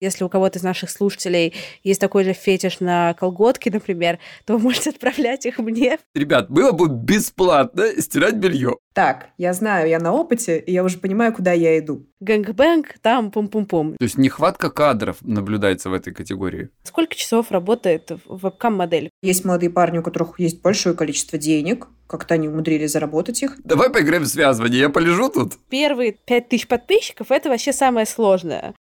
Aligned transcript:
Если 0.00 0.24
у 0.24 0.30
кого-то 0.30 0.58
из 0.58 0.62
наших 0.62 0.88
слушателей 0.88 1.54
есть 1.84 2.00
такой 2.00 2.24
же 2.24 2.32
фетиш 2.32 2.80
на 2.80 3.12
колготки, 3.14 3.68
например, 3.68 4.18
то 4.46 4.54
вы 4.54 4.58
можете 4.70 4.90
отправлять 4.90 5.44
их 5.44 5.58
мне. 5.58 5.98
Ребят, 6.14 6.50
было 6.50 6.72
бы 6.72 6.88
бесплатно 6.88 8.00
стирать 8.00 8.36
белье. 8.36 8.76
Так, 8.94 9.28
я 9.36 9.52
знаю, 9.52 9.88
я 9.88 9.98
на 9.98 10.12
опыте, 10.12 10.58
и 10.58 10.72
я 10.72 10.82
уже 10.82 10.98
понимаю, 10.98 11.32
куда 11.32 11.52
я 11.52 11.78
иду. 11.78 12.06
Gang-bang, 12.20 12.98
там 13.02 13.30
пум-пум-пум. 13.30 13.96
То 13.98 14.04
есть 14.04 14.18
нехватка 14.18 14.70
кадров 14.70 15.18
наблюдается 15.20 15.90
в 15.90 15.92
этой 15.92 16.12
категории. 16.12 16.70
Сколько 16.82 17.14
часов 17.14 17.50
работает 17.50 18.10
вебкам-модель? 18.24 19.10
Есть 19.22 19.44
молодые 19.44 19.70
парни, 19.70 19.98
у 19.98 20.02
которых 20.02 20.40
есть 20.40 20.60
большое 20.62 20.94
количество 20.94 21.38
денег, 21.38 21.88
как-то 22.06 22.34
они 22.34 22.48
умудрились 22.48 22.90
заработать 22.90 23.42
их. 23.42 23.56
Давай 23.62 23.90
поиграем 23.90 24.24
в 24.24 24.26
связывание, 24.26 24.80
я 24.80 24.88
полежу 24.88 25.28
тут. 25.28 25.54
Первые 25.68 26.12
пять 26.12 26.48
тысяч 26.48 26.66
подписчиков– 26.66 27.26
это 27.30 27.48
вообще 27.48 27.72
самое 27.72 28.06
сложное. 28.06 28.74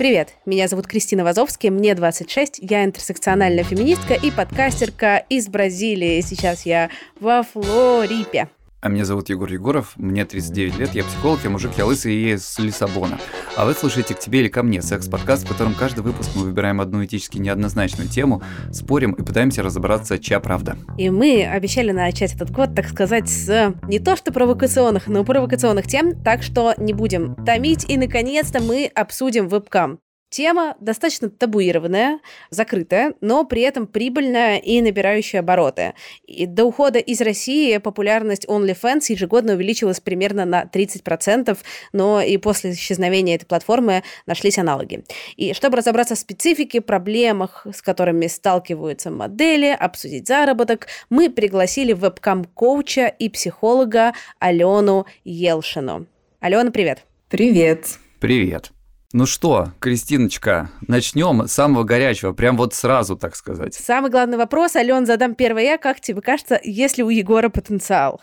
Привет, 0.00 0.32
меня 0.46 0.66
зовут 0.66 0.86
Кристина 0.86 1.24
Вазовский, 1.24 1.68
мне 1.68 1.94
26, 1.94 2.60
я 2.62 2.86
интерсекциональная 2.86 3.64
феминистка 3.64 4.14
и 4.14 4.30
подкастерка 4.30 5.18
из 5.18 5.48
Бразилии. 5.48 6.22
Сейчас 6.22 6.64
я 6.64 6.88
во 7.20 7.42
Флорипе. 7.42 8.48
А 8.82 8.88
меня 8.88 9.04
зовут 9.04 9.28
Егор 9.28 9.52
Егоров, 9.52 9.92
мне 9.96 10.24
39 10.24 10.78
лет, 10.78 10.94
я 10.94 11.04
психолог, 11.04 11.40
я 11.44 11.50
мужик, 11.50 11.72
я 11.76 11.84
лысый 11.84 12.14
и 12.14 12.32
из 12.32 12.58
Лиссабона. 12.58 13.20
А 13.54 13.66
вы 13.66 13.74
слушаете 13.74 14.14
«К 14.14 14.18
тебе 14.18 14.40
или 14.40 14.48
ко 14.48 14.62
мне» 14.62 14.80
секс-подкаст, 14.80 15.44
в 15.44 15.48
котором 15.48 15.74
каждый 15.74 16.00
выпуск 16.00 16.30
мы 16.34 16.44
выбираем 16.44 16.80
одну 16.80 17.04
этически 17.04 17.36
неоднозначную 17.36 18.08
тему, 18.08 18.42
спорим 18.72 19.12
и 19.12 19.22
пытаемся 19.22 19.62
разобраться, 19.62 20.18
чья 20.18 20.40
правда. 20.40 20.78
И 20.96 21.10
мы 21.10 21.44
обещали 21.44 21.90
начать 21.90 22.34
этот 22.34 22.50
год, 22.52 22.74
так 22.74 22.88
сказать, 22.88 23.28
с 23.28 23.74
не 23.86 23.98
то 23.98 24.16
что 24.16 24.32
провокационных, 24.32 25.08
но 25.08 25.24
провокационных 25.24 25.86
тем, 25.86 26.18
так 26.18 26.42
что 26.42 26.72
не 26.78 26.94
будем 26.94 27.34
томить, 27.44 27.84
и 27.86 27.98
наконец-то 27.98 28.62
мы 28.62 28.90
обсудим 28.94 29.48
вебкам. 29.48 30.00
Тема 30.30 30.76
достаточно 30.80 31.28
табуированная, 31.28 32.20
закрытая, 32.50 33.14
но 33.20 33.44
при 33.44 33.62
этом 33.62 33.88
прибыльная 33.88 34.58
и 34.58 34.80
набирающая 34.80 35.40
обороты. 35.40 35.94
И 36.24 36.46
до 36.46 36.66
ухода 36.66 37.00
из 37.00 37.20
России 37.20 37.76
популярность 37.78 38.46
OnlyFans 38.46 39.06
ежегодно 39.08 39.54
увеличилась 39.54 39.98
примерно 39.98 40.44
на 40.44 40.62
30%, 40.62 41.58
но 41.92 42.22
и 42.22 42.36
после 42.36 42.72
исчезновения 42.72 43.34
этой 43.34 43.46
платформы 43.46 44.04
нашлись 44.26 44.56
аналоги. 44.56 45.04
И 45.36 45.52
чтобы 45.52 45.78
разобраться 45.78 46.14
в 46.14 46.18
специфике, 46.18 46.80
проблемах, 46.80 47.66
с 47.72 47.82
которыми 47.82 48.28
сталкиваются 48.28 49.10
модели, 49.10 49.76
обсудить 49.78 50.28
заработок, 50.28 50.86
мы 51.08 51.28
пригласили 51.28 51.92
вебкам-коуча 51.92 53.08
и 53.08 53.28
психолога 53.28 54.12
Алену 54.38 55.06
Елшину. 55.24 56.06
Алена, 56.38 56.70
привет! 56.70 57.04
Привет! 57.28 57.98
Привет! 58.20 58.70
Ну 59.12 59.26
что, 59.26 59.72
Кристиночка, 59.80 60.70
начнем 60.86 61.48
с 61.48 61.52
самого 61.52 61.82
горячего, 61.82 62.32
прям 62.32 62.56
вот 62.56 62.74
сразу, 62.74 63.16
так 63.16 63.34
сказать. 63.34 63.74
Самый 63.74 64.08
главный 64.08 64.38
вопрос, 64.38 64.76
Ален, 64.76 65.04
задам 65.04 65.34
первый 65.34 65.64
я. 65.64 65.78
Как 65.78 66.00
тебе 66.00 66.20
кажется, 66.20 66.60
есть 66.62 66.96
ли 66.96 67.02
у 67.02 67.08
Егора 67.08 67.48
потенциал? 67.48 68.20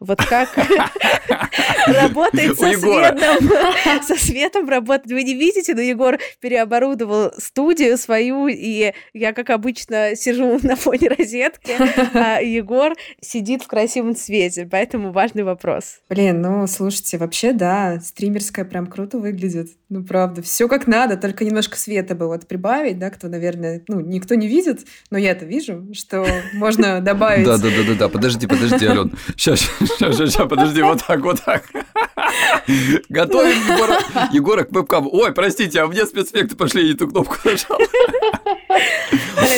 Вот 0.00 0.24
как 0.24 0.48
работает 1.86 2.56
со 2.58 2.72
светом. 2.72 3.50
Со 4.02 4.16
светом 4.16 4.68
работать 4.68 5.12
вы 5.12 5.22
не 5.22 5.34
видите, 5.34 5.74
но 5.74 5.80
Егор 5.80 6.18
переоборудовал 6.40 7.32
студию 7.38 7.98
свою, 7.98 8.48
и 8.48 8.92
я, 9.12 9.32
как 9.32 9.50
обычно, 9.50 10.16
сижу 10.16 10.58
на 10.62 10.76
фоне 10.76 11.08
розетки, 11.08 11.72
а 12.14 12.40
Егор 12.40 12.94
сидит 13.20 13.62
в 13.62 13.66
красивом 13.66 14.16
свете, 14.16 14.66
поэтому 14.70 15.12
важный 15.12 15.42
вопрос. 15.42 15.98
Блин, 16.08 16.40
ну, 16.40 16.66
слушайте, 16.66 17.18
вообще, 17.18 17.52
да, 17.52 18.00
стримерская 18.00 18.64
прям 18.64 18.86
круто 18.86 19.18
выглядит. 19.18 19.68
Ну, 19.88 20.04
правда, 20.04 20.40
все 20.40 20.68
как 20.68 20.86
надо, 20.86 21.16
только 21.16 21.44
немножко 21.44 21.76
света 21.76 22.14
бы 22.14 22.26
вот 22.26 22.46
прибавить, 22.46 22.98
да, 22.98 23.10
кто, 23.10 23.28
наверное, 23.28 23.82
ну, 23.88 24.00
никто 24.00 24.34
не 24.34 24.46
видит, 24.46 24.86
но 25.10 25.18
я 25.18 25.32
это 25.32 25.44
вижу, 25.44 25.88
что 25.92 26.26
можно 26.52 27.00
добавить. 27.00 27.44
Да, 27.44 27.58
да, 27.58 27.68
да, 27.68 27.82
да, 27.86 27.94
да, 27.98 28.08
подожди, 28.08 28.46
подожди, 28.46 28.86
Ален. 28.86 29.12
Сейчас, 29.36 29.68
Сейчас, 29.96 30.16
сейчас, 30.16 30.30
сейчас, 30.30 30.48
подожди, 30.48 30.82
вот 30.82 31.02
так, 31.06 31.20
вот 31.20 31.40
так. 31.44 31.64
Готовим 33.08 33.56
Егора, 33.68 33.98
Егора 34.32 34.64
к 34.64 34.72
вебкам. 34.72 35.08
Ой, 35.10 35.32
простите, 35.32 35.80
а 35.80 35.86
мне 35.86 36.06
спецэффекты 36.06 36.56
пошли, 36.56 36.82
я 36.82 36.88
не 36.88 36.94
ту 36.94 37.08
кнопку 37.08 37.36
нажал. 37.44 37.78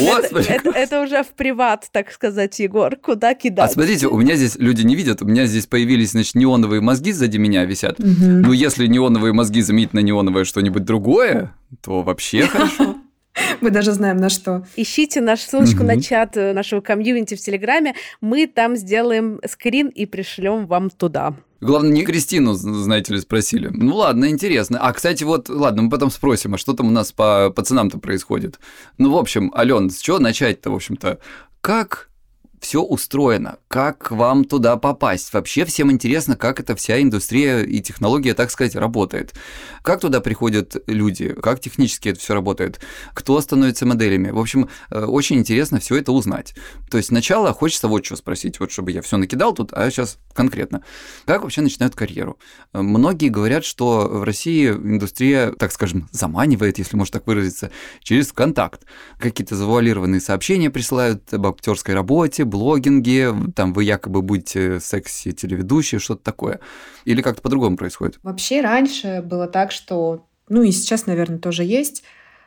Это, 0.00 0.38
это, 0.38 0.70
это 0.70 1.02
уже 1.02 1.22
в 1.22 1.28
приват, 1.28 1.88
так 1.92 2.12
сказать, 2.12 2.58
Егор. 2.58 2.96
Куда 2.96 3.34
кидать? 3.34 3.70
А 3.70 3.72
смотрите, 3.72 4.06
у 4.06 4.18
меня 4.18 4.36
здесь 4.36 4.56
люди 4.56 4.82
не 4.82 4.94
видят, 4.94 5.22
у 5.22 5.26
меня 5.26 5.46
здесь 5.46 5.66
появились, 5.66 6.12
значит, 6.12 6.34
неоновые 6.34 6.80
мозги 6.80 7.12
сзади 7.12 7.36
меня 7.36 7.64
висят. 7.64 8.00
Угу. 8.00 8.06
Ну, 8.08 8.52
если 8.52 8.86
неоновые 8.86 9.32
мозги 9.32 9.60
заменить 9.60 9.92
на 9.92 10.00
неоновое 10.00 10.44
что-нибудь 10.44 10.84
другое, 10.84 11.54
то 11.82 12.02
вообще 12.02 12.46
хорошо. 12.46 12.96
Мы 13.60 13.70
даже 13.70 13.92
знаем 13.92 14.16
на 14.16 14.28
что. 14.28 14.64
Ищите 14.76 15.20
нашу 15.20 15.44
ссылочку 15.44 15.78
угу. 15.78 15.86
на 15.86 16.00
чат 16.00 16.36
э, 16.36 16.52
нашего 16.52 16.80
комьюнити 16.80 17.34
в 17.34 17.40
Телеграме. 17.40 17.94
Мы 18.20 18.46
там 18.46 18.76
сделаем 18.76 19.40
скрин 19.48 19.88
и 19.88 20.06
пришлем 20.06 20.66
вам 20.66 20.90
туда. 20.90 21.34
Главное, 21.60 21.92
не 21.92 22.04
Кристину, 22.04 22.54
знаете 22.54 23.14
ли, 23.14 23.20
спросили. 23.20 23.68
Ну 23.72 23.94
ладно, 23.96 24.28
интересно. 24.28 24.78
А, 24.80 24.92
кстати, 24.92 25.22
вот, 25.22 25.48
ладно, 25.48 25.82
мы 25.82 25.90
потом 25.90 26.10
спросим, 26.10 26.54
а 26.54 26.58
что 26.58 26.72
там 26.72 26.88
у 26.88 26.90
нас 26.90 27.12
по 27.12 27.50
пацанам-то 27.50 27.98
происходит? 27.98 28.58
Ну, 28.98 29.12
в 29.12 29.16
общем, 29.16 29.52
Ален, 29.56 29.88
с 29.88 30.00
чего 30.00 30.18
начать-то, 30.18 30.70
в 30.70 30.74
общем-то? 30.74 31.20
Как 31.60 32.10
все 32.58 32.82
устроено, 32.82 33.58
как 33.72 34.10
вам 34.10 34.44
туда 34.44 34.76
попасть. 34.76 35.32
Вообще 35.32 35.64
всем 35.64 35.90
интересно, 35.90 36.36
как 36.36 36.60
эта 36.60 36.76
вся 36.76 37.00
индустрия 37.00 37.62
и 37.62 37.80
технология, 37.80 38.34
так 38.34 38.50
сказать, 38.50 38.76
работает. 38.76 39.32
Как 39.80 40.00
туда 40.00 40.20
приходят 40.20 40.76
люди, 40.86 41.32
как 41.32 41.58
технически 41.58 42.10
это 42.10 42.20
все 42.20 42.34
работает, 42.34 42.80
кто 43.14 43.40
становится 43.40 43.86
моделями. 43.86 44.28
В 44.28 44.38
общем, 44.38 44.68
э, 44.90 45.02
очень 45.02 45.38
интересно 45.38 45.80
все 45.80 45.96
это 45.96 46.12
узнать. 46.12 46.54
То 46.90 46.98
есть 46.98 47.08
сначала 47.08 47.54
хочется 47.54 47.88
вот 47.88 48.04
что 48.04 48.16
спросить, 48.16 48.60
вот 48.60 48.70
чтобы 48.70 48.92
я 48.92 49.00
все 49.00 49.16
накидал 49.16 49.54
тут, 49.54 49.72
а 49.72 49.90
сейчас 49.90 50.18
конкретно. 50.34 50.84
Как 51.24 51.42
вообще 51.42 51.62
начинают 51.62 51.94
карьеру? 51.94 52.38
Многие 52.74 53.30
говорят, 53.30 53.64
что 53.64 54.06
в 54.06 54.22
России 54.22 54.68
индустрия, 54.68 55.52
так 55.52 55.72
скажем, 55.72 56.10
заманивает, 56.12 56.76
если 56.76 56.94
можно 56.94 57.14
так 57.14 57.26
выразиться, 57.26 57.70
через 58.02 58.28
ВКонтакт. 58.28 58.82
Какие-то 59.18 59.56
завуалированные 59.56 60.20
сообщения 60.20 60.68
присылают 60.68 61.32
об 61.32 61.46
актерской 61.46 61.94
работе, 61.94 62.44
блогинге, 62.44 63.34
там 63.62 63.72
вы 63.72 63.84
якобы 63.84 64.22
будете 64.22 64.80
секси-телеведущие, 64.80 66.00
что-то 66.00 66.24
такое? 66.24 66.58
Или 67.04 67.22
как-то 67.22 67.42
по-другому 67.42 67.76
происходит? 67.76 68.18
Вообще 68.24 68.60
раньше 68.60 69.22
было 69.24 69.46
так, 69.46 69.70
что, 69.70 70.26
ну 70.48 70.64
и 70.64 70.72
сейчас, 70.72 71.06
наверное, 71.06 71.38
тоже 71.38 71.62
есть, 71.62 72.02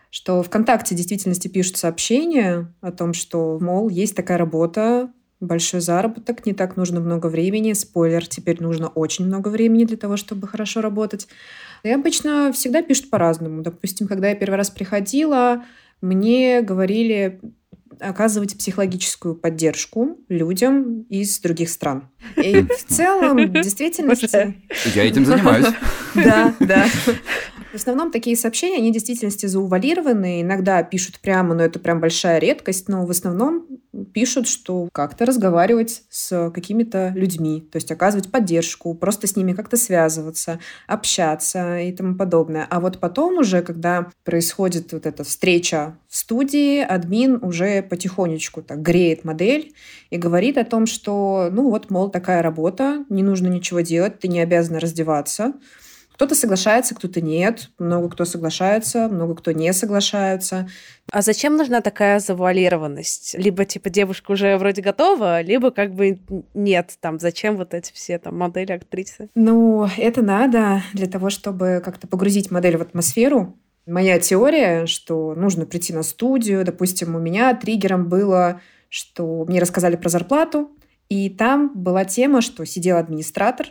что 0.09 0.43
ВКонтакте 0.43 0.93
в 0.93 0.97
действительности 0.97 1.47
пишут 1.47 1.77
сообщения 1.77 2.69
о 2.81 2.91
том, 2.91 3.13
что, 3.13 3.57
мол, 3.61 3.87
есть 3.87 4.13
такая 4.13 4.37
работа, 4.37 5.09
большой 5.39 5.79
заработок, 5.79 6.45
не 6.45 6.51
так 6.51 6.75
нужно 6.75 6.99
много 6.99 7.27
времени. 7.27 7.71
Спойлер, 7.71 8.27
теперь 8.27 8.61
нужно 8.61 8.89
очень 8.89 9.25
много 9.25 9.47
времени 9.47 9.85
для 9.85 9.95
того, 9.95 10.17
чтобы 10.17 10.49
хорошо 10.49 10.81
работать. 10.81 11.29
И 11.83 11.89
обычно 11.89 12.51
всегда 12.51 12.81
пишут 12.81 13.09
по-разному. 13.09 13.61
Допустим, 13.61 14.09
когда 14.09 14.27
я 14.27 14.35
первый 14.35 14.55
раз 14.55 14.69
приходила, 14.69 15.63
мне 16.01 16.61
говорили, 16.61 17.39
оказывать 17.99 18.57
психологическую 18.57 19.35
поддержку 19.35 20.17
людям 20.29 21.03
из 21.03 21.39
других 21.39 21.69
стран. 21.69 22.09
И 22.37 22.61
в 22.61 22.85
целом, 22.87 23.51
действительно... 23.53 24.13
Я 24.93 25.03
этим 25.03 25.25
занимаюсь. 25.25 25.67
Да, 26.15 26.55
да. 26.61 26.87
В 27.75 27.77
основном 27.77 28.09
такие 28.09 28.37
сообщения, 28.37 28.77
они 28.77 28.91
в 28.91 28.93
действительности 28.93 29.47
заувалированы. 29.47 30.41
Иногда 30.41 30.81
пишут 30.81 31.19
прямо, 31.19 31.53
но 31.55 31.63
это 31.63 31.77
прям 31.77 31.99
большая 31.99 32.39
редкость. 32.39 32.87
Но 32.87 33.05
в 33.05 33.11
основном 33.11 33.67
пишут, 34.13 34.47
что 34.47 34.87
как-то 34.93 35.25
разговаривать 35.25 36.03
с 36.09 36.51
какими-то 36.51 37.11
людьми, 37.13 37.67
то 37.69 37.75
есть 37.75 37.91
оказывать 37.91 38.31
поддержку, 38.31 38.93
просто 38.95 39.27
с 39.27 39.35
ними 39.35 39.51
как-то 39.51 39.75
связываться, 39.75 40.59
общаться 40.87 41.79
и 41.79 41.91
тому 41.91 42.15
подобное. 42.15 42.65
А 42.69 42.79
вот 42.79 43.01
потом 43.01 43.39
уже, 43.39 43.61
когда 43.61 44.09
происходит 44.23 44.93
вот 44.93 45.05
эта 45.05 45.25
встреча 45.25 45.97
в 46.07 46.15
студии, 46.15 46.79
админ 46.79 47.43
уже 47.43 47.81
потихонечку 47.81 48.61
так 48.61 48.81
греет 48.81 49.25
модель 49.25 49.73
и 50.11 50.15
говорит 50.15 50.57
о 50.57 50.63
том, 50.63 50.85
что, 50.85 51.49
ну 51.51 51.69
вот, 51.69 51.89
мол, 51.89 52.09
такая 52.09 52.41
работа, 52.41 53.03
не 53.09 53.21
нужно 53.21 53.47
ничего 53.47 53.81
делать, 53.81 54.19
ты 54.19 54.29
не 54.29 54.39
обязана 54.39 54.79
раздеваться, 54.79 55.55
кто-то 56.15 56.33
соглашается, 56.33 56.95
кто-то 56.95 57.19
нет. 57.19 57.71
Много 57.77 58.09
кто 58.09 58.23
соглашается, 58.23 59.09
много 59.09 59.35
кто 59.35 59.51
не 59.51 59.73
соглашается. 59.73 60.69
А 61.11 61.21
зачем 61.21 61.57
нужна 61.57 61.81
такая 61.81 62.19
завуалированность? 62.19 63.35
Либо, 63.37 63.65
типа, 63.65 63.89
девушка 63.89 64.31
уже 64.31 64.57
вроде 64.57 64.81
готова, 64.81 65.41
либо 65.41 65.71
как 65.71 65.93
бы 65.93 66.19
нет. 66.53 66.95
Там, 67.01 67.19
зачем 67.19 67.57
вот 67.57 67.73
эти 67.73 67.91
все 67.91 68.17
там 68.17 68.37
модели, 68.37 68.71
актрисы? 68.71 69.29
Ну, 69.35 69.89
это 69.97 70.21
надо 70.21 70.83
для 70.93 71.07
того, 71.07 71.29
чтобы 71.29 71.81
как-то 71.83 72.07
погрузить 72.07 72.49
модель 72.49 72.77
в 72.77 72.81
атмосферу. 72.81 73.57
Моя 73.85 74.17
теория, 74.17 74.85
что 74.85 75.35
нужно 75.35 75.65
прийти 75.65 75.91
на 75.91 76.03
студию. 76.03 76.63
Допустим, 76.63 77.13
у 77.15 77.19
меня 77.19 77.53
триггером 77.55 78.07
было, 78.07 78.61
что 78.87 79.43
мне 79.49 79.59
рассказали 79.59 79.97
про 79.97 80.07
зарплату, 80.07 80.71
и 81.09 81.29
там 81.29 81.73
была 81.75 82.05
тема, 82.05 82.39
что 82.39 82.65
сидел 82.65 82.95
администратор, 82.95 83.67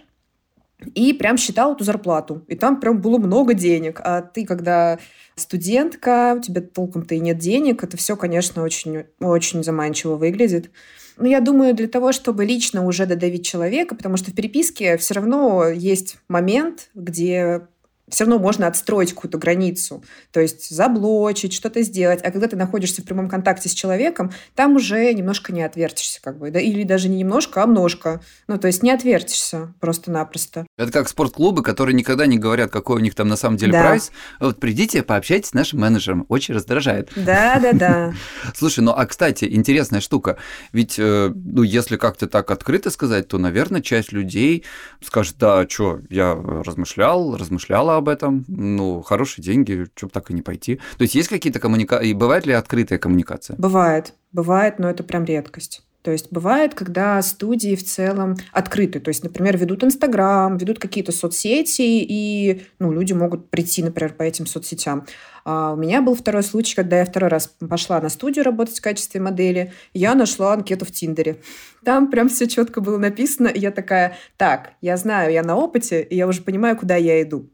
и 0.94 1.12
прям 1.12 1.36
считал 1.36 1.74
эту 1.74 1.84
зарплату. 1.84 2.44
И 2.48 2.56
там 2.56 2.80
прям 2.80 3.00
было 3.00 3.18
много 3.18 3.54
денег. 3.54 4.00
А 4.02 4.22
ты, 4.22 4.44
когда 4.44 4.98
студентка, 5.36 6.36
у 6.38 6.40
тебя 6.40 6.60
толком-то 6.60 7.14
и 7.14 7.20
нет 7.20 7.38
денег, 7.38 7.82
это 7.82 7.96
все, 7.96 8.16
конечно, 8.16 8.62
очень, 8.62 9.04
очень 9.20 9.64
заманчиво 9.64 10.16
выглядит. 10.16 10.70
Но 11.16 11.28
я 11.28 11.40
думаю, 11.40 11.74
для 11.74 11.88
того, 11.88 12.12
чтобы 12.12 12.44
лично 12.44 12.84
уже 12.84 13.06
додавить 13.06 13.46
человека, 13.46 13.94
потому 13.94 14.16
что 14.16 14.30
в 14.30 14.34
переписке 14.34 14.96
все 14.96 15.14
равно 15.14 15.68
есть 15.68 16.18
момент, 16.28 16.90
где 16.94 17.68
все 18.08 18.24
равно 18.24 18.38
можно 18.38 18.66
отстроить 18.66 19.14
какую-то 19.14 19.38
границу, 19.38 20.04
то 20.30 20.40
есть 20.40 20.68
заблочить, 20.68 21.54
что-то 21.54 21.82
сделать. 21.82 22.20
А 22.22 22.30
когда 22.30 22.48
ты 22.48 22.56
находишься 22.56 23.02
в 23.02 23.04
прямом 23.04 23.28
контакте 23.28 23.68
с 23.68 23.72
человеком, 23.72 24.30
там 24.54 24.76
уже 24.76 25.12
немножко 25.14 25.52
не 25.52 25.62
отвертишься, 25.62 26.20
как 26.22 26.38
бы, 26.38 26.50
да, 26.50 26.60
или 26.60 26.84
даже 26.84 27.08
не 27.08 27.18
немножко, 27.18 27.62
а 27.62 27.66
множко. 27.66 28.20
Ну, 28.46 28.58
то 28.58 28.66
есть 28.66 28.82
не 28.82 28.90
отвертишься 28.90 29.74
просто-напросто. 29.80 30.66
Это 30.76 30.92
как 30.92 31.08
спортклубы, 31.08 31.62
которые 31.62 31.94
никогда 31.94 32.26
не 32.26 32.38
говорят, 32.38 32.70
какой 32.70 32.96
у 32.96 33.00
них 33.00 33.14
там 33.14 33.28
на 33.28 33.36
самом 33.36 33.56
деле 33.56 33.72
да. 33.72 33.82
прайс. 33.82 34.12
Вот 34.38 34.60
придите, 34.60 35.02
пообщайтесь 35.02 35.50
с 35.50 35.54
нашим 35.54 35.80
менеджером. 35.80 36.26
Очень 36.28 36.54
раздражает. 36.54 37.10
Да, 37.16 37.58
да, 37.60 37.72
да. 37.72 38.14
Слушай, 38.54 38.80
ну 38.80 38.92
а 38.92 39.06
кстати, 39.06 39.46
интересная 39.50 40.00
штука. 40.00 40.36
Ведь, 40.72 40.98
э, 40.98 41.32
ну, 41.34 41.62
если 41.62 41.96
как-то 41.96 42.26
так 42.26 42.50
открыто 42.50 42.90
сказать, 42.90 43.28
то, 43.28 43.38
наверное, 43.38 43.80
часть 43.80 44.12
людей 44.12 44.64
скажет, 45.02 45.36
да, 45.38 45.66
что, 45.68 46.00
я 46.10 46.34
размышлял, 46.34 47.36
размышляла 47.36 47.93
об 47.96 48.08
этом, 48.08 48.44
ну, 48.48 49.02
хорошие 49.02 49.42
деньги, 49.42 49.86
что 49.94 50.06
бы 50.06 50.12
так 50.12 50.30
и 50.30 50.34
не 50.34 50.42
пойти. 50.42 50.76
То 50.98 51.02
есть 51.02 51.14
есть 51.14 51.28
какие-то 51.28 51.60
коммуникации, 51.60 52.10
и 52.10 52.14
бывает 52.14 52.46
ли 52.46 52.52
открытая 52.52 52.98
коммуникация? 52.98 53.56
Бывает, 53.56 54.14
бывает, 54.32 54.78
но 54.78 54.88
это 54.88 55.02
прям 55.02 55.24
редкость. 55.24 55.82
То 56.04 56.10
есть 56.10 56.30
бывает, 56.30 56.74
когда 56.74 57.22
студии 57.22 57.74
в 57.74 57.82
целом 57.82 58.36
открыты. 58.52 59.00
То 59.00 59.08
есть, 59.08 59.24
например, 59.24 59.56
ведут 59.56 59.84
Инстаграм, 59.84 60.58
ведут 60.58 60.78
какие-то 60.78 61.12
соцсети, 61.12 61.80
и 61.80 62.62
ну, 62.78 62.92
люди 62.92 63.14
могут 63.14 63.48
прийти, 63.48 63.82
например, 63.82 64.12
по 64.12 64.22
этим 64.22 64.44
соцсетям. 64.44 65.06
А 65.46 65.72
у 65.72 65.76
меня 65.76 66.02
был 66.02 66.14
второй 66.14 66.42
случай, 66.42 66.76
когда 66.76 66.98
я 66.98 67.06
второй 67.06 67.30
раз 67.30 67.46
пошла 67.46 68.02
на 68.02 68.10
студию 68.10 68.44
работать 68.44 68.78
в 68.78 68.82
качестве 68.82 69.18
модели. 69.18 69.72
Я 69.94 70.14
нашла 70.14 70.52
анкету 70.52 70.84
в 70.84 70.90
Тиндере. 70.90 71.40
Там 71.86 72.10
прям 72.10 72.28
все 72.28 72.46
четко 72.48 72.82
было 72.82 72.98
написано. 72.98 73.48
И 73.48 73.60
я 73.60 73.70
такая, 73.70 74.18
так, 74.36 74.74
я 74.82 74.98
знаю, 74.98 75.32
я 75.32 75.42
на 75.42 75.56
опыте, 75.56 76.02
и 76.02 76.16
я 76.16 76.26
уже 76.26 76.42
понимаю, 76.42 76.76
куда 76.76 76.96
я 76.96 77.22
иду. 77.22 77.48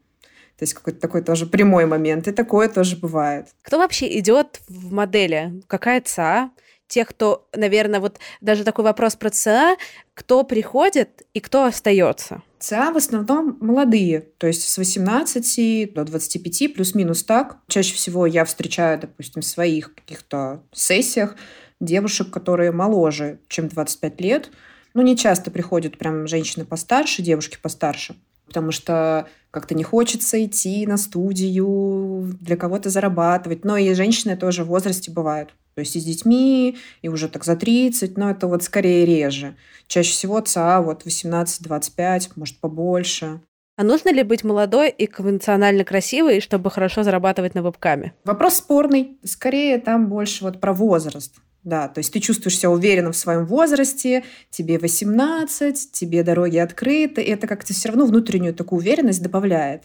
То 0.61 0.65
есть 0.65 0.75
какой-то 0.75 0.99
такой 0.99 1.23
тоже 1.23 1.47
прямой 1.47 1.87
момент. 1.87 2.27
И 2.27 2.31
такое 2.31 2.69
тоже 2.69 2.95
бывает. 2.95 3.47
Кто 3.63 3.79
вообще 3.79 4.19
идет 4.19 4.61
в 4.67 4.93
модели? 4.93 5.59
Какая 5.65 6.01
ЦА? 6.01 6.51
Тех, 6.87 7.07
кто, 7.07 7.47
наверное, 7.55 7.99
вот 7.99 8.19
даже 8.41 8.63
такой 8.63 8.85
вопрос 8.85 9.15
про 9.15 9.31
ЦА, 9.31 9.75
кто 10.13 10.43
приходит 10.43 11.23
и 11.33 11.39
кто 11.39 11.65
остается? 11.65 12.43
ЦА 12.59 12.91
в 12.91 12.97
основном 12.97 13.57
молодые, 13.59 14.21
то 14.37 14.45
есть 14.45 14.69
с 14.69 14.77
18 14.77 15.95
до 15.95 16.05
25, 16.05 16.75
плюс-минус 16.75 17.23
так. 17.23 17.57
Чаще 17.67 17.95
всего 17.95 18.27
я 18.27 18.45
встречаю, 18.45 18.99
допустим, 18.99 19.41
в 19.41 19.45
своих 19.45 19.95
каких-то 19.95 20.61
сессиях 20.71 21.37
девушек, 21.79 22.29
которые 22.29 22.71
моложе, 22.71 23.39
чем 23.47 23.67
25 23.67 24.21
лет. 24.21 24.51
Ну, 24.93 25.01
не 25.01 25.17
часто 25.17 25.49
приходят 25.49 25.97
прям 25.97 26.27
женщины 26.27 26.65
постарше, 26.65 27.23
девушки 27.23 27.57
постарше 27.59 28.15
потому 28.51 28.71
что 28.71 29.27
как-то 29.49 29.75
не 29.75 29.83
хочется 29.83 30.43
идти 30.43 30.85
на 30.85 30.97
студию, 30.97 32.35
для 32.41 32.57
кого-то 32.57 32.89
зарабатывать. 32.89 33.63
Но 33.63 33.77
и 33.77 33.93
женщины 33.93 34.35
тоже 34.35 34.65
в 34.65 34.67
возрасте 34.67 35.09
бывают. 35.09 35.53
То 35.75 35.79
есть 35.79 35.95
и 35.95 36.01
с 36.01 36.03
детьми, 36.03 36.77
и 37.01 37.07
уже 37.07 37.29
так 37.29 37.45
за 37.45 37.55
30, 37.55 38.17
но 38.17 38.29
это 38.29 38.47
вот 38.47 38.61
скорее 38.61 39.05
реже. 39.05 39.55
Чаще 39.87 40.11
всего 40.11 40.41
ЦА 40.41 40.81
вот 40.81 41.05
18-25, 41.05 42.31
может 42.35 42.59
побольше. 42.59 43.39
А 43.77 43.83
нужно 43.83 44.11
ли 44.11 44.23
быть 44.23 44.43
молодой 44.43 44.89
и 44.89 45.07
конвенционально 45.07 45.85
красивой, 45.85 46.41
чтобы 46.41 46.69
хорошо 46.69 47.03
зарабатывать 47.03 47.55
на 47.55 47.61
вебкаме? 47.61 48.13
Вопрос 48.25 48.55
спорный. 48.55 49.17
Скорее 49.23 49.79
там 49.79 50.09
больше 50.09 50.43
вот 50.43 50.59
про 50.59 50.73
возраст. 50.73 51.35
Да, 51.63 51.87
то 51.87 51.99
есть 51.99 52.11
ты 52.11 52.19
чувствуешь 52.19 52.57
себя 52.57 52.71
уверенно 52.71 53.11
в 53.11 53.17
своем 53.17 53.45
возрасте, 53.45 54.23
тебе 54.49 54.79
18, 54.79 55.91
тебе 55.91 56.23
дороги 56.23 56.57
открыты, 56.57 57.21
и 57.21 57.29
это 57.29 57.45
как-то 57.45 57.73
все 57.73 57.89
равно 57.89 58.05
внутреннюю 58.05 58.55
такую 58.55 58.79
уверенность 58.79 59.21
добавляет. 59.21 59.83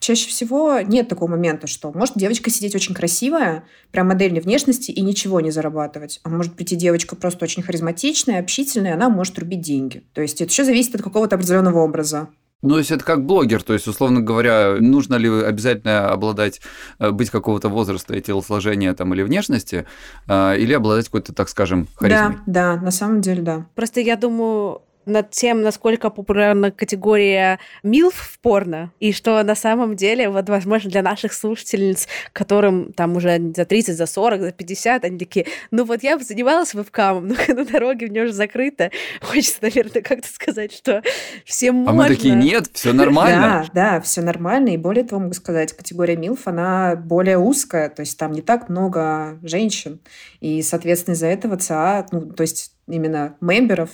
Чаще 0.00 0.28
всего 0.28 0.80
нет 0.80 1.08
такого 1.08 1.30
момента, 1.30 1.66
что 1.66 1.92
может 1.92 2.16
девочка 2.16 2.50
сидеть 2.50 2.74
очень 2.74 2.94
красивая, 2.94 3.64
прям 3.90 4.08
модельной 4.08 4.40
внешности 4.40 4.90
и 4.90 5.00
ничего 5.00 5.40
не 5.40 5.50
зарабатывать. 5.50 6.20
А 6.22 6.28
может 6.28 6.54
прийти 6.54 6.76
девочка 6.76 7.16
просто 7.16 7.44
очень 7.44 7.62
харизматичная, 7.62 8.38
общительная, 8.38 8.94
она 8.94 9.08
может 9.08 9.38
рубить 9.38 9.60
деньги. 9.60 10.04
То 10.14 10.22
есть 10.22 10.40
это 10.40 10.50
все 10.50 10.64
зависит 10.64 10.94
от 10.94 11.02
какого-то 11.02 11.34
определенного 11.34 11.80
образа. 11.80 12.28
Ну, 12.60 12.70
то 12.70 12.78
есть 12.78 12.90
это 12.90 13.04
как 13.04 13.24
блогер, 13.24 13.62
то 13.62 13.72
есть, 13.72 13.86
условно 13.86 14.20
говоря, 14.20 14.76
нужно 14.80 15.14
ли 15.14 15.28
обязательно 15.28 16.10
обладать, 16.10 16.60
э, 16.98 17.12
быть 17.12 17.30
какого-то 17.30 17.68
возраста 17.68 18.16
и 18.16 18.20
телосложения 18.20 18.92
там 18.94 19.14
или 19.14 19.22
внешности, 19.22 19.86
э, 20.26 20.58
или 20.58 20.72
обладать 20.72 21.04
какой-то, 21.04 21.32
так 21.32 21.48
скажем, 21.48 21.86
харизмой? 21.94 22.38
Да, 22.46 22.74
да, 22.74 22.82
на 22.82 22.90
самом 22.90 23.20
деле, 23.20 23.42
да. 23.42 23.66
Просто 23.76 24.00
я 24.00 24.16
думаю, 24.16 24.82
над 25.08 25.30
тем, 25.30 25.62
насколько 25.62 26.10
популярна 26.10 26.70
категория 26.70 27.58
милф 27.82 28.14
в 28.14 28.38
порно, 28.40 28.92
и 29.00 29.12
что 29.12 29.42
на 29.42 29.54
самом 29.54 29.96
деле, 29.96 30.28
вот, 30.28 30.48
возможно, 30.48 30.90
для 30.90 31.02
наших 31.02 31.32
слушательниц, 31.32 32.08
которым 32.32 32.92
там 32.92 33.16
уже 33.16 33.38
за 33.54 33.64
30, 33.64 33.96
за 33.96 34.06
40, 34.06 34.40
за 34.40 34.52
50, 34.52 35.04
они 35.04 35.18
такие, 35.18 35.46
ну 35.70 35.84
вот 35.84 36.02
я 36.02 36.18
бы 36.18 36.24
занималась 36.24 36.74
вебкамом, 36.74 37.28
но 37.48 37.54
на 37.54 37.64
дороге 37.64 38.06
у 38.06 38.10
меня 38.10 38.24
уже 38.24 38.32
закрыто. 38.32 38.90
Хочется, 39.20 39.58
наверное, 39.62 40.02
как-то 40.02 40.28
сказать, 40.28 40.72
что 40.72 41.02
всем 41.44 41.76
можно. 41.76 41.90
А 41.90 41.94
мы 41.94 42.08
такие, 42.08 42.34
нет, 42.34 42.68
все 42.72 42.92
нормально. 42.92 43.66
Да, 43.72 43.92
да, 43.92 44.00
все 44.00 44.22
нормально, 44.22 44.70
и 44.70 44.76
более 44.76 45.04
того, 45.04 45.22
могу 45.22 45.34
сказать, 45.34 45.72
категория 45.72 46.16
милф, 46.16 46.46
она 46.46 46.96
более 46.96 47.38
узкая, 47.38 47.88
то 47.88 48.00
есть 48.00 48.18
там 48.18 48.32
не 48.32 48.42
так 48.42 48.68
много 48.68 49.38
женщин, 49.42 50.00
и, 50.40 50.62
соответственно, 50.62 51.14
из-за 51.14 51.26
этого 51.26 51.56
ЦА, 51.56 52.06
ну, 52.12 52.32
то 52.32 52.42
есть 52.42 52.72
именно 52.86 53.36
мемберов 53.40 53.90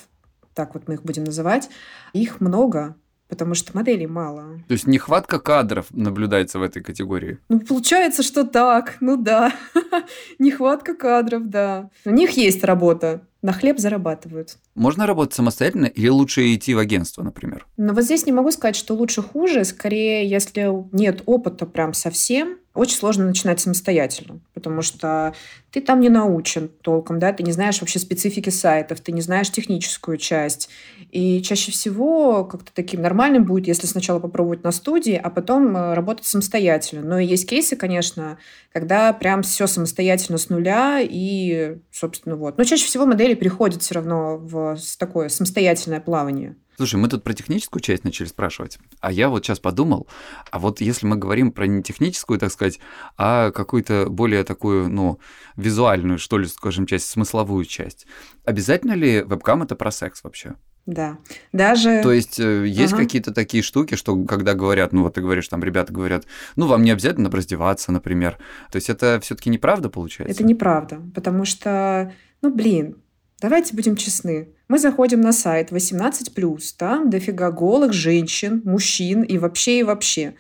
так 0.55 0.75
вот 0.75 0.89
мы 0.89 0.95
их 0.95 1.03
будем 1.03 1.25
называть, 1.25 1.69
их 2.12 2.41
много, 2.41 2.97
потому 3.29 3.55
что 3.55 3.77
моделей 3.77 4.06
мало. 4.06 4.61
То 4.69 4.73
есть 4.73 4.87
нехватка 4.87 5.39
кадров 5.41 5.87
наблюдается 5.91 6.59
в 6.59 6.62
этой 6.62 6.83
категории? 6.83 7.39
Ну, 7.49 7.61
получается, 7.61 8.23
что 8.23 8.45
так, 8.45 8.97
ну 9.01 9.17
да. 9.17 9.53
нехватка 10.39 10.95
кадров, 10.95 11.49
да. 11.49 11.91
У 12.05 12.11
них 12.11 12.33
есть 12.33 12.65
работа, 12.65 13.27
на 13.44 13.52
хлеб 13.52 13.79
зарабатывают. 13.79 14.56
Можно 14.75 15.06
работать 15.06 15.35
самостоятельно 15.35 15.85
или 15.85 16.08
лучше 16.08 16.55
идти 16.55 16.75
в 16.75 16.79
агентство, 16.79 17.23
например? 17.23 17.67
Но 17.76 17.93
вот 17.93 18.02
здесь 18.02 18.25
не 18.25 18.32
могу 18.32 18.50
сказать, 18.50 18.75
что 18.75 18.94
лучше 18.94 19.20
хуже. 19.20 19.67
Скорее, 19.67 20.26
если 20.26 20.73
нет 20.93 21.23
опыта 21.26 21.67
прям 21.67 21.93
совсем, 21.93 22.56
очень 22.75 22.96
сложно 22.96 23.25
начинать 23.26 23.61
самостоятельно, 23.61 24.41
потому 24.52 24.82
что 24.82 25.33
ты 25.71 25.80
там 25.80 26.00
не 26.00 26.09
научен 26.09 26.69
толком, 26.83 27.21
да, 27.21 27.33
ты 27.33 27.45
не 27.45 27.52
знаешь 27.52 27.80
вообще 27.80 28.00
специфики 28.00 28.50
сайтов, 28.50 29.00
ты 29.00 29.12
не 29.12 29.21
знаешь 29.21 29.50
техническую 29.50 30.16
часть. 30.16 30.69
И 31.12 31.40
чаще 31.42 31.71
всего 31.71 32.45
как-то 32.45 32.73
таким 32.75 33.00
нормальным 33.00 33.45
будет, 33.45 33.69
если 33.69 33.87
сначала 33.87 34.19
попробовать 34.19 34.64
на 34.64 34.73
студии, 34.73 35.14
а 35.14 35.30
потом 35.30 35.76
э, 35.76 35.95
работать 35.95 36.26
самостоятельно. 36.26 37.02
Но 37.02 37.19
есть 37.21 37.49
кейсы, 37.49 37.76
конечно, 37.76 38.38
когда 38.73 39.12
прям 39.12 39.42
все 39.42 39.69
самостоятельно 39.69 40.37
с 40.37 40.49
нуля 40.49 40.99
и, 41.00 41.78
собственно, 41.92 42.35
вот. 42.35 42.59
Но 42.59 42.64
чаще 42.64 42.87
всего 42.87 43.07
модели 43.07 43.34
переходят 43.35 43.83
все 43.83 43.95
равно 43.95 44.38
в 44.38 44.76
такое 44.99 45.29
самостоятельное 45.29 46.00
плавание. 46.00 46.57
Слушай, 46.76 46.97
мы 46.97 47.09
тут 47.09 47.23
про 47.23 47.35
техническую 47.35 47.81
часть 47.81 48.03
начали 48.03 48.26
спрашивать, 48.26 48.79
а 49.00 49.12
я 49.12 49.29
вот 49.29 49.45
сейчас 49.45 49.61
подумал, 49.61 50.09
а 50.50 50.59
вот 50.59 50.81
если 50.81 51.07
мы 51.07 51.14
говорим 51.17 51.53
про 51.53 51.67
не 51.67 51.83
техническую, 51.85 52.41
так 52.41 52.50
сказать, 52.50 52.81
а 53.17 53.53
какую-то 53.53 54.07
более 54.11 54.43
такую, 54.43 54.88
ну, 54.88 55.21
визуальную, 55.57 56.19
что 56.19 56.37
ли, 56.37 56.47
скажем, 56.47 56.87
часть, 56.87 57.09
смысловую 57.09 57.64
часть, 57.64 58.07
обязательно 58.45 58.95
ли 58.95 59.23
вебкам 59.23 59.62
это 59.62 59.76
про 59.76 59.93
секс 59.93 60.25
вообще? 60.25 60.55
Да, 60.87 61.17
даже... 61.53 62.03
То 62.03 62.12
есть 62.12 62.38
э, 62.38 62.67
есть 62.67 62.93
ага. 62.93 63.05
какие-то 63.05 63.33
такие 63.33 63.62
штуки, 63.62 63.95
что 63.95 64.23
когда 64.25 64.53
говорят, 64.53 64.93
ну 64.93 65.03
вот 65.03 65.14
ты 65.14 65.23
говоришь, 65.23 65.49
там 65.49 65.64
ребята 65.64 65.95
говорят, 65.95 66.26
ну 66.57 66.67
вам 66.67 66.83
не 66.83 66.91
обязательно 66.91 67.31
раздеваться, 67.31 67.91
например. 67.91 68.37
То 68.71 68.76
есть 68.76 68.91
это 68.91 69.19
все 69.23 69.35
таки 69.35 69.49
неправда 69.49 69.88
получается? 69.88 70.35
Это 70.35 70.45
неправда, 70.45 71.00
потому 71.14 71.47
что, 71.47 72.12
ну 72.43 72.53
блин, 72.53 72.97
давайте 73.45 73.75
будем 73.75 73.95
честны. 73.95 74.49
Мы 74.69 74.79
заходим 74.79 75.21
на 75.21 75.31
сайт 75.33 75.71
18+, 75.71 76.75
там 76.79 77.11
дофига 77.11 77.51
голых 77.51 77.93
женщин, 77.93 78.63
мужчин 78.65 79.23
и 79.23 79.37
вообще, 79.37 79.81
и 79.81 79.83
вообще. 79.83 80.35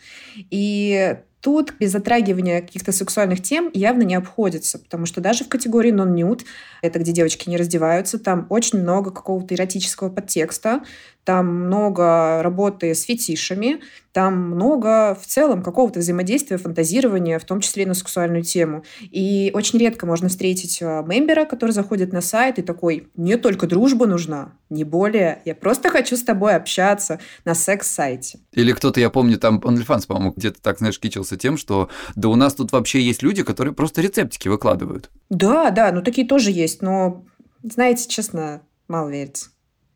И 0.50 1.18
Тут 1.44 1.74
без 1.78 1.92
затрагивания 1.92 2.62
каких-то 2.62 2.90
сексуальных 2.90 3.42
тем 3.42 3.68
явно 3.74 4.00
не 4.00 4.14
обходится, 4.14 4.78
потому 4.78 5.04
что 5.04 5.20
даже 5.20 5.44
в 5.44 5.50
категории 5.50 5.92
non-nude, 5.92 6.46
это 6.80 6.98
где 6.98 7.12
девочки 7.12 7.50
не 7.50 7.58
раздеваются, 7.58 8.18
там 8.18 8.46
очень 8.48 8.80
много 8.80 9.10
какого-то 9.10 9.54
эротического 9.54 10.08
подтекста. 10.08 10.80
Там 11.24 11.46
много 11.66 12.42
работы 12.42 12.94
с 12.94 13.02
фетишами, 13.02 13.80
там 14.12 14.50
много 14.50 15.18
в 15.20 15.26
целом 15.26 15.62
какого-то 15.62 15.98
взаимодействия, 15.98 16.56
фантазирования, 16.56 17.38
в 17.38 17.44
том 17.44 17.60
числе 17.60 17.82
и 17.82 17.86
на 17.86 17.94
сексуальную 17.94 18.42
тему. 18.44 18.84
И 19.00 19.50
очень 19.54 19.78
редко 19.78 20.06
можно 20.06 20.28
встретить 20.28 20.80
а, 20.82 21.02
мембера, 21.02 21.46
который 21.46 21.72
заходит 21.72 22.12
на 22.12 22.20
сайт 22.20 22.58
и 22.58 22.62
такой, 22.62 23.08
мне 23.16 23.38
только 23.38 23.66
дружба 23.66 24.06
нужна, 24.06 24.52
не 24.70 24.84
более. 24.84 25.42
Я 25.44 25.54
просто 25.54 25.90
хочу 25.90 26.16
с 26.16 26.22
тобой 26.22 26.54
общаться 26.54 27.18
на 27.44 27.54
секс-сайте. 27.54 28.38
Или 28.52 28.72
кто-то, 28.72 29.00
я 29.00 29.10
помню, 29.10 29.38
там 29.38 29.58
OnlyFans, 29.58 30.06
по-моему, 30.06 30.34
где-то 30.36 30.62
так, 30.62 30.78
знаешь, 30.78 31.00
кичился 31.00 31.36
тем, 31.36 31.56
что 31.56 31.88
да 32.14 32.28
у 32.28 32.36
нас 32.36 32.54
тут 32.54 32.70
вообще 32.70 33.00
есть 33.00 33.22
люди, 33.22 33.42
которые 33.42 33.74
просто 33.74 34.00
рецептики 34.00 34.48
выкладывают. 34.48 35.10
Да, 35.30 35.70
да, 35.70 35.90
ну 35.90 36.02
такие 36.02 36.26
тоже 36.26 36.50
есть, 36.52 36.82
но, 36.82 37.24
знаете, 37.62 38.08
честно, 38.08 38.62
мало 38.86 39.08
верится 39.08 39.48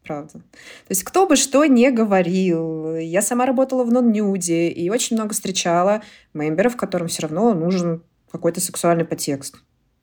правда. 0.09 0.33
То 0.33 0.41
есть 0.89 1.05
кто 1.05 1.27
бы 1.27 1.37
что 1.37 1.65
ни 1.67 1.89
говорил, 1.91 2.97
я 2.97 3.23
сама 3.23 3.47
работала 3.47 3.85
в 3.85 3.93
нон-нюде 3.93 4.69
и 4.69 4.89
очень 4.91 5.17
много 5.17 5.35
встречала 5.35 6.03
мемберов, 6.35 6.77
которым 6.77 7.09
все 7.09 7.23
равно 7.23 7.53
нужен 7.55 8.03
какой-то 8.33 8.61
сексуальный 8.61 9.05
подтекст. 9.05 9.57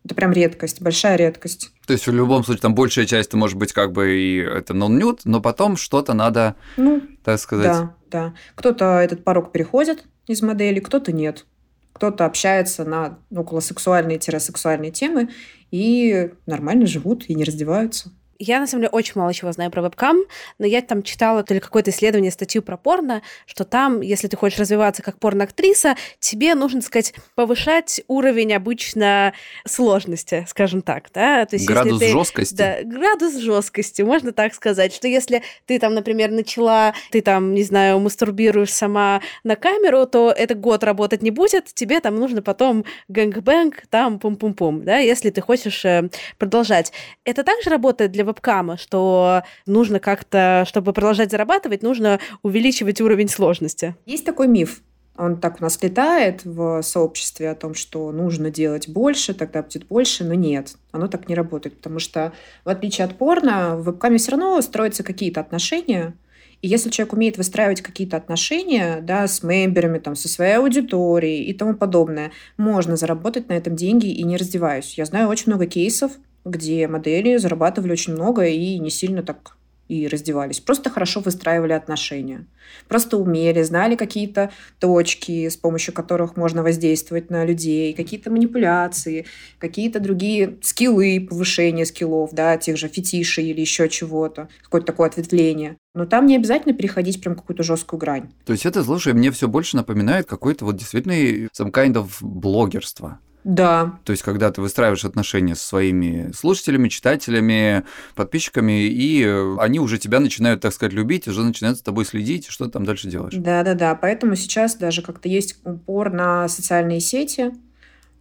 Это 0.06 0.14
прям 0.14 0.32
редкость, 0.32 0.82
большая 0.82 1.16
редкость. 1.16 1.72
То 1.88 1.94
есть 1.94 2.06
в 2.06 2.14
любом 2.14 2.44
случае 2.44 2.62
там 2.62 2.76
большая 2.76 3.08
часть 3.08 3.30
это 3.30 3.38
может 3.38 3.58
быть 3.58 3.74
как 3.74 3.92
бы 3.92 4.16
и 4.16 4.38
это 4.38 4.76
нон-нюд, 4.76 5.22
но 5.26 5.42
потом 5.42 5.76
что-то 5.76 6.14
надо, 6.14 6.56
ну, 6.78 7.02
так 7.24 7.40
сказать. 7.40 7.66
Да, 7.66 7.96
да. 8.12 8.34
Кто-то 8.54 9.00
этот 9.00 9.24
порог 9.24 9.52
переходит 9.52 10.06
из 10.28 10.44
модели, 10.44 10.80
кто-то 10.80 11.12
нет. 11.12 11.48
Кто-то 11.94 12.26
общается 12.26 12.86
на 12.86 13.18
около 13.32 13.62
сексуальные-сексуальные 13.62 14.92
темы 14.92 15.30
и 15.72 16.32
нормально 16.46 16.86
живут 16.86 17.28
и 17.28 17.34
не 17.34 17.44
раздеваются. 17.44 18.12
Я, 18.38 18.60
на 18.60 18.68
самом 18.68 18.84
деле, 18.84 18.92
очень 18.92 19.14
мало 19.16 19.34
чего 19.34 19.52
знаю 19.52 19.72
про 19.72 19.82
вебкам, 19.82 20.18
но 20.60 20.66
я 20.66 20.82
там 20.82 21.04
читала 21.04 21.44
то 21.44 21.54
ли 21.54 21.60
какое-то 21.60 21.92
исследование, 21.92 22.32
статью 22.32 22.62
про 22.62 22.78
порно, 22.78 23.22
что 23.46 23.64
там, 23.64 24.02
если 24.02 24.28
ты 24.28 24.36
хочешь 24.36 24.60
развиваться 24.60 25.02
как 25.02 25.20
порноактриса, 25.20 25.96
тебе 26.20 26.54
нужно, 26.56 26.82
так 26.82 26.88
сказать, 26.88 27.14
повышать 27.36 28.02
уровень 28.08 28.54
обычно 28.54 29.34
сложности, 29.66 30.46
скажем 30.50 30.82
так, 30.82 31.10
да? 31.14 31.46
То 31.46 31.56
есть, 31.56 31.66
градус 31.66 32.00
ты, 32.00 32.10
жесткости. 32.10 32.56
Да, 32.56 32.78
градус 32.84 33.38
жесткости, 33.38 34.02
можно 34.02 34.34
так 34.34 34.54
сказать, 34.54 34.94
что 34.94 35.08
если 35.08 35.42
ты 35.66 35.80
там, 35.80 35.94
например, 35.94 36.32
начала, 36.32 36.94
ты 37.12 37.22
там, 37.22 37.54
не 37.54 37.64
знаю, 37.64 38.00
мастурбируешь 38.00 38.74
сама 38.74 39.22
на 39.44 39.56
камеру, 39.56 40.06
то 40.06 40.34
это 40.36 40.56
год 40.56 40.84
работать 40.84 41.22
не 41.22 41.32
будет, 41.32 41.74
тебе 41.74 42.02
там 42.02 42.16
нужно 42.16 42.42
потом 42.42 42.84
gang-bang, 43.08 43.84
там 43.90 44.20
пум-пум-пум, 44.20 44.84
да, 44.84 44.98
если 44.98 45.30
ты 45.30 45.40
хочешь 45.40 45.86
э, 45.86 46.10
продолжать. 46.38 46.92
Это 47.24 47.44
также 47.44 47.70
работает 47.70 48.12
для 48.12 48.25
вебкама, 48.26 48.78
что 48.78 49.44
нужно 49.66 50.00
как-то, 50.00 50.66
чтобы 50.68 50.94
продолжать 50.94 51.32
зарабатывать, 51.32 51.84
нужно 51.84 52.20
увеличивать 52.44 53.02
уровень 53.02 53.30
сложности. 53.30 53.96
Есть 54.06 54.26
такой 54.26 54.48
миф, 54.48 54.82
он 55.18 55.40
так 55.40 55.60
у 55.60 55.64
нас 55.64 55.82
летает 55.82 56.44
в 56.44 56.82
сообществе 56.82 57.50
о 57.50 57.56
том, 57.56 57.74
что 57.74 58.12
нужно 58.12 58.52
делать 58.52 58.90
больше, 58.90 59.34
тогда 59.34 59.64
будет 59.64 59.88
больше, 59.88 60.26
но 60.26 60.34
нет, 60.34 60.76
оно 60.92 61.08
так 61.08 61.30
не 61.30 61.36
работает, 61.36 61.78
потому 61.78 62.00
что 62.00 62.34
в 62.66 62.70
отличие 62.70 63.06
от 63.06 63.18
порно, 63.18 63.78
в 63.78 63.86
вебкаме 63.86 64.18
все 64.18 64.32
равно 64.32 64.62
строятся 64.62 65.04
какие-то 65.04 65.40
отношения, 65.40 66.16
и 66.62 66.68
если 66.68 66.90
человек 66.90 67.14
умеет 67.14 67.38
выстраивать 67.38 67.82
какие-то 67.82 68.18
отношения 68.18 69.00
да, 69.02 69.28
с 69.28 69.44
мемберами, 69.44 70.00
там, 70.00 70.16
со 70.16 70.28
своей 70.28 70.56
аудиторией 70.56 71.44
и 71.44 71.54
тому 71.54 71.76
подобное, 71.76 72.32
можно 72.58 72.96
заработать 72.96 73.50
на 73.50 73.54
этом 73.54 73.76
деньги 73.76 74.08
и 74.08 74.24
не 74.24 74.38
раздеваюсь. 74.38 74.98
Я 74.98 75.06
знаю 75.06 75.30
очень 75.30 75.46
много 75.48 75.66
кейсов, 75.66 76.14
где 76.46 76.88
модели 76.88 77.38
зарабатывали 77.38 77.92
очень 77.92 78.14
много 78.14 78.46
и 78.46 78.80
не 78.80 78.90
сильно 78.90 79.24
так 79.24 79.58
и 79.88 80.08
раздевались. 80.08 80.60
Просто 80.60 80.90
хорошо 80.90 81.20
выстраивали 81.20 81.74
отношения. 81.74 82.46
Просто 82.88 83.18
умели, 83.18 83.62
знали 83.62 83.96
какие-то 83.96 84.52
точки, 84.80 85.48
с 85.48 85.58
помощью 85.58 85.94
которых 85.94 86.36
можно 86.36 86.64
воздействовать 86.64 87.30
на 87.30 87.46
людей, 87.46 87.94
какие-то 87.94 88.32
манипуляции, 88.32 89.26
какие-то 89.60 90.00
другие 90.00 90.58
скиллы, 90.64 91.28
повышение 91.30 91.86
скиллов, 91.86 92.32
да, 92.34 92.58
тех 92.58 92.78
же 92.78 92.88
фетишей 92.88 93.46
или 93.46 93.62
еще 93.62 93.88
чего-то, 93.88 94.50
какое-то 94.64 94.88
такое 94.88 95.08
ответвление. 95.08 95.78
Но 95.94 96.06
там 96.06 96.26
не 96.26 96.36
обязательно 96.36 96.74
переходить 96.74 97.22
прям 97.22 97.36
какую-то 97.36 97.64
жесткую 97.64 98.00
грань. 98.00 98.32
То 98.46 98.54
есть 98.54 98.66
это, 98.66 98.84
слушай, 98.84 99.14
мне 99.14 99.32
все 99.32 99.48
больше 99.48 99.78
напоминает 99.78 100.26
какой-то 100.26 100.66
вот 100.66 100.78
действительно 100.78 101.14
some 101.58 101.72
kind 101.72 101.94
of 101.94 102.10
блогерство. 102.22 103.20
Да. 103.46 104.00
То 104.04 104.12
есть, 104.12 104.24
когда 104.24 104.52
ты 104.52 104.60
выстраиваешь 104.60 105.06
отношения 105.06 105.56
со 105.56 105.68
своими 105.68 106.32
слушателями, 106.36 106.90
читателями, 106.90 107.86
подписчиками, 108.16 108.88
и 108.88 109.24
они 109.60 109.80
уже 109.80 110.00
тебя 110.00 110.20
начинают, 110.20 110.62
так 110.62 110.74
сказать, 110.74 110.94
любить, 110.94 111.28
уже 111.28 111.44
начинают 111.44 111.78
с 111.78 111.84
тобой 111.84 112.06
следить, 112.06 112.48
что 112.48 112.66
ты 112.66 112.72
там 112.72 112.86
дальше 112.86 113.08
делаешь. 113.08 113.36
Да-да-да, 113.36 113.94
поэтому 113.94 114.36
сейчас 114.36 114.76
даже 114.76 115.04
как-то 115.04 115.30
есть 115.30 115.60
упор 115.64 116.12
на 116.12 116.48
социальные 116.48 117.02
сети, 117.02 117.52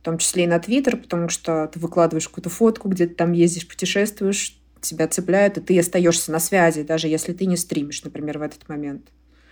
в 0.00 0.04
том 0.04 0.18
числе 0.18 0.44
и 0.44 0.46
на 0.46 0.58
Твиттер, 0.58 0.98
потому 0.98 1.30
что 1.30 1.70
ты 1.72 1.78
выкладываешь 1.78 2.28
какую-то 2.28 2.50
фотку, 2.50 2.90
где 2.90 3.06
ты 3.06 3.14
там 3.14 3.32
ездишь, 3.32 3.66
путешествуешь, 3.66 4.58
тебя 4.82 5.08
цепляют, 5.08 5.56
и 5.56 5.62
ты 5.62 5.78
остаешься 5.78 6.32
на 6.32 6.38
связи, 6.38 6.82
даже 6.82 7.08
если 7.08 7.32
ты 7.32 7.46
не 7.46 7.56
стримишь, 7.56 8.04
например, 8.04 8.38
в 8.38 8.42
этот 8.42 8.68
момент. 8.68 9.06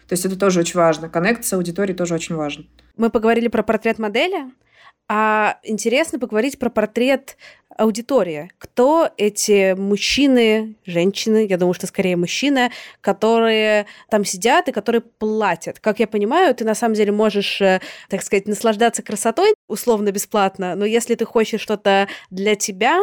То 0.06 0.12
есть 0.12 0.26
это 0.26 0.38
тоже 0.38 0.60
очень 0.60 0.78
важно. 0.78 1.08
Коннект 1.08 1.46
с 1.46 1.52
аудиторией 1.54 1.96
тоже 1.96 2.12
очень 2.12 2.34
важен. 2.34 2.68
Мы 2.98 3.08
поговорили 3.08 3.48
про 3.48 3.62
портрет 3.62 3.98
модели, 3.98 4.52
а 5.14 5.58
интересно 5.62 6.18
поговорить 6.18 6.58
про 6.58 6.70
портрет 6.70 7.36
аудитории. 7.76 8.50
Кто 8.56 9.10
эти 9.18 9.74
мужчины, 9.74 10.76
женщины, 10.86 11.46
я 11.46 11.58
думаю, 11.58 11.74
что 11.74 11.86
скорее 11.86 12.16
мужчины, 12.16 12.70
которые 13.02 13.84
там 14.08 14.24
сидят 14.24 14.68
и 14.68 14.72
которые 14.72 15.02
платят. 15.02 15.80
Как 15.80 16.00
я 16.00 16.06
понимаю, 16.06 16.54
ты 16.54 16.64
на 16.64 16.74
самом 16.74 16.94
деле 16.94 17.12
можешь, 17.12 17.60
э, 17.60 17.82
так 18.08 18.22
сказать, 18.22 18.48
наслаждаться 18.48 19.02
красотой 19.02 19.52
условно 19.68 20.12
бесплатно, 20.12 20.74
но 20.76 20.86
если 20.86 21.14
ты 21.14 21.26
хочешь 21.26 21.60
что-то 21.60 22.08
для 22.30 22.54
тебя, 22.54 22.98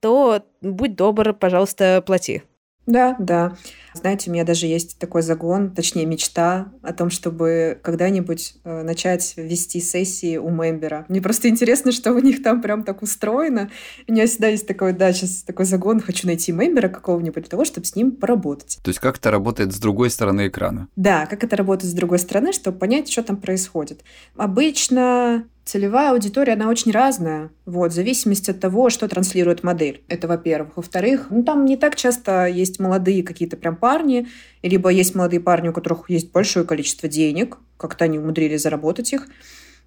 то 0.00 0.44
будь 0.62 0.96
добр, 0.96 1.32
пожалуйста, 1.32 2.02
плати. 2.04 2.42
Да, 2.86 3.14
да. 3.20 3.56
Знаете, 3.94 4.30
у 4.30 4.32
меня 4.32 4.44
даже 4.44 4.66
есть 4.66 4.98
такой 4.98 5.22
загон, 5.22 5.70
точнее 5.70 6.06
мечта 6.06 6.72
о 6.82 6.92
том, 6.92 7.10
чтобы 7.10 7.78
когда-нибудь 7.82 8.54
э, 8.64 8.82
начать 8.82 9.34
вести 9.36 9.80
сессии 9.80 10.36
у 10.36 10.50
мембера. 10.50 11.04
Мне 11.08 11.20
просто 11.20 11.48
интересно, 11.48 11.92
что 11.92 12.12
у 12.12 12.18
них 12.18 12.42
там 12.42 12.62
прям 12.62 12.84
так 12.84 13.02
устроено. 13.02 13.70
У 14.08 14.12
меня 14.12 14.26
всегда 14.26 14.48
есть 14.48 14.66
такой, 14.66 14.92
да, 14.92 15.12
сейчас 15.12 15.42
такой 15.42 15.64
загон, 15.64 16.00
хочу 16.00 16.26
найти 16.26 16.52
мембера 16.52 16.88
какого-нибудь 16.88 17.42
для 17.42 17.50
того, 17.50 17.64
чтобы 17.64 17.86
с 17.86 17.96
ним 17.96 18.12
поработать. 18.12 18.78
То 18.82 18.88
есть 18.88 19.00
как 19.00 19.18
это 19.18 19.30
работает 19.30 19.72
с 19.72 19.78
другой 19.78 20.10
стороны 20.10 20.48
экрана? 20.48 20.88
Да, 20.96 21.26
как 21.26 21.44
это 21.44 21.56
работает 21.56 21.90
с 21.90 21.94
другой 21.94 22.18
стороны, 22.18 22.52
чтобы 22.52 22.78
понять, 22.78 23.10
что 23.10 23.22
там 23.22 23.36
происходит. 23.36 24.02
Обычно 24.36 25.44
Целевая 25.64 26.10
аудитория, 26.10 26.54
она 26.54 26.68
очень 26.68 26.90
разная, 26.90 27.50
вот, 27.66 27.92
в 27.92 27.94
зависимости 27.94 28.50
от 28.50 28.58
того, 28.58 28.90
что 28.90 29.06
транслирует 29.06 29.62
модель. 29.62 30.02
Это 30.08 30.26
во-первых. 30.26 30.72
Во-вторых, 30.76 31.28
ну, 31.30 31.44
там 31.44 31.64
не 31.64 31.76
так 31.76 31.94
часто 31.94 32.46
есть 32.46 32.80
молодые 32.80 33.22
какие-то 33.22 33.56
прям 33.56 33.76
парни, 33.82 34.28
либо 34.62 34.90
есть 34.90 35.16
молодые 35.16 35.40
парни, 35.40 35.68
у 35.68 35.72
которых 35.72 36.08
есть 36.08 36.30
большое 36.30 36.64
количество 36.64 37.08
денег, 37.08 37.58
как-то 37.76 38.04
они 38.04 38.20
умудрились 38.20 38.62
заработать 38.62 39.12
их. 39.12 39.26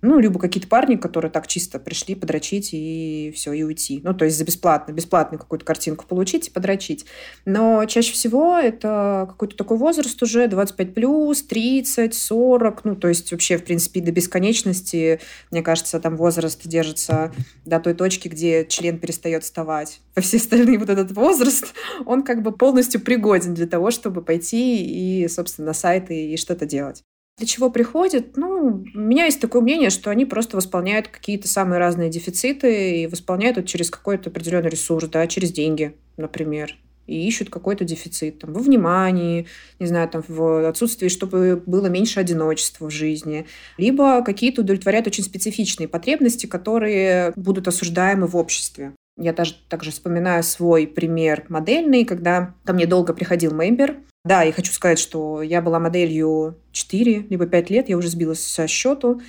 Ну, 0.05 0.19
либо 0.19 0.39
какие-то 0.39 0.67
парни, 0.67 0.97
которые 0.97 1.31
так 1.31 1.47
чисто 1.47 1.79
пришли 1.79 2.13
подрочить 2.13 2.69
и 2.73 3.33
все, 3.35 3.53
и 3.53 3.63
уйти. 3.63 4.01
Ну, 4.03 4.13
то 4.13 4.25
есть 4.25 4.37
за 4.37 4.43
бесплатно, 4.45 4.91
бесплатную 4.91 5.39
какую-то 5.39 5.65
картинку 5.65 6.05
получить 6.05 6.47
и 6.47 6.51
подрочить. 6.51 7.07
Но 7.45 7.83
чаще 7.85 8.13
всего 8.13 8.55
это 8.55 9.25
какой-то 9.27 9.57
такой 9.57 9.77
возраст 9.77 10.21
уже 10.21 10.47
25 10.47 10.93
плюс, 10.93 11.41
30, 11.41 12.13
40. 12.13 12.85
Ну, 12.85 12.95
то 12.95 13.07
есть 13.07 13.31
вообще, 13.31 13.57
в 13.57 13.63
принципе, 13.65 13.99
до 13.99 14.11
бесконечности, 14.11 15.21
мне 15.49 15.63
кажется, 15.63 15.99
там 15.99 16.17
возраст 16.17 16.61
держится 16.67 17.33
до 17.65 17.79
той 17.79 17.95
точки, 17.95 18.27
где 18.27 18.63
член 18.67 18.99
перестает 18.99 19.43
вставать. 19.43 20.01
По 20.13 20.21
все 20.21 20.37
остальные 20.37 20.77
вот 20.77 20.91
этот 20.91 21.13
возраст, 21.13 21.73
он 22.05 22.21
как 22.21 22.43
бы 22.43 22.51
полностью 22.51 23.01
пригоден 23.01 23.55
для 23.55 23.65
того, 23.65 23.89
чтобы 23.89 24.21
пойти 24.21 24.85
и, 24.85 25.27
собственно, 25.29 25.69
на 25.69 25.73
сайты 25.73 26.27
и 26.27 26.37
что-то 26.37 26.67
делать. 26.67 27.03
Для 27.37 27.47
чего 27.47 27.69
приходят? 27.69 28.37
Ну, 28.37 28.85
у 28.93 28.97
меня 28.97 29.25
есть 29.25 29.41
такое 29.41 29.61
мнение, 29.61 29.89
что 29.89 30.09
они 30.09 30.25
просто 30.25 30.55
восполняют 30.55 31.09
какие-то 31.09 31.49
самые 31.49 31.79
разные 31.79 32.09
дефициты 32.09 33.01
и 33.01 33.07
восполняют 33.07 33.57
это 33.57 33.67
через 33.67 33.89
какой-то 33.89 34.29
определенный 34.29 34.69
ресурс, 34.69 35.09
да, 35.09 35.27
через 35.27 35.51
деньги, 35.51 35.95
например 36.15 36.77
и 37.07 37.27
ищут 37.27 37.49
какой-то 37.49 37.85
дефицит 37.85 38.39
там, 38.39 38.53
во 38.53 38.61
внимании, 38.61 39.47
не 39.79 39.85
знаю, 39.85 40.09
там, 40.09 40.23
в 40.27 40.67
отсутствии, 40.67 41.07
чтобы 41.07 41.61
было 41.65 41.87
меньше 41.87 42.19
одиночества 42.19 42.87
в 42.87 42.91
жизни, 42.91 43.45
либо 43.77 44.23
какие-то 44.23 44.61
удовлетворяют 44.61 45.07
очень 45.07 45.23
специфичные 45.23 45.87
потребности, 45.87 46.45
которые 46.45 47.31
будут 47.35 47.67
осуждаемы 47.67 48.27
в 48.27 48.35
обществе. 48.35 48.93
Я 49.17 49.33
даже 49.33 49.55
также 49.69 49.91
вспоминаю 49.91 50.43
свой 50.43 50.87
пример 50.87 51.45
модельный, 51.47 52.05
когда 52.05 52.55
ко 52.65 52.73
мне 52.73 52.85
долго 52.85 53.13
приходил 53.13 53.53
мембер, 53.53 53.97
Да, 54.25 54.43
и 54.43 54.51
хочу 54.51 54.73
сказать, 54.73 54.97
что 54.97 55.43
я 55.43 55.61
была 55.61 55.79
моделью 55.79 56.57
4 56.71 57.27
либо 57.29 57.45
5 57.45 57.69
лет, 57.69 57.89
я 57.89 57.95
уже 57.95 58.09
сбилась 58.09 58.43
со 58.43 58.67
счету. 58.67 59.21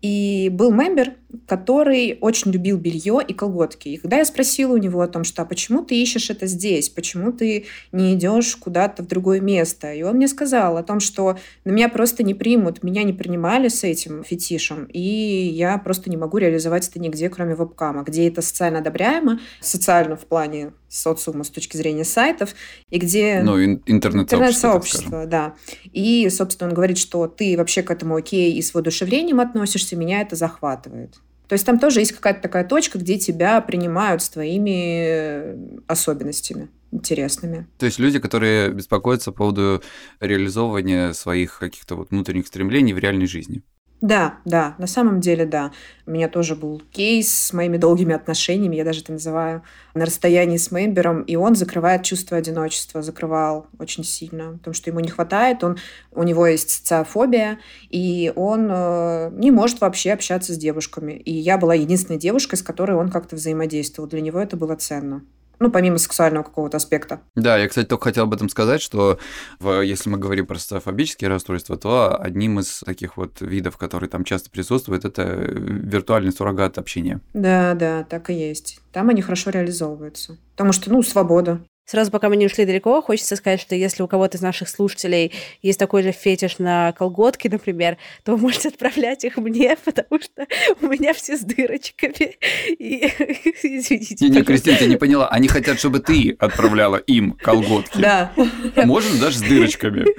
И 0.00 0.48
был 0.52 0.72
мембер, 0.72 1.14
который 1.48 2.18
очень 2.20 2.52
любил 2.52 2.78
белье 2.78 3.18
и 3.26 3.34
колготки. 3.34 3.88
И 3.88 3.96
когда 3.96 4.18
я 4.18 4.24
спросила 4.24 4.74
у 4.74 4.76
него 4.76 5.00
о 5.00 5.08
том, 5.08 5.24
что 5.24 5.42
а 5.42 5.44
почему 5.44 5.82
ты 5.82 6.00
ищешь 6.00 6.30
это 6.30 6.46
здесь, 6.46 6.88
почему 6.88 7.32
ты 7.32 7.66
не 7.90 8.14
идешь 8.14 8.54
куда-то 8.54 9.02
в 9.02 9.08
другое 9.08 9.40
место, 9.40 9.92
и 9.92 10.02
он 10.02 10.16
мне 10.16 10.28
сказал 10.28 10.76
о 10.76 10.84
том, 10.84 11.00
что 11.00 11.36
на 11.64 11.72
меня 11.72 11.88
просто 11.88 12.22
не 12.22 12.34
примут, 12.34 12.84
меня 12.84 13.02
не 13.02 13.12
принимали 13.12 13.66
с 13.66 13.82
этим 13.82 14.22
фетишем, 14.22 14.84
и 14.84 15.00
я 15.00 15.78
просто 15.78 16.10
не 16.10 16.16
могу 16.16 16.38
реализовать 16.38 16.88
это 16.88 17.00
нигде, 17.00 17.28
кроме 17.28 17.56
вебкама, 17.56 18.04
где 18.04 18.28
это 18.28 18.40
социально 18.40 18.78
одобряемо, 18.78 19.40
социально 19.60 20.14
в 20.14 20.26
плане 20.26 20.72
социума 20.94 21.44
с 21.44 21.50
точки 21.50 21.76
зрения 21.76 22.04
сайтов, 22.04 22.54
и 22.90 22.98
где... 22.98 23.42
Ну, 23.42 23.62
интернет-сообщество, 23.62 25.04
интернет 25.04 25.28
да. 25.28 25.54
И, 25.92 26.28
собственно, 26.30 26.68
он 26.68 26.74
говорит, 26.74 26.98
что 26.98 27.26
ты 27.26 27.56
вообще 27.56 27.82
к 27.82 27.90
этому 27.90 28.16
окей 28.16 28.52
и 28.54 28.62
с 28.62 28.74
воодушевлением 28.74 29.40
относишься, 29.40 29.96
меня 29.96 30.20
это 30.20 30.36
захватывает. 30.36 31.16
То 31.48 31.54
есть 31.54 31.66
там 31.66 31.78
тоже 31.78 32.00
есть 32.00 32.12
какая-то 32.12 32.40
такая 32.40 32.64
точка, 32.64 32.98
где 32.98 33.18
тебя 33.18 33.60
принимают 33.60 34.22
с 34.22 34.30
твоими 34.30 35.84
особенностями 35.86 36.68
интересными. 36.90 37.66
То 37.78 37.86
есть 37.86 37.98
люди, 37.98 38.18
которые 38.18 38.70
беспокоятся 38.70 39.32
по 39.32 39.38
поводу 39.38 39.82
реализовывания 40.20 41.12
своих 41.12 41.58
каких-то 41.58 41.96
вот 41.96 42.10
внутренних 42.10 42.46
стремлений 42.46 42.94
в 42.94 42.98
реальной 42.98 43.26
жизни. 43.26 43.62
Да, 44.04 44.34
да, 44.44 44.74
на 44.76 44.86
самом 44.86 45.20
деле, 45.20 45.46
да. 45.46 45.72
У 46.04 46.10
меня 46.10 46.28
тоже 46.28 46.54
был 46.56 46.82
кейс 46.92 47.32
с 47.32 47.54
моими 47.54 47.78
долгими 47.78 48.14
отношениями, 48.14 48.76
я 48.76 48.84
даже 48.84 49.00
это 49.00 49.12
называю, 49.12 49.62
на 49.94 50.04
расстоянии 50.04 50.58
с 50.58 50.70
мембером, 50.70 51.22
и 51.22 51.36
он 51.36 51.54
закрывает 51.54 52.02
чувство 52.02 52.36
одиночества, 52.36 53.00
закрывал 53.00 53.66
очень 53.78 54.04
сильно, 54.04 54.58
потому 54.58 54.74
что 54.74 54.90
ему 54.90 55.00
не 55.00 55.08
хватает, 55.08 55.64
он, 55.64 55.78
у 56.12 56.22
него 56.22 56.46
есть 56.46 56.68
социофобия, 56.68 57.60
и 57.88 58.30
он 58.36 58.68
э, 58.70 59.30
не 59.32 59.50
может 59.50 59.80
вообще 59.80 60.12
общаться 60.12 60.52
с 60.52 60.58
девушками. 60.58 61.12
И 61.12 61.32
я 61.32 61.56
была 61.56 61.72
единственной 61.72 62.18
девушкой, 62.18 62.56
с 62.56 62.62
которой 62.62 62.98
он 62.98 63.08
как-то 63.08 63.36
взаимодействовал. 63.36 64.06
Для 64.06 64.20
него 64.20 64.38
это 64.38 64.58
было 64.58 64.76
ценно. 64.76 65.24
Ну, 65.58 65.70
помимо 65.70 65.98
сексуального 65.98 66.42
какого-то 66.42 66.76
аспекта. 66.76 67.20
Да, 67.34 67.56
я, 67.56 67.68
кстати, 67.68 67.86
только 67.86 68.04
хотел 68.04 68.24
об 68.24 68.34
этом 68.34 68.48
сказать, 68.48 68.82
что 68.82 69.18
в, 69.58 69.80
если 69.80 70.10
мы 70.10 70.18
говорим 70.18 70.46
про 70.46 70.58
социофобические 70.58 71.28
расстройства, 71.28 71.76
то 71.76 72.16
одним 72.20 72.60
из 72.60 72.80
таких 72.80 73.16
вот 73.16 73.40
видов, 73.40 73.76
которые 73.76 74.08
там 74.08 74.24
часто 74.24 74.50
присутствуют, 74.50 75.04
это 75.04 75.22
виртуальный 75.24 76.32
суррогат 76.32 76.78
общения. 76.78 77.20
Да, 77.32 77.74
да, 77.74 78.04
так 78.04 78.30
и 78.30 78.34
есть. 78.34 78.80
Там 78.92 79.08
они 79.08 79.22
хорошо 79.22 79.50
реализовываются. 79.50 80.38
Потому 80.52 80.72
что, 80.72 80.90
ну, 80.90 81.02
свобода. 81.02 81.60
Сразу, 81.86 82.10
пока 82.10 82.30
мы 82.30 82.36
не 82.36 82.46
ушли 82.46 82.64
далеко, 82.64 83.02
хочется 83.02 83.36
сказать, 83.36 83.60
что 83.60 83.74
если 83.74 84.02
у 84.02 84.08
кого-то 84.08 84.38
из 84.38 84.40
наших 84.40 84.70
слушателей 84.70 85.32
есть 85.60 85.78
такой 85.78 86.02
же 86.02 86.12
фетиш 86.12 86.58
на 86.58 86.92
колготки, 86.92 87.48
например, 87.48 87.98
то 88.22 88.32
вы 88.32 88.38
можете 88.38 88.68
отправлять 88.68 89.24
их 89.24 89.36
мне, 89.36 89.76
потому 89.84 90.18
что 90.22 90.46
у 90.80 90.86
меня 90.86 91.12
все 91.12 91.36
с 91.36 91.40
дырочками. 91.40 92.36
И, 92.70 93.04
извините. 93.62 94.24
Не, 94.24 94.30
не, 94.30 94.42
Кристина, 94.42 94.78
ты 94.78 94.86
не 94.86 94.96
поняла. 94.96 95.28
Они 95.28 95.46
хотят, 95.46 95.78
чтобы 95.78 96.00
ты 96.00 96.34
отправляла 96.38 96.96
им 96.96 97.32
колготки. 97.32 97.98
Да. 97.98 98.32
Можно 98.76 99.20
даже 99.20 99.38
с 99.38 99.42
дырочками. 99.42 100.06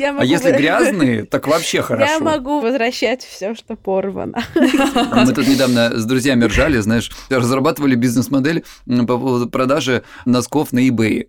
А 0.00 0.24
если 0.24 0.52
грязные, 0.52 1.24
так 1.24 1.46
вообще 1.48 1.82
хорошо. 1.82 2.12
Я 2.12 2.20
могу 2.20 2.60
возвращать 2.60 3.24
все, 3.24 3.54
что 3.54 3.76
порвано. 3.76 4.42
Мы 4.54 5.32
тут 5.32 5.46
недавно 5.48 5.98
с 5.98 6.04
друзьями 6.04 6.44
ржали, 6.44 6.78
знаешь, 6.78 7.10
разрабатывали 7.28 7.94
бизнес-модель 7.94 8.64
по 8.86 9.18
поводу 9.18 9.48
продажи 9.48 10.04
носков 10.24 10.57
носков 10.58 10.72
на 10.72 10.86
eBay. 10.86 11.28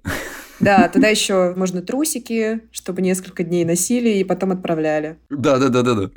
Да, 0.60 0.90
тогда 0.90 1.08
еще 1.08 1.54
можно 1.56 1.82
трусики, 1.82 2.62
чтобы 2.72 3.02
несколько 3.02 3.44
дней 3.44 3.64
носили 3.64 4.10
и 4.10 4.24
потом 4.24 4.52
отправляли. 4.52 5.18
Да, 5.30 5.58
да, 5.58 5.70
да, 5.70 5.84
да, 5.84 5.94
да. 5.94 6.10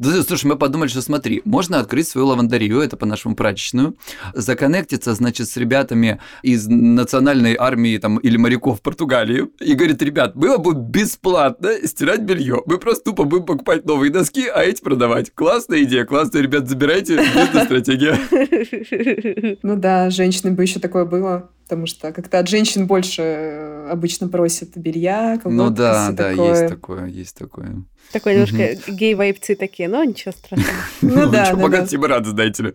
Да, 0.00 0.22
слушай, 0.24 0.46
мы 0.46 0.56
подумали, 0.56 0.88
что 0.88 1.00
смотри, 1.02 1.40
можно 1.44 1.78
открыть 1.78 2.08
свою 2.08 2.26
лавандарию, 2.26 2.80
это 2.80 2.96
по-нашему 2.96 3.36
прачечную, 3.36 3.96
законнектиться, 4.32 5.14
значит, 5.14 5.48
с 5.48 5.56
ребятами 5.56 6.20
из 6.42 6.66
национальной 6.66 7.54
армии 7.56 7.96
там, 7.98 8.18
или 8.18 8.36
моряков 8.36 8.82
Португалии 8.82 9.46
и 9.60 9.74
говорит, 9.74 10.02
ребят, 10.02 10.34
было 10.34 10.56
бы 10.56 10.74
бесплатно 10.74 11.70
стирать 11.84 12.22
белье. 12.22 12.60
Мы 12.66 12.78
просто 12.78 13.04
тупо 13.04 13.22
будем 13.22 13.46
покупать 13.46 13.84
новые 13.84 14.10
доски, 14.10 14.48
а 14.48 14.64
эти 14.64 14.82
продавать. 14.82 15.32
Классная 15.32 15.84
идея, 15.84 16.04
классная, 16.04 16.42
ребят, 16.42 16.68
забирайте, 16.68 17.16
бизнес-стратегия. 17.16 18.18
Ну 19.62 19.76
да, 19.76 20.10
женщины 20.10 20.50
бы 20.50 20.62
еще 20.62 20.80
такое 20.80 21.04
было 21.04 21.50
потому 21.64 21.86
что 21.86 22.12
как-то 22.12 22.38
от 22.38 22.48
женщин 22.48 22.86
больше 22.86 23.22
э, 23.22 23.88
обычно 23.90 24.28
просят 24.28 24.76
белья, 24.76 25.40
Ну 25.44 25.70
да, 25.70 26.10
да, 26.12 26.30
такое. 26.30 26.50
есть 26.50 26.68
такое, 26.68 27.06
есть 27.06 27.36
такое. 27.36 27.84
Такое 28.12 28.34
немножко 28.34 28.90
гей-вайпцы 28.92 29.56
такие, 29.56 29.88
но 29.88 30.04
ничего 30.04 30.32
страшного. 30.32 30.76
Ну 31.02 31.30
да, 31.30 31.50
да. 31.50 31.56
Богат 31.56 31.88
тебе 31.88 32.06
рады, 32.06 32.30
знаете 32.30 32.62
ли. 32.62 32.74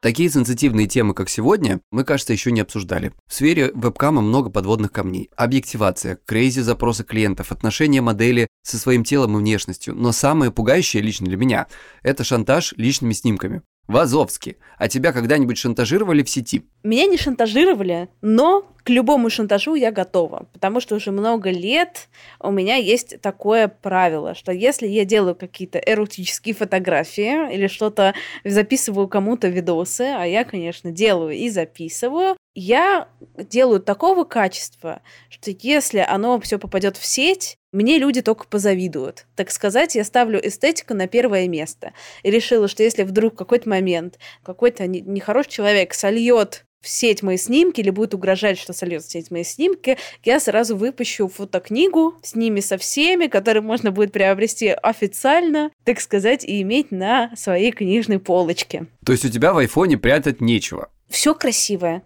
Такие 0.00 0.30
сенситивные 0.30 0.86
темы, 0.86 1.12
как 1.12 1.28
сегодня, 1.28 1.80
мы, 1.90 2.04
кажется, 2.04 2.32
еще 2.32 2.52
не 2.52 2.62
обсуждали. 2.62 3.12
В 3.26 3.34
сфере 3.34 3.70
вебкама 3.74 4.22
много 4.22 4.48
подводных 4.48 4.92
камней. 4.92 5.28
Объективация, 5.36 6.18
крейзи 6.24 6.60
запросы 6.60 7.04
клиентов, 7.04 7.52
отношения 7.52 8.00
модели 8.00 8.48
со 8.62 8.78
своим 8.78 9.04
телом 9.04 9.36
и 9.36 9.40
внешностью. 9.40 9.94
Но 9.94 10.12
самое 10.12 10.50
пугающее 10.50 11.02
лично 11.02 11.26
для 11.26 11.36
меня– 11.36 11.66
это 12.02 12.24
шантаж 12.24 12.72
личными 12.78 13.12
снимками. 13.12 13.60
В. 13.88 14.56
А 14.78 14.88
тебя 14.88 15.12
когда-нибудь 15.12 15.58
шантажировали 15.58 16.22
в 16.22 16.30
сети? 16.30 16.64
Меня 16.82 17.06
не 17.06 17.18
шантажировали, 17.18 18.08
но 18.22 18.72
любому 18.90 19.30
шантажу 19.30 19.74
я 19.74 19.90
готова, 19.90 20.46
потому 20.52 20.80
что 20.80 20.94
уже 20.96 21.10
много 21.10 21.50
лет 21.50 22.08
у 22.40 22.50
меня 22.50 22.76
есть 22.76 23.20
такое 23.20 23.68
правило, 23.68 24.34
что 24.34 24.52
если 24.52 24.86
я 24.86 25.04
делаю 25.04 25.34
какие-то 25.34 25.78
эротические 25.78 26.54
фотографии 26.54 27.54
или 27.54 27.66
что-то 27.66 28.14
записываю 28.44 29.08
кому-то 29.08 29.48
видосы, 29.48 30.12
а 30.16 30.24
я, 30.24 30.44
конечно, 30.44 30.90
делаю 30.90 31.32
и 31.32 31.48
записываю, 31.48 32.36
я 32.54 33.08
делаю 33.36 33.80
такого 33.80 34.24
качества, 34.24 35.02
что 35.28 35.52
если 35.60 35.98
оно 35.98 36.40
все 36.40 36.58
попадет 36.58 36.96
в 36.96 37.04
сеть, 37.04 37.56
мне 37.72 37.98
люди 37.98 38.20
только 38.22 38.46
позавидуют. 38.48 39.26
Так 39.36 39.50
сказать, 39.50 39.94
я 39.94 40.04
ставлю 40.04 40.40
эстетику 40.44 40.94
на 40.94 41.06
первое 41.06 41.46
место. 41.46 41.92
И 42.24 42.30
решила, 42.30 42.66
что 42.66 42.82
если 42.82 43.04
вдруг 43.04 43.34
в 43.34 43.36
какой-то 43.36 43.68
момент 43.68 44.18
какой-то 44.42 44.88
нехороший 44.88 45.52
человек 45.52 45.94
сольет 45.94 46.66
в 46.80 46.88
сеть 46.88 47.22
мои 47.22 47.36
снимки 47.36 47.80
или 47.80 47.90
будет 47.90 48.14
угрожать, 48.14 48.58
что 48.58 48.72
сольет 48.72 49.02
в 49.02 49.10
сеть 49.10 49.30
мои 49.30 49.44
снимки, 49.44 49.98
я 50.24 50.40
сразу 50.40 50.76
выпущу 50.76 51.28
фотокнигу 51.28 52.14
с 52.22 52.34
ними 52.34 52.60
со 52.60 52.78
всеми, 52.78 53.26
которые 53.26 53.62
можно 53.62 53.90
будет 53.90 54.12
приобрести 54.12 54.68
официально, 54.68 55.70
так 55.84 56.00
сказать, 56.00 56.44
и 56.44 56.62
иметь 56.62 56.90
на 56.90 57.34
своей 57.36 57.72
книжной 57.72 58.18
полочке. 58.18 58.86
То 59.04 59.12
есть 59.12 59.24
у 59.24 59.28
тебя 59.28 59.52
в 59.52 59.58
айфоне 59.58 59.98
прятать 59.98 60.40
нечего? 60.40 60.88
Все 61.08 61.34
красивое. 61.34 62.02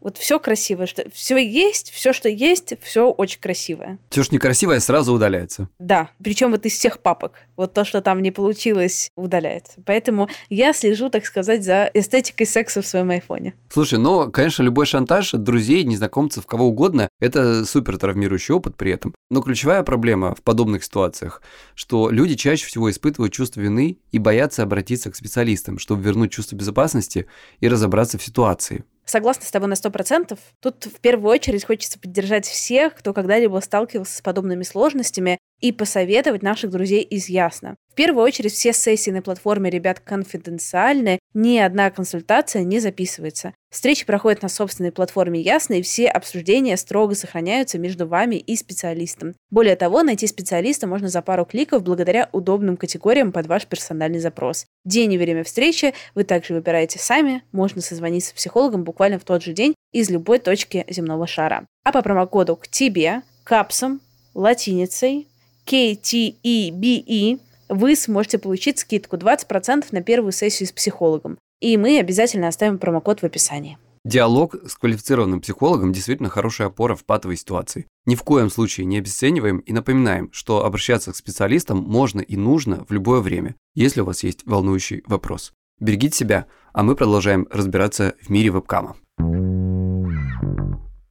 Вот 0.00 0.16
все 0.16 0.38
красивое, 0.38 0.86
что 0.86 1.04
все 1.12 1.36
есть, 1.36 1.90
все, 1.90 2.12
что 2.12 2.28
есть, 2.28 2.74
все 2.82 3.10
очень 3.10 3.40
красивое. 3.40 3.98
Все, 4.08 4.22
что 4.22 4.34
некрасивое, 4.34 4.80
сразу 4.80 5.12
удаляется. 5.12 5.68
Да, 5.78 6.10
причем 6.22 6.52
вот 6.52 6.64
из 6.64 6.72
всех 6.72 7.00
папок. 7.00 7.34
Вот 7.56 7.74
то, 7.74 7.84
что 7.84 8.00
там 8.00 8.22
не 8.22 8.30
получилось, 8.30 9.10
удаляется. 9.16 9.82
Поэтому 9.84 10.28
я 10.48 10.72
слежу, 10.72 11.10
так 11.10 11.26
сказать, 11.26 11.62
за 11.62 11.90
эстетикой 11.92 12.46
секса 12.46 12.80
в 12.80 12.86
своем 12.86 13.10
айфоне. 13.10 13.54
Слушай, 13.68 13.98
ну, 13.98 14.30
конечно, 14.30 14.62
любой 14.62 14.86
шантаж 14.86 15.34
от 15.34 15.42
друзей, 15.42 15.84
незнакомцев, 15.84 16.46
кого 16.46 16.66
угодно, 16.66 17.08
это 17.20 17.66
супер 17.66 17.98
травмирующий 17.98 18.54
опыт 18.54 18.76
при 18.76 18.92
этом. 18.92 19.14
Но 19.28 19.42
ключевая 19.42 19.82
проблема 19.82 20.34
в 20.34 20.42
подобных 20.42 20.82
ситуациях, 20.82 21.42
что 21.74 22.10
люди 22.10 22.34
чаще 22.36 22.66
всего 22.66 22.90
испытывают 22.90 23.34
чувство 23.34 23.60
вины 23.60 23.98
и 24.12 24.18
боятся 24.18 24.62
обратиться 24.62 25.10
к 25.10 25.16
специалистам, 25.16 25.78
чтобы 25.78 26.02
вернуть 26.02 26.32
чувство 26.32 26.56
безопасности 26.56 27.26
и 27.60 27.68
разобраться 27.68 28.16
в 28.16 28.22
ситуации. 28.22 28.84
Согласна 29.10 29.44
с 29.44 29.50
тобой 29.50 29.68
на 29.68 29.74
сто 29.74 29.90
процентов. 29.90 30.38
Тут 30.60 30.84
в 30.84 31.00
первую 31.00 31.32
очередь 31.32 31.64
хочется 31.64 31.98
поддержать 31.98 32.46
всех, 32.46 32.94
кто 32.94 33.12
когда-либо 33.12 33.58
сталкивался 33.58 34.16
с 34.16 34.22
подобными 34.22 34.62
сложностями, 34.62 35.40
и 35.60 35.72
посоветовать 35.72 36.42
наших 36.42 36.70
друзей 36.70 37.02
из 37.02 37.28
Ясно. 37.28 37.76
В 37.90 37.94
первую 37.94 38.24
очередь, 38.24 38.52
все 38.52 38.72
сессии 38.72 39.10
на 39.10 39.20
платформе 39.20 39.68
ребят 39.68 40.00
конфиденциальны, 40.00 41.18
ни 41.34 41.58
одна 41.58 41.90
консультация 41.90 42.62
не 42.62 42.80
записывается. 42.80 43.52
Встречи 43.70 44.06
проходят 44.06 44.42
на 44.42 44.48
собственной 44.48 44.92
платформе 44.92 45.40
Ясно, 45.40 45.74
и 45.74 45.82
все 45.82 46.08
обсуждения 46.08 46.76
строго 46.76 47.14
сохраняются 47.14 47.78
между 47.78 48.06
вами 48.06 48.36
и 48.36 48.56
специалистом. 48.56 49.34
Более 49.50 49.76
того, 49.76 50.02
найти 50.02 50.26
специалиста 50.26 50.86
можно 50.86 51.08
за 51.08 51.20
пару 51.20 51.44
кликов 51.44 51.82
благодаря 51.82 52.28
удобным 52.32 52.76
категориям 52.76 53.32
под 53.32 53.46
ваш 53.46 53.66
персональный 53.66 54.20
запрос. 54.20 54.66
День 54.84 55.12
и 55.12 55.18
время 55.18 55.44
встречи 55.44 55.94
вы 56.14 56.24
также 56.24 56.54
выбираете 56.54 56.98
сами, 56.98 57.42
можно 57.52 57.82
созвониться 57.82 58.30
с 58.30 58.34
психологом 58.34 58.84
буквально 58.84 59.18
в 59.18 59.24
тот 59.24 59.42
же 59.42 59.52
день 59.52 59.74
из 59.92 60.10
любой 60.10 60.38
точки 60.38 60.84
земного 60.88 61.26
шара. 61.26 61.66
А 61.84 61.92
по 61.92 62.02
промокоду 62.02 62.56
к 62.56 62.68
тебе, 62.68 63.22
капсом, 63.44 64.00
латиницей, 64.34 65.28
KTEBE 65.70 67.38
вы 67.68 67.94
сможете 67.94 68.38
получить 68.38 68.80
скидку 68.80 69.16
20% 69.16 69.84
на 69.92 70.02
первую 70.02 70.32
сессию 70.32 70.68
с 70.68 70.72
психологом. 70.72 71.38
И 71.60 71.76
мы 71.76 72.00
обязательно 72.00 72.48
оставим 72.48 72.78
промокод 72.78 73.20
в 73.20 73.24
описании. 73.24 73.78
Диалог 74.04 74.56
с 74.66 74.74
квалифицированным 74.74 75.40
психологом 75.40 75.92
действительно 75.92 76.28
хорошая 76.28 76.68
опора 76.68 76.96
в 76.96 77.04
патовой 77.04 77.36
ситуации. 77.36 77.86
Ни 78.06 78.16
в 78.16 78.22
коем 78.24 78.50
случае 78.50 78.86
не 78.86 78.98
обесцениваем 78.98 79.58
и 79.58 79.72
напоминаем, 79.72 80.30
что 80.32 80.64
обращаться 80.64 81.12
к 81.12 81.16
специалистам 81.16 81.78
можно 81.78 82.20
и 82.20 82.34
нужно 82.34 82.84
в 82.88 82.92
любое 82.92 83.20
время, 83.20 83.54
если 83.74 84.00
у 84.00 84.06
вас 84.06 84.24
есть 84.24 84.40
волнующий 84.46 85.04
вопрос. 85.06 85.52
Берегите 85.78 86.16
себя, 86.16 86.46
а 86.72 86.82
мы 86.82 86.96
продолжаем 86.96 87.46
разбираться 87.50 88.14
в 88.20 88.30
мире 88.30 88.50
вебкама. 88.50 88.96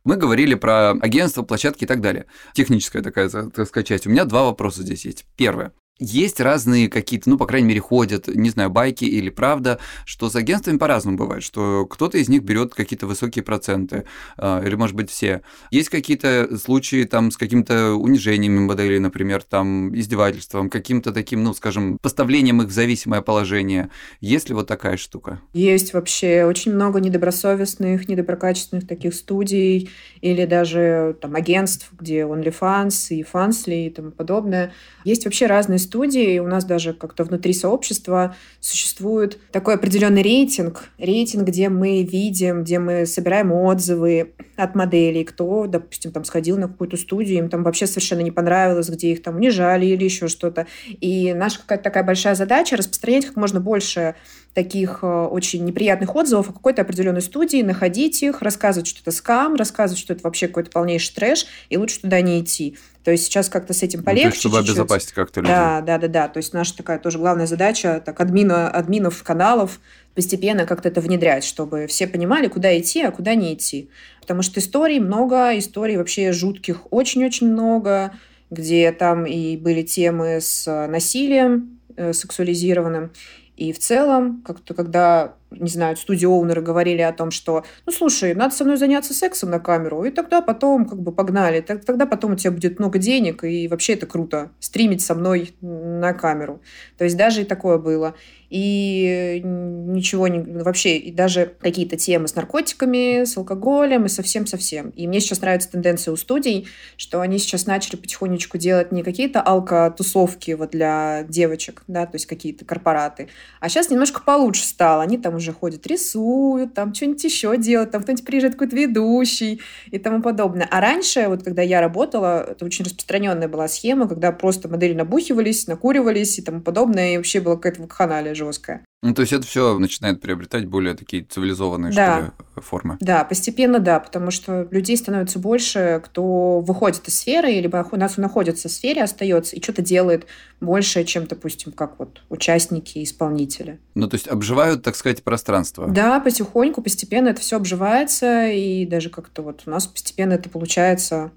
Мы 0.10 0.16
говорили 0.16 0.56
про 0.56 0.94
агентство, 0.94 1.44
площадки 1.44 1.84
и 1.84 1.86
так 1.86 2.02
далее. 2.02 2.26
Техническая 2.54 3.04
такая, 3.04 3.30
так 3.30 3.68
сказать, 3.68 3.86
часть. 3.86 4.08
У 4.08 4.10
меня 4.10 4.26
два 4.26 4.46
вопроса 4.46 4.82
здесь 4.82 5.06
есть. 5.06 5.28
Первое. 5.38 5.72
Есть 6.00 6.40
разные 6.40 6.88
какие-то, 6.90 7.30
ну, 7.30 7.38
по 7.38 7.46
крайней 7.46 7.68
мере, 7.68 7.82
ходят, 7.82 8.28
не 8.28 8.50
знаю, 8.50 8.70
байки 8.70 9.04
или 9.04 9.30
правда, 9.30 9.80
что 10.06 10.30
с 10.30 10.36
агентствами 10.36 10.78
по-разному 10.78 11.18
бывает, 11.18 11.44
что 11.44 11.86
кто-то 11.86 12.18
из 12.18 12.30
них 12.30 12.44
берет 12.44 12.74
какие-то 12.74 13.06
высокие 13.06 13.44
проценты, 13.44 14.06
э, 14.38 14.64
или, 14.66 14.76
может 14.76 14.96
быть, 14.96 15.10
все. 15.10 15.42
Есть 15.72 15.90
какие-то 15.90 16.58
случаи 16.58 17.04
там 17.04 17.32
с 17.32 17.38
каким-то 17.38 17.96
унижениями 17.96 18.60
моделей, 18.60 19.00
например, 19.00 19.44
там, 19.44 19.94
издевательством, 19.94 20.70
каким-то 20.70 21.12
таким, 21.12 21.44
ну, 21.44 21.54
скажем, 21.54 21.98
поставлением 22.02 22.62
их 22.62 22.70
в 22.70 22.72
зависимое 22.72 23.22
положение. 23.22 23.90
Есть 24.22 24.48
ли 24.50 24.56
вот 24.56 24.68
такая 24.68 24.96
штука? 24.96 25.42
Есть 25.54 25.94
вообще 25.94 26.46
очень 26.46 26.74
много 26.74 27.02
недобросовестных, 27.02 28.08
недоброкачественных 28.08 28.88
таких 28.88 29.14
студий 29.14 29.90
или 30.22 30.46
даже 30.46 31.18
там 31.22 31.36
агентств, 31.36 31.92
где 31.92 32.22
OnlyFans 32.22 33.10
и 33.10 33.24
Fansly 33.24 33.88
и 33.88 33.90
тому 33.90 34.12
подобное. 34.12 34.72
Есть 35.04 35.26
вообще 35.26 35.48
разные 35.48 35.80
студии, 35.90 36.40
у 36.40 36.48
нас 36.48 36.66
даже 36.66 36.94
как-то 36.94 37.24
внутри 37.24 37.54
сообщества 37.54 38.36
существует 38.60 39.40
такой 39.52 39.76
определенный 39.76 40.22
рейтинг, 40.22 40.90
рейтинг, 40.98 41.48
где 41.48 41.70
мы 41.70 42.04
видим, 42.04 42.64
где 42.64 42.80
мы 42.80 43.06
собираем 43.06 43.52
отзывы 43.52 44.34
от 44.56 44.76
моделей, 44.76 45.24
кто, 45.24 45.66
допустим, 45.66 46.12
там 46.12 46.24
сходил 46.24 46.58
на 46.58 46.68
какую-то 46.68 46.98
студию, 46.98 47.40
им 47.40 47.50
там 47.50 47.64
вообще 47.64 47.88
совершенно 47.88 48.22
не 48.22 48.32
понравилось, 48.32 48.90
где 48.90 49.12
их 49.12 49.24
там 49.24 49.38
унижали 49.38 49.88
или 49.88 50.04
еще 50.04 50.28
что-то. 50.28 50.68
И 50.88 51.34
наша 51.34 51.60
какая-то 51.60 51.84
такая 51.84 52.04
большая 52.04 52.36
задача 52.36 52.78
распространять 52.78 53.26
как 53.26 53.36
можно 53.36 53.60
больше 53.60 54.16
таких 54.54 55.00
э, 55.02 55.08
очень 55.08 55.64
неприятных 55.64 56.16
отзывов 56.16 56.50
о 56.50 56.54
какой-то 56.54 56.82
определенной 56.82 57.22
студии, 57.22 57.62
находить 57.62 58.22
их, 58.24 58.42
рассказывать, 58.42 58.88
что 58.88 59.02
это 59.02 59.12
скам, 59.12 59.56
рассказывать, 59.56 60.00
что 60.00 60.14
это 60.14 60.24
вообще 60.24 60.48
какой-то 60.48 60.72
полнейший 60.72 61.16
трэш, 61.16 61.46
и 61.70 61.78
лучше 61.78 62.02
туда 62.02 62.22
не 62.22 62.40
идти. 62.42 62.78
То 63.04 63.12
есть 63.12 63.26
сейчас 63.26 63.50
как-то 63.50 63.74
с 63.74 63.84
этим 63.84 64.04
полегче. 64.04 64.26
Ну, 64.26 64.30
то 64.30 64.34
есть, 64.34 64.40
чтобы 64.42 64.58
чуть-чуть. 64.58 64.76
обезопасить 64.76 65.12
как-то 65.14 65.42
людей. 65.42 65.54
Да, 65.54 65.82
да, 65.82 65.98
да, 65.98 66.08
да. 66.08 66.28
То 66.28 66.38
есть 66.38 66.54
наша 66.54 66.76
такая 66.76 67.00
тоже 67.00 67.18
главная 67.18 67.48
задача, 67.48 68.02
так, 68.06 68.20
админа, 68.20 68.70
админов 68.70 69.24
каналов 69.24 69.80
постепенно 70.16 70.66
как-то 70.66 70.90
это 70.90 71.00
внедрять, 71.00 71.44
чтобы 71.44 71.88
все 71.88 72.08
понимали, 72.08 72.48
куда 72.48 72.78
идти, 72.78 73.02
а 73.02 73.12
куда 73.12 73.36
не 73.36 73.54
идти. 73.54 73.90
Потому 74.22 74.42
что 74.42 74.60
историй 74.60 75.00
много, 75.00 75.58
историй 75.58 75.98
вообще 75.98 76.34
жутких 76.34 76.82
очень-очень 76.92 77.52
много, 77.52 78.14
где 78.50 78.92
там 78.92 79.26
и 79.26 79.56
были 79.58 79.82
темы 79.82 80.40
с 80.42 80.66
насилием 80.88 81.80
э, 81.96 82.14
сексуализированным, 82.14 83.12
и 83.60 83.74
в 83.74 83.80
целом, 83.80 84.42
как-то 84.46 84.74
когда 84.74 85.36
не 85.52 85.70
знаю, 85.70 85.98
студио-оунеры 85.98 86.62
говорили 86.62 87.02
о 87.02 87.12
том, 87.12 87.32
что, 87.32 87.64
ну, 87.86 87.92
слушай, 87.92 88.34
надо 88.34 88.54
со 88.54 88.64
мной 88.64 88.78
заняться 88.78 89.14
сексом 89.14 89.50
на 89.50 89.60
камеру, 89.60 90.04
и 90.04 90.12
тогда 90.12 90.42
потом 90.42 90.86
как 90.86 91.02
бы 91.02 91.12
погнали, 91.12 91.62
тогда 91.62 92.06
потом 92.06 92.34
у 92.34 92.36
тебя 92.36 92.52
будет 92.52 92.80
много 92.80 93.00
денег, 93.00 93.44
и 93.44 93.68
вообще 93.68 93.94
это 93.94 94.06
круто, 94.06 94.52
стримить 94.60 95.02
со 95.02 95.16
мной 95.16 95.54
на 95.62 96.14
камеру. 96.14 96.62
То 96.98 97.04
есть 97.04 97.18
даже 97.18 97.42
и 97.42 97.46
такое 97.46 97.78
было. 97.78 98.16
И 98.50 99.42
ничего 99.44 100.28
не... 100.28 100.40
Вообще, 100.40 100.98
и 100.98 101.12
даже 101.12 101.54
какие-то 101.62 101.98
темы 101.98 102.28
с 102.28 102.34
наркотиками, 102.34 103.24
с 103.24 103.38
алкоголем, 103.38 104.06
и 104.06 104.10
совсем-совсем. 104.10 104.90
И 104.90 105.08
мне 105.08 105.20
сейчас 105.20 105.42
нравится 105.42 105.70
тенденция 105.70 106.12
у 106.12 106.16
студий, 106.16 106.68
что 106.98 107.22
они 107.22 107.38
сейчас 107.38 107.68
начали 107.68 107.96
потихонечку 107.96 108.58
делать 108.58 108.92
не 108.92 109.04
какие-то 109.04 109.42
алко-тусовки 109.42 110.52
вот 110.54 110.72
для 110.72 111.24
девочек, 111.28 111.84
да, 111.88 112.08
то 112.08 112.16
есть 112.16 112.26
какие-то 112.26 112.66
корпораты, 112.66 113.30
а 113.60 113.70
сейчас 113.70 113.92
немножко 113.92 114.22
получше 114.22 114.64
стало. 114.64 115.04
Они 115.04 115.20
там 115.20 115.39
уже 115.40 115.52
ходят, 115.52 115.86
рисуют, 115.88 116.74
там 116.74 116.94
что-нибудь 116.94 117.24
еще 117.24 117.58
делают, 117.58 117.92
там 117.92 118.04
кто-нибудь 118.04 118.26
приезжает 118.26 118.54
какой-то 118.54 118.76
ведущий 118.76 119.62
и 119.88 119.98
тому 119.98 120.22
подобное. 120.22 120.68
А 120.70 120.80
раньше, 120.80 121.28
вот 121.28 121.44
когда 121.44 121.62
я 121.62 121.82
работала, 121.82 122.52
это 122.52 122.66
очень 122.66 122.86
распространенная 122.86 123.48
была 123.48 123.68
схема, 123.68 124.08
когда 124.08 124.32
просто 124.32 124.70
модели 124.70 124.94
набухивались, 124.94 125.68
накуривались 125.68 126.40
и 126.40 126.42
тому 126.42 126.62
подобное, 126.62 127.14
и 127.14 127.18
вообще 127.18 127.42
была 127.42 127.56
какая-то 127.56 127.82
вакханалия 127.82 128.36
жесткая. 128.36 128.86
Ну, 129.02 129.14
то 129.14 129.22
есть 129.22 129.32
это 129.32 129.48
все 129.48 129.80
начинает 129.80 130.20
приобретать 130.20 130.66
более 130.66 130.94
такие 130.94 131.24
цивилизованные, 131.24 131.94
да. 131.94 132.18
что 132.18 132.26
ли, 132.26 132.62
формы. 132.62 132.98
Да, 133.00 133.24
постепенно 133.24 133.80
да, 133.80 133.98
потому 134.02 134.30
что 134.30 134.68
людей 134.72 134.98
становится 134.98 135.40
больше, 135.40 136.02
кто 136.04 136.60
выходит 136.60 137.08
из 137.08 137.18
сферы, 137.18 137.50
либо 137.50 137.88
у 137.90 137.96
нас 137.96 138.18
находится 138.18 138.68
в 138.68 138.72
сфере, 138.72 139.02
остается 139.04 139.56
и 139.56 139.64
что-то 139.64 139.82
делает 139.82 140.28
больше, 140.60 141.06
чем, 141.06 141.28
допустим, 141.28 141.72
как 141.72 141.98
вот 141.98 142.24
участники, 142.28 143.02
исполнители. 143.02 143.80
Ну, 143.96 144.10
то 144.10 144.16
есть 144.16 144.28
обживают, 144.28 144.84
так 144.84 144.98
сказать, 144.98 145.24
пространство. 145.24 145.88
Да, 145.88 146.20
потихоньку, 146.20 146.82
постепенно 146.82 147.30
это 147.30 147.40
все 147.40 147.56
обживается, 147.56 148.48
и 148.48 148.86
даже 148.86 149.10
как-то 149.10 149.44
вот 149.44 149.64
у 149.66 149.70
нас 149.70 149.88
постепенно 149.88 150.34
это 150.34 150.50
получается 150.50 151.32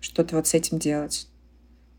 что-то 0.00 0.36
вот 0.36 0.46
с 0.46 0.52
этим 0.52 0.78
делать. 0.78 1.26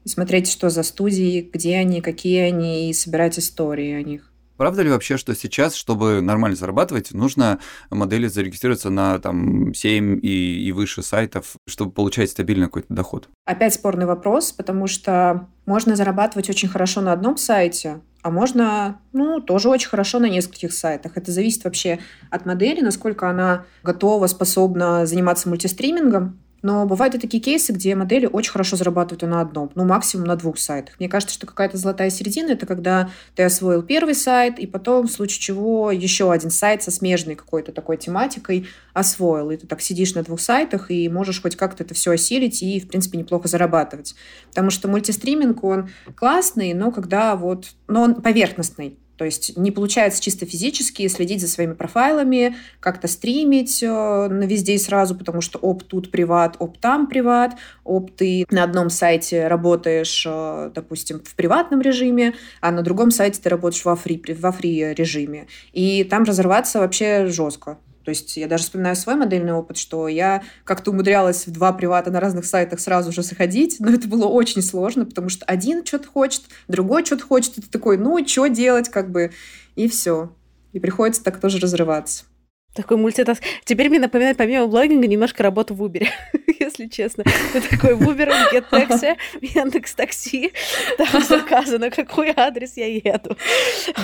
И 0.03 0.09
смотреть, 0.09 0.51
что 0.51 0.69
за 0.69 0.83
студии, 0.83 1.49
где 1.51 1.77
они, 1.77 2.01
какие 2.01 2.41
они, 2.41 2.91
и 2.91 2.93
собирать 2.93 3.39
истории 3.39 3.93
о 3.93 4.03
них. 4.03 4.32
Правда 4.57 4.81
ли 4.83 4.89
вообще, 4.89 5.17
что 5.17 5.35
сейчас, 5.35 5.75
чтобы 5.75 6.21
нормально 6.21 6.55
зарабатывать, 6.55 7.11
нужно 7.13 7.59
модели 7.89 8.27
зарегистрироваться 8.27 8.89
на 8.89 9.19
там 9.19 9.73
7 9.73 10.19
и, 10.21 10.67
и 10.67 10.71
выше 10.71 11.01
сайтов, 11.01 11.55
чтобы 11.67 11.91
получать 11.91 12.29
стабильный 12.29 12.67
какой-то 12.67 12.93
доход? 12.93 13.29
Опять 13.45 13.73
спорный 13.73 14.05
вопрос, 14.05 14.51
потому 14.51 14.87
что 14.87 15.47
можно 15.65 15.95
зарабатывать 15.95 16.49
очень 16.49 16.69
хорошо 16.69 17.01
на 17.01 17.13
одном 17.13 17.37
сайте, 17.37 18.01
а 18.21 18.31
можно, 18.31 19.01
ну, 19.11 19.41
тоже 19.41 19.67
очень 19.67 19.89
хорошо 19.89 20.19
на 20.19 20.29
нескольких 20.29 20.73
сайтах. 20.73 21.17
Это 21.17 21.31
зависит 21.31 21.65
вообще 21.65 21.99
от 22.29 22.45
модели, 22.45 22.79
насколько 22.79 23.29
она 23.29 23.65
готова, 23.83 24.27
способна 24.27 25.05
заниматься 25.05 25.49
мультистримингом. 25.49 26.39
Но 26.63 26.85
бывают 26.85 27.13
и 27.13 27.19
такие 27.19 27.43
кейсы, 27.43 27.73
где 27.73 27.93
модели 27.93 28.25
очень 28.25 28.51
хорошо 28.51 28.77
зарабатывают 28.77 29.21
на 29.23 29.41
одном, 29.41 29.69
ну, 29.75 29.83
максимум 29.83 30.25
на 30.25 30.37
двух 30.37 30.57
сайтах. 30.57 30.95
Мне 30.97 31.09
кажется, 31.09 31.35
что 31.35 31.45
какая-то 31.45 31.77
золотая 31.77 32.09
середина– 32.09 32.51
это 32.53 32.65
когда 32.65 33.09
ты 33.35 33.43
освоил 33.43 33.83
первый 33.83 34.15
сайт, 34.15 34.59
и 34.59 34.65
потом, 34.65 35.07
в 35.07 35.11
случае 35.11 35.41
чего, 35.41 35.91
еще 35.91 36.31
один 36.31 36.49
сайт 36.49 36.81
со 36.81 36.89
смежной 36.89 37.35
какой-то 37.35 37.73
такой 37.73 37.97
тематикой 37.97 38.67
освоил. 38.93 39.51
И 39.51 39.57
ты 39.57 39.67
так 39.67 39.81
сидишь 39.81 40.15
на 40.15 40.23
двух 40.23 40.39
сайтах 40.39 40.89
и 40.89 41.09
можешь 41.09 41.41
хоть 41.41 41.57
как-то 41.57 41.83
это 41.83 41.93
все 41.93 42.11
осилить 42.11 42.63
и, 42.63 42.79
в 42.79 42.87
принципе, 42.87 43.17
неплохо 43.17 43.49
зарабатывать. 43.49 44.15
Потому 44.47 44.69
что 44.69 44.87
мультистриминг, 44.87 45.63
он 45.65 45.89
классный, 46.15 46.73
но 46.73 46.91
когда 46.91 47.35
вот... 47.35 47.67
Но 47.89 48.03
он 48.03 48.15
поверхностный. 48.21 48.97
То 49.17 49.25
есть 49.25 49.57
не 49.57 49.71
получается 49.71 50.21
чисто 50.21 50.45
физически 50.45 51.07
следить 51.07 51.41
за 51.41 51.47
своими 51.47 51.73
профайлами, 51.73 52.55
как-то 52.79 53.07
стримить 53.07 53.83
э, 53.83 53.87
на 53.87 54.43
везде 54.43 54.73
и 54.73 54.77
сразу, 54.77 55.15
потому 55.15 55.41
что 55.41 55.59
оп, 55.59 55.83
тут 55.83 56.11
приват, 56.11 56.55
оп, 56.59 56.77
там 56.77 57.07
приват, 57.07 57.55
оп, 57.83 58.11
ты 58.11 58.45
на 58.49 58.63
одном 58.63 58.89
сайте 58.89 59.47
работаешь, 59.47 60.25
э, 60.27 60.71
допустим, 60.73 61.21
в 61.23 61.35
приватном 61.35 61.81
режиме, 61.81 62.33
а 62.61 62.71
на 62.71 62.81
другом 62.81 63.11
сайте 63.11 63.39
ты 63.41 63.49
работаешь 63.49 63.85
во 63.85 63.95
фри, 63.95 64.21
во 64.39 64.51
фри 64.51 64.93
режиме. 64.93 65.47
И 65.73 66.03
там 66.03 66.23
разорваться 66.23 66.79
вообще 66.79 67.27
жестко. 67.27 67.77
То 68.03 68.09
есть 68.09 68.37
я 68.37 68.47
даже 68.47 68.63
вспоминаю 68.63 68.95
свой 68.95 69.15
модельный 69.15 69.53
опыт, 69.53 69.77
что 69.77 70.07
я 70.07 70.43
как-то 70.63 70.91
умудрялась 70.91 71.47
в 71.47 71.51
два 71.51 71.71
привата 71.73 72.11
на 72.11 72.19
разных 72.19 72.45
сайтах 72.45 72.79
сразу 72.79 73.11
же 73.11 73.23
заходить, 73.23 73.77
но 73.79 73.91
это 73.91 74.07
было 74.07 74.25
очень 74.25 74.61
сложно, 74.61 75.05
потому 75.05 75.29
что 75.29 75.45
один 75.45 75.85
что-то 75.85 76.07
хочет, 76.07 76.43
другой 76.67 77.05
что-то 77.05 77.23
хочет, 77.23 77.57
и 77.57 77.61
ты 77.61 77.69
такой, 77.69 77.97
ну, 77.97 78.25
что 78.27 78.47
делать, 78.47 78.89
как 78.89 79.11
бы, 79.11 79.31
и 79.75 79.87
все. 79.87 80.33
И 80.73 80.79
приходится 80.79 81.23
так 81.23 81.39
тоже 81.39 81.59
разрываться. 81.59 82.25
Такой 82.73 82.97
мультитаск. 82.97 83.43
Теперь 83.65 83.89
мне 83.89 83.99
напоминает, 83.99 84.37
помимо 84.37 84.67
блогинга, 84.67 85.07
немножко 85.07 85.43
работу 85.43 85.75
в 85.75 85.83
Uber, 85.83 86.07
если 86.59 86.87
честно. 86.87 87.23
Ты 87.51 87.61
такой 87.61 87.93
в 87.93 88.01
Uber, 88.01 88.31
GetTaxi, 88.51 89.15
Яндекс 89.41 89.93
Такси, 89.93 90.51
там 90.97 91.21
заказано, 91.27 91.91
какой 91.91 92.33
адрес 92.35 92.77
я 92.77 92.87
еду. 92.87 93.37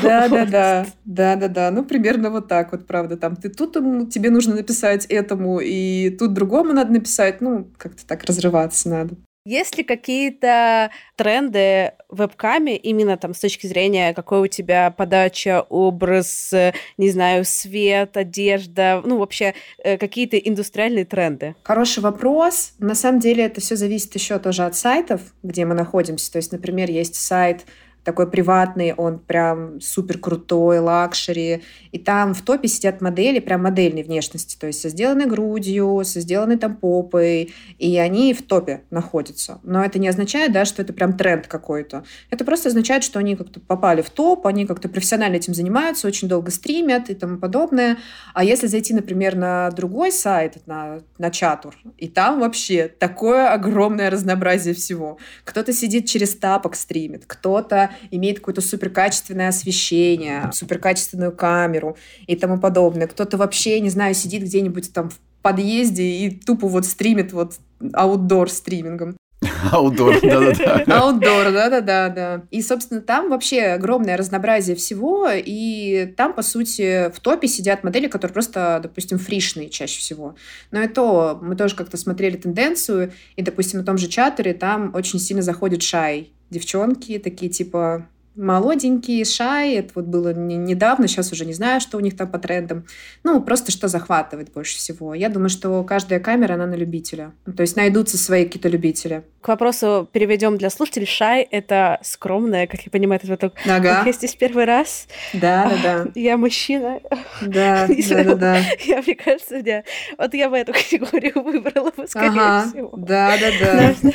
Да-да-да, 0.03 0.85
да-да-да. 1.05 1.71
Ну, 1.71 1.83
примерно 1.83 2.29
вот 2.29 2.47
так 2.47 2.71
вот, 2.71 2.85
правда. 2.85 3.17
Там 3.17 3.35
ты 3.35 3.49
тут 3.49 3.73
тебе 4.11 4.29
нужно 4.29 4.55
написать 4.55 5.05
этому, 5.05 5.59
и 5.59 6.11
тут 6.11 6.33
другому 6.33 6.73
надо 6.73 6.93
написать. 6.93 7.41
Ну, 7.41 7.67
как-то 7.77 8.05
так 8.05 8.23
разрываться 8.25 8.89
надо. 8.89 9.15
Есть 9.45 9.77
ли 9.77 9.83
какие-то 9.83 10.91
тренды 11.15 11.93
в 12.09 12.19
вебкаме 12.19 12.75
именно 12.75 13.17
там 13.17 13.33
с 13.33 13.39
точки 13.39 13.67
зрения, 13.67 14.13
какой 14.13 14.41
у 14.41 14.47
тебя 14.47 14.91
подача, 14.91 15.65
образ, 15.69 16.53
не 16.97 17.09
знаю, 17.09 17.45
свет, 17.45 18.17
одежда, 18.17 19.01
ну 19.05 19.17
вообще 19.17 19.53
э, 19.83 19.97
какие-то 19.97 20.37
индустриальные 20.37 21.05
тренды? 21.05 21.55
Хороший 21.63 22.03
вопрос. 22.03 22.73
На 22.79 22.95
самом 22.95 23.19
деле 23.19 23.45
это 23.45 23.61
все 23.61 23.75
зависит 23.75 24.13
еще 24.15 24.39
тоже 24.39 24.65
от 24.65 24.75
сайтов, 24.75 25.21
где 25.41 25.65
мы 25.65 25.73
находимся. 25.73 26.31
То 26.31 26.37
есть, 26.37 26.51
например, 26.51 26.89
есть 26.91 27.15
сайт 27.15 27.65
такой 28.03 28.29
приватный, 28.29 28.93
он 28.93 29.19
прям 29.19 29.81
супер 29.81 30.17
крутой, 30.17 30.79
luxury. 30.79 31.63
И 31.91 31.99
там 31.99 32.33
в 32.33 32.41
топе 32.41 32.67
сидят 32.67 33.01
модели 33.01 33.39
прям 33.39 33.63
модельной 33.63 34.03
внешности, 34.03 34.57
то 34.59 34.67
есть 34.67 34.81
со 34.81 34.89
сделанной 34.89 35.25
грудью, 35.25 36.01
со 36.03 36.19
сделанной 36.19 36.57
там 36.57 36.75
попой, 36.75 37.53
и 37.77 37.97
они 37.97 38.33
в 38.33 38.41
топе 38.41 38.81
находятся. 38.89 39.59
Но 39.63 39.83
это 39.83 39.99
не 39.99 40.07
означает, 40.07 40.51
да, 40.51 40.65
что 40.65 40.81
это 40.81 40.93
прям 40.93 41.17
тренд 41.17 41.47
какой-то. 41.47 42.03
Это 42.29 42.45
просто 42.45 42.69
означает, 42.69 43.03
что 43.03 43.19
они 43.19 43.35
как-то 43.35 43.59
попали 43.59 44.01
в 44.01 44.09
топ, 44.09 44.47
они 44.47 44.65
как-то 44.65 44.89
профессионально 44.89 45.35
этим 45.35 45.53
занимаются, 45.53 46.07
очень 46.07 46.27
долго 46.27 46.51
стримят 46.51 47.09
и 47.09 47.15
тому 47.15 47.37
подобное. 47.37 47.97
А 48.33 48.43
если 48.43 48.67
зайти, 48.67 48.93
например, 48.93 49.35
на 49.35 49.69
другой 49.71 50.11
сайт, 50.11 50.57
на, 50.65 51.01
на 51.17 51.31
чатур, 51.31 51.75
и 51.97 52.07
там 52.07 52.39
вообще 52.39 52.87
такое 52.87 53.51
огромное 53.51 54.09
разнообразие 54.09 54.73
всего. 54.73 55.17
Кто-то 55.43 55.73
сидит 55.73 56.07
через 56.07 56.35
тапок 56.35 56.75
стримит, 56.75 57.23
кто-то 57.27 57.88
имеет 58.11 58.39
какое-то 58.39 58.61
суперкачественное 58.61 59.49
освещение, 59.49 60.49
суперкачественную 60.53 61.31
камеру 61.31 61.97
и 62.27 62.35
тому 62.35 62.59
подобное. 62.59 63.07
Кто-то 63.07 63.37
вообще, 63.37 63.79
не 63.79 63.89
знаю, 63.89 64.13
сидит 64.13 64.43
где-нибудь 64.43 64.93
там 64.93 65.09
в 65.09 65.19
подъезде 65.41 66.03
и 66.03 66.29
тупо 66.31 66.67
вот 66.67 66.85
стримит 66.85 67.33
вот 67.33 67.55
аутдор 67.93 68.49
стримингом. 68.49 69.15
Аутдор, 69.71 70.19
да-да-да. 70.21 70.83
Аутдор, 70.99 71.51
да-да-да. 71.51 72.09
да. 72.09 72.41
И, 72.51 72.61
собственно, 72.61 73.01
там 73.01 73.29
вообще 73.29 73.67
огромное 73.67 74.17
разнообразие 74.17 74.75
всего, 74.75 75.29
и 75.33 76.13
там, 76.17 76.33
по 76.33 76.41
сути, 76.41 77.09
в 77.09 77.19
топе 77.21 77.47
сидят 77.47 77.83
модели, 77.83 78.07
которые 78.07 78.33
просто, 78.33 78.79
допустим, 78.83 79.17
фришные 79.17 79.69
чаще 79.69 79.99
всего. 79.99 80.35
Но 80.71 80.81
и 80.81 80.87
то 80.87 81.39
мы 81.41 81.55
тоже 81.55 81.75
как-то 81.75 81.95
смотрели 81.95 82.35
тенденцию, 82.35 83.13
и, 83.37 83.41
допустим, 83.41 83.79
на 83.79 83.85
том 83.85 83.97
же 83.97 84.07
чатере 84.07 84.53
там 84.53 84.93
очень 84.93 85.19
сильно 85.19 85.41
заходит 85.41 85.83
шай. 85.83 86.33
Девчонки 86.49 87.17
такие, 87.19 87.51
типа, 87.51 88.07
молоденькие, 88.39 89.25
шай, 89.25 89.75
это 89.75 89.91
вот 89.95 90.05
было 90.05 90.33
не, 90.33 90.55
недавно, 90.55 91.07
сейчас 91.07 91.31
уже 91.31 91.45
не 91.45 91.53
знаю, 91.53 91.81
что 91.81 91.97
у 91.97 91.99
них 91.99 92.15
там 92.15 92.29
по 92.29 92.39
трендам. 92.39 92.85
Ну, 93.23 93.41
просто 93.41 93.71
что 93.71 93.87
захватывает 93.87 94.51
больше 94.53 94.77
всего. 94.77 95.13
Я 95.13 95.29
думаю, 95.29 95.49
что 95.49 95.83
каждая 95.83 96.19
камера, 96.19 96.53
она 96.53 96.65
на 96.65 96.75
любителя. 96.75 97.33
То 97.55 97.61
есть 97.61 97.75
найдутся 97.75 98.17
свои 98.17 98.45
какие-то 98.45 98.69
любители. 98.69 99.23
К 99.41 99.49
вопросу 99.49 100.07
переведем 100.11 100.57
для 100.57 100.69
слушателей. 100.69 101.05
Шай— 101.05 101.41
это 101.51 101.99
скромная, 102.01 102.67
как 102.67 102.81
я 102.81 102.91
понимаю, 102.91 103.19
это 103.21 103.45
вот 103.45 103.53
ага. 103.65 104.03
я 104.05 104.11
здесь 104.11 104.35
первый 104.35 104.65
раз. 104.65 105.07
Да, 105.33 105.71
да, 105.83 106.03
да. 106.03 106.11
Я 106.19 106.37
мужчина. 106.37 106.99
Да, 107.41 107.87
да, 108.09 108.23
да, 108.23 108.35
да. 108.35 108.59
Я, 108.85 109.01
мне 109.01 109.15
кажется, 109.15 109.57
я, 109.57 109.83
вот 110.17 110.33
я 110.33 110.49
бы 110.49 110.57
эту 110.57 110.73
категорию 110.73 111.41
выбрала 111.41 111.91
бы, 111.91 112.07
скорее 112.07 112.29
ага. 112.29 112.69
всего. 112.69 112.93
Да, 112.95 113.35
да, 113.37 113.51
да. 113.59 114.11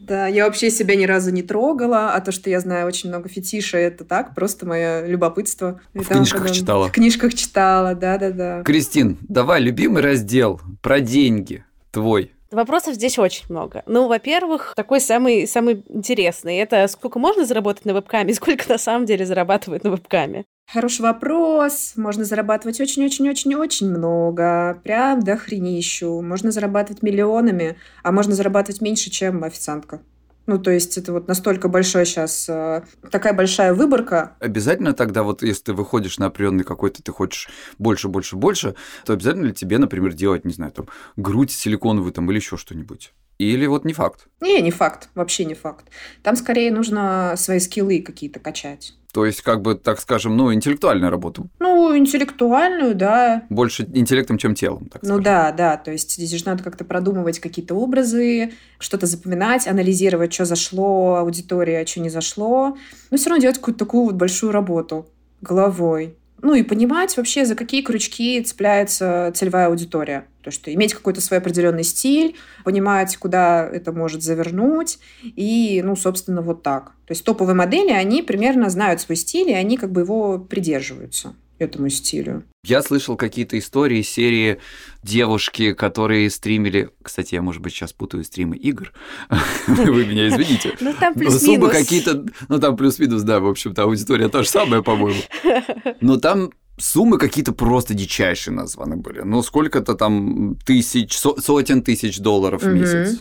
Да, 0.00 0.26
я 0.26 0.46
вообще 0.46 0.70
себя 0.70 0.96
ни 0.96 1.04
разу 1.04 1.30
не 1.30 1.42
трогала, 1.42 2.14
а 2.14 2.20
то, 2.20 2.32
что 2.32 2.48
я 2.48 2.60
знаю 2.60 2.86
очень 2.86 3.10
много 3.10 3.28
фетиша, 3.28 3.76
это 3.76 4.04
так, 4.04 4.34
просто 4.34 4.66
мое 4.66 5.06
любопытство. 5.06 5.80
В 5.92 6.04
книжках 6.04 6.42
потом... 6.42 6.56
читала. 6.56 6.88
В 6.88 6.92
книжках 6.92 7.34
читала, 7.34 7.94
да-да-да. 7.94 8.62
Кристин, 8.62 9.18
давай 9.28 9.60
любимый 9.60 10.02
раздел 10.02 10.60
про 10.82 11.00
деньги 11.00 11.64
твой. 11.92 12.32
Вопросов 12.50 12.94
здесь 12.94 13.16
очень 13.18 13.44
много. 13.48 13.84
Ну, 13.86 14.08
во-первых, 14.08 14.72
такой 14.74 15.00
самый, 15.00 15.46
самый 15.46 15.84
интересный. 15.88 16.56
Это 16.56 16.88
сколько 16.88 17.20
можно 17.20 17.44
заработать 17.44 17.84
на 17.84 17.92
вебкаме, 17.92 18.34
сколько 18.34 18.68
на 18.68 18.78
самом 18.78 19.06
деле 19.06 19.24
зарабатывают 19.24 19.84
на 19.84 19.90
вебкаме? 19.90 20.44
Хороший 20.72 21.02
вопрос. 21.02 21.94
Можно 21.96 22.24
зарабатывать 22.24 22.80
очень-очень-очень-очень 22.80 23.90
много. 23.90 24.80
Прям 24.84 25.20
до 25.20 25.36
хренищу. 25.36 26.20
Можно 26.22 26.52
зарабатывать 26.52 27.02
миллионами, 27.02 27.76
а 28.04 28.12
можно 28.12 28.34
зарабатывать 28.34 28.80
меньше, 28.80 29.10
чем 29.10 29.42
официантка. 29.42 30.00
Ну, 30.46 30.58
то 30.58 30.70
есть 30.70 30.96
это 30.96 31.12
вот 31.12 31.26
настолько 31.26 31.68
большой 31.68 32.06
сейчас, 32.06 32.48
э, 32.48 32.82
такая 33.10 33.32
большая 33.32 33.74
выборка. 33.74 34.36
Обязательно 34.40 34.94
тогда 34.94 35.22
вот, 35.22 35.42
если 35.42 35.64
ты 35.64 35.72
выходишь 35.74 36.18
на 36.18 36.26
определенный 36.26 36.64
какой-то, 36.64 37.02
ты 37.02 37.12
хочешь 37.12 37.48
больше, 37.78 38.08
больше, 38.08 38.36
больше, 38.36 38.74
то 39.04 39.12
обязательно 39.12 39.46
ли 39.46 39.52
тебе, 39.52 39.78
например, 39.78 40.12
делать, 40.12 40.44
не 40.44 40.52
знаю, 40.52 40.72
там, 40.72 40.86
грудь 41.16 41.50
силиконовую 41.50 42.12
там 42.12 42.30
или 42.30 42.38
еще 42.38 42.56
что-нибудь? 42.56 43.12
Или 43.40 43.66
вот 43.66 43.86
не 43.86 43.94
факт? 43.94 44.26
Не, 44.42 44.60
не 44.60 44.70
факт, 44.70 45.08
вообще 45.14 45.46
не 45.46 45.54
факт. 45.54 45.86
Там 46.22 46.36
скорее 46.36 46.70
нужно 46.70 47.34
свои 47.36 47.58
скиллы 47.58 48.02
какие-то 48.02 48.38
качать. 48.38 48.92
То 49.14 49.24
есть, 49.24 49.40
как 49.40 49.62
бы, 49.62 49.74
так 49.74 49.98
скажем, 49.98 50.36
ну, 50.36 50.52
интеллектуальную 50.52 51.10
работу. 51.10 51.48
Ну, 51.58 51.96
интеллектуальную, 51.96 52.94
да. 52.94 53.42
Больше 53.48 53.88
интеллектом, 53.94 54.36
чем 54.36 54.54
телом, 54.54 54.86
так 54.88 55.02
Ну 55.02 55.08
скажем. 55.08 55.22
да, 55.24 55.52
да. 55.52 55.76
То 55.78 55.90
есть 55.90 56.12
здесь 56.12 56.30
же 56.38 56.44
надо 56.44 56.62
как-то 56.62 56.84
продумывать 56.84 57.40
какие-то 57.40 57.74
образы, 57.74 58.52
что-то 58.78 59.06
запоминать, 59.06 59.66
анализировать, 59.66 60.32
что 60.34 60.44
зашло 60.44 61.16
аудитории, 61.16 61.74
а 61.74 61.86
что 61.86 62.00
не 62.00 62.10
зашло. 62.10 62.76
Но 63.10 63.16
все 63.16 63.30
равно 63.30 63.40
делать 63.40 63.56
какую-то 63.56 63.78
такую 63.78 64.04
вот 64.04 64.14
большую 64.16 64.52
работу 64.52 65.08
головой. 65.40 66.14
Ну 66.42 66.54
и 66.54 66.62
понимать 66.62 67.16
вообще, 67.16 67.44
за 67.44 67.54
какие 67.54 67.82
крючки 67.82 68.40
цепляется 68.42 69.32
целевая 69.34 69.66
аудитория. 69.66 70.26
То, 70.42 70.50
что 70.50 70.72
иметь 70.72 70.94
какой-то 70.94 71.20
свой 71.20 71.38
определенный 71.38 71.84
стиль, 71.84 72.36
понимать, 72.64 73.16
куда 73.16 73.68
это 73.68 73.92
может 73.92 74.22
завернуть, 74.22 74.98
и, 75.22 75.82
ну, 75.84 75.96
собственно, 75.96 76.40
вот 76.40 76.62
так. 76.62 76.92
То 77.06 77.12
есть 77.12 77.24
топовые 77.24 77.54
модели, 77.54 77.90
они 77.90 78.22
примерно 78.22 78.70
знают 78.70 79.00
свой 79.00 79.16
стиль, 79.16 79.50
и 79.50 79.54
они 79.54 79.76
как 79.76 79.92
бы 79.92 80.00
его 80.00 80.38
придерживаются 80.38 81.34
этому 81.60 81.88
стилю. 81.88 82.44
Я 82.64 82.82
слышал 82.82 83.16
какие-то 83.16 83.58
истории 83.58 84.02
серии 84.02 84.58
девушки, 85.02 85.72
которые 85.72 86.28
стримили... 86.30 86.90
Кстати, 87.02 87.34
я, 87.34 87.42
может 87.42 87.62
быть, 87.62 87.72
сейчас 87.72 87.92
путаю 87.92 88.24
стримы 88.24 88.56
игр. 88.56 88.92
Вы 89.66 90.06
меня 90.06 90.28
извините. 90.28 90.74
Ну, 90.80 90.92
там 90.98 91.14
Суммы 91.14 91.30
плюс-минус. 91.30 91.72
какие-то... 91.72 92.26
Ну, 92.48 92.58
там 92.58 92.76
плюс-минус, 92.76 93.22
да, 93.22 93.40
в 93.40 93.46
общем-то, 93.46 93.82
аудитория 93.84 94.28
та 94.28 94.42
же 94.42 94.48
самая, 94.48 94.82
по-моему. 94.82 95.20
Но 96.00 96.16
там 96.18 96.50
суммы 96.78 97.18
какие-то 97.18 97.52
просто 97.52 97.94
дичайшие 97.94 98.54
названы 98.54 98.96
были. 98.96 99.20
Ну, 99.20 99.42
сколько-то 99.42 99.94
там 99.94 100.56
тысяч, 100.64 101.16
со- 101.16 101.40
сотен 101.40 101.82
тысяч 101.82 102.18
долларов 102.18 102.62
в 102.62 102.68
месяц. 102.72 103.20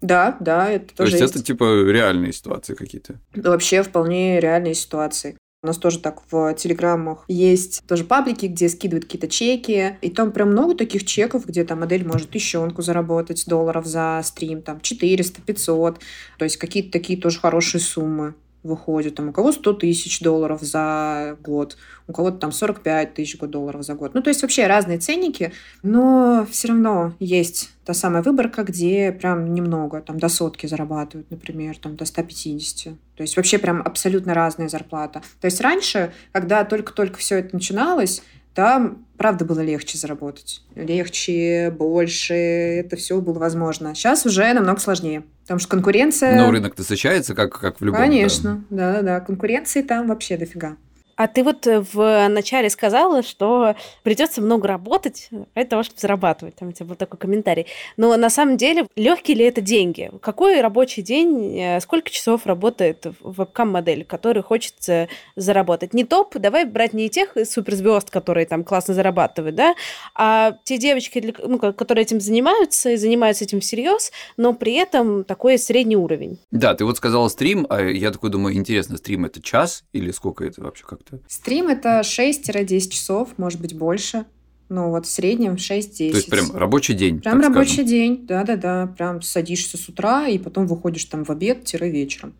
Да, 0.00 0.36
да, 0.40 0.70
это 0.70 0.88
То 0.88 0.94
тоже 0.96 1.10
есть 1.12 1.22
есть. 1.22 1.36
это 1.36 1.44
типа 1.44 1.64
реальные 1.90 2.32
ситуации 2.32 2.74
какие-то. 2.74 3.20
Вообще 3.34 3.82
вполне 3.82 4.40
реальные 4.40 4.74
ситуации. 4.74 5.36
У 5.62 5.66
нас 5.66 5.76
тоже 5.76 5.98
так 5.98 6.22
в 6.30 6.54
телеграммах 6.54 7.26
есть 7.28 7.82
тоже 7.86 8.04
паблики, 8.04 8.46
где 8.46 8.66
скидывают 8.70 9.04
какие-то 9.04 9.28
чеки. 9.28 9.98
И 10.00 10.08
там 10.08 10.32
прям 10.32 10.52
много 10.52 10.74
таких 10.74 11.04
чеков, 11.04 11.44
где 11.44 11.64
там 11.64 11.80
модель 11.80 12.06
может 12.06 12.30
тысячонку 12.30 12.80
заработать 12.80 13.44
долларов 13.46 13.84
за 13.84 14.22
стрим, 14.24 14.62
там 14.62 14.80
400, 14.80 15.42
500. 15.42 16.00
То 16.38 16.44
есть 16.44 16.56
какие-то 16.56 16.90
такие 16.90 17.20
тоже 17.20 17.40
хорошие 17.40 17.82
суммы 17.82 18.34
выходят. 18.62 19.14
Там 19.14 19.28
у 19.28 19.32
кого 19.32 19.52
100 19.52 19.72
тысяч 19.74 20.20
долларов 20.20 20.62
за 20.62 21.36
год, 21.42 21.76
у 22.06 22.12
кого-то 22.12 22.38
там 22.38 22.52
45 22.52 23.14
тысяч 23.14 23.38
долларов 23.38 23.82
за 23.84 23.94
год. 23.94 24.14
Ну, 24.14 24.22
то 24.22 24.28
есть 24.28 24.42
вообще 24.42 24.66
разные 24.66 24.98
ценники, 24.98 25.52
но 25.82 26.46
все 26.50 26.68
равно 26.68 27.14
есть 27.18 27.70
та 27.84 27.94
самая 27.94 28.22
выборка, 28.22 28.62
где 28.62 29.12
прям 29.12 29.54
немного, 29.54 30.00
там 30.00 30.18
до 30.18 30.28
сотки 30.28 30.66
зарабатывают, 30.66 31.30
например, 31.30 31.76
там 31.78 31.96
до 31.96 32.04
150. 32.04 32.94
То 33.16 33.22
есть 33.22 33.36
вообще 33.36 33.58
прям 33.58 33.82
абсолютно 33.82 34.34
разная 34.34 34.68
зарплата. 34.68 35.22
То 35.40 35.46
есть 35.46 35.60
раньше, 35.60 36.12
когда 36.32 36.64
только-только 36.64 37.18
все 37.18 37.38
это 37.38 37.54
начиналось, 37.54 38.22
там, 38.54 39.06
правда, 39.16 39.44
было 39.44 39.60
легче 39.60 39.96
заработать. 39.96 40.62
Легче, 40.74 41.72
больше, 41.76 42.34
это 42.34 42.96
все 42.96 43.20
было 43.20 43.38
возможно. 43.38 43.94
Сейчас 43.94 44.26
уже 44.26 44.52
намного 44.52 44.80
сложнее, 44.80 45.22
потому 45.42 45.60
что 45.60 45.68
конкуренция... 45.68 46.36
Но 46.36 46.50
рынок 46.50 46.76
насыщается, 46.76 47.34
как, 47.34 47.58
как 47.58 47.80
в 47.80 47.84
любом. 47.84 48.00
да. 48.00 48.06
Конечно, 48.06 48.64
да-да-да. 48.70 49.20
Конкуренции 49.20 49.82
там 49.82 50.08
вообще 50.08 50.36
дофига. 50.36 50.76
А 51.20 51.28
ты 51.28 51.44
вот 51.44 51.66
э, 51.66 51.84
в 51.92 52.28
начале 52.28 52.70
сказала, 52.70 53.22
что 53.22 53.74
придется 54.02 54.40
много 54.40 54.66
работать 54.66 55.28
ради 55.54 55.68
того, 55.68 55.82
чтобы 55.82 56.00
зарабатывать. 56.00 56.54
Там 56.56 56.70
у 56.70 56.72
тебя 56.72 56.86
был 56.86 56.94
такой 56.96 57.18
комментарий. 57.18 57.66
Но 57.98 58.16
на 58.16 58.30
самом 58.30 58.56
деле, 58.56 58.86
легкие 58.96 59.36
ли 59.36 59.44
это 59.44 59.60
деньги? 59.60 60.10
Какой 60.22 60.62
рабочий 60.62 61.02
день, 61.02 61.58
э, 61.60 61.80
сколько 61.82 62.08
часов 62.08 62.46
работает 62.46 63.04
вебкам-модель, 63.20 64.06
который 64.06 64.42
хочется 64.42 65.10
заработать? 65.36 65.92
Не 65.92 66.04
топ, 66.04 66.38
давай 66.38 66.64
брать 66.64 66.94
не 66.94 67.10
тех 67.10 67.36
суперзвезд, 67.44 68.08
которые 68.08 68.46
там 68.46 68.64
классно 68.64 68.94
зарабатывают, 68.94 69.54
да, 69.54 69.74
а 70.14 70.54
те 70.64 70.78
девочки, 70.78 71.34
ну, 71.42 71.58
ко- 71.58 71.74
которые 71.74 72.04
этим 72.04 72.22
занимаются 72.22 72.92
и 72.92 72.96
занимаются 72.96 73.44
этим 73.44 73.60
всерьез, 73.60 74.10
но 74.38 74.54
при 74.54 74.72
этом 74.72 75.24
такой 75.24 75.58
средний 75.58 75.96
уровень. 75.96 76.38
Да, 76.50 76.72
ты 76.74 76.86
вот 76.86 76.96
сказала 76.96 77.28
стрим, 77.28 77.66
а 77.68 77.82
я 77.82 78.10
такой 78.10 78.30
думаю, 78.30 78.56
интересно, 78.56 78.96
стрим 78.96 79.26
это 79.26 79.42
час 79.42 79.84
или 79.92 80.12
сколько 80.12 80.46
это 80.46 80.62
вообще 80.62 80.86
как-то? 80.86 81.09
Стрим— 81.26 81.68
это 81.68 82.00
6-10 82.00 82.88
часов, 82.88 83.30
может 83.36 83.60
быть, 83.60 83.74
больше. 83.74 84.26
Ну, 84.68 84.90
вот 84.90 85.06
в 85.06 85.10
среднем 85.10 85.54
6-10. 85.54 86.10
То 86.10 86.16
есть 86.16 86.30
прям 86.30 86.56
рабочий 86.56 86.94
день. 86.94 87.20
Прям 87.20 87.40
рабочий 87.40 87.72
скажем. 87.72 87.86
день, 87.86 88.26
да-да-да. 88.26 88.86
Прям 88.96 89.20
садишься 89.20 89.76
с 89.76 89.88
утра 89.88 90.28
и 90.28 90.38
потом 90.38 90.66
выходишь 90.66 91.04
там 91.06 91.24
в 91.24 91.30
обед-вечером. 91.30 92.34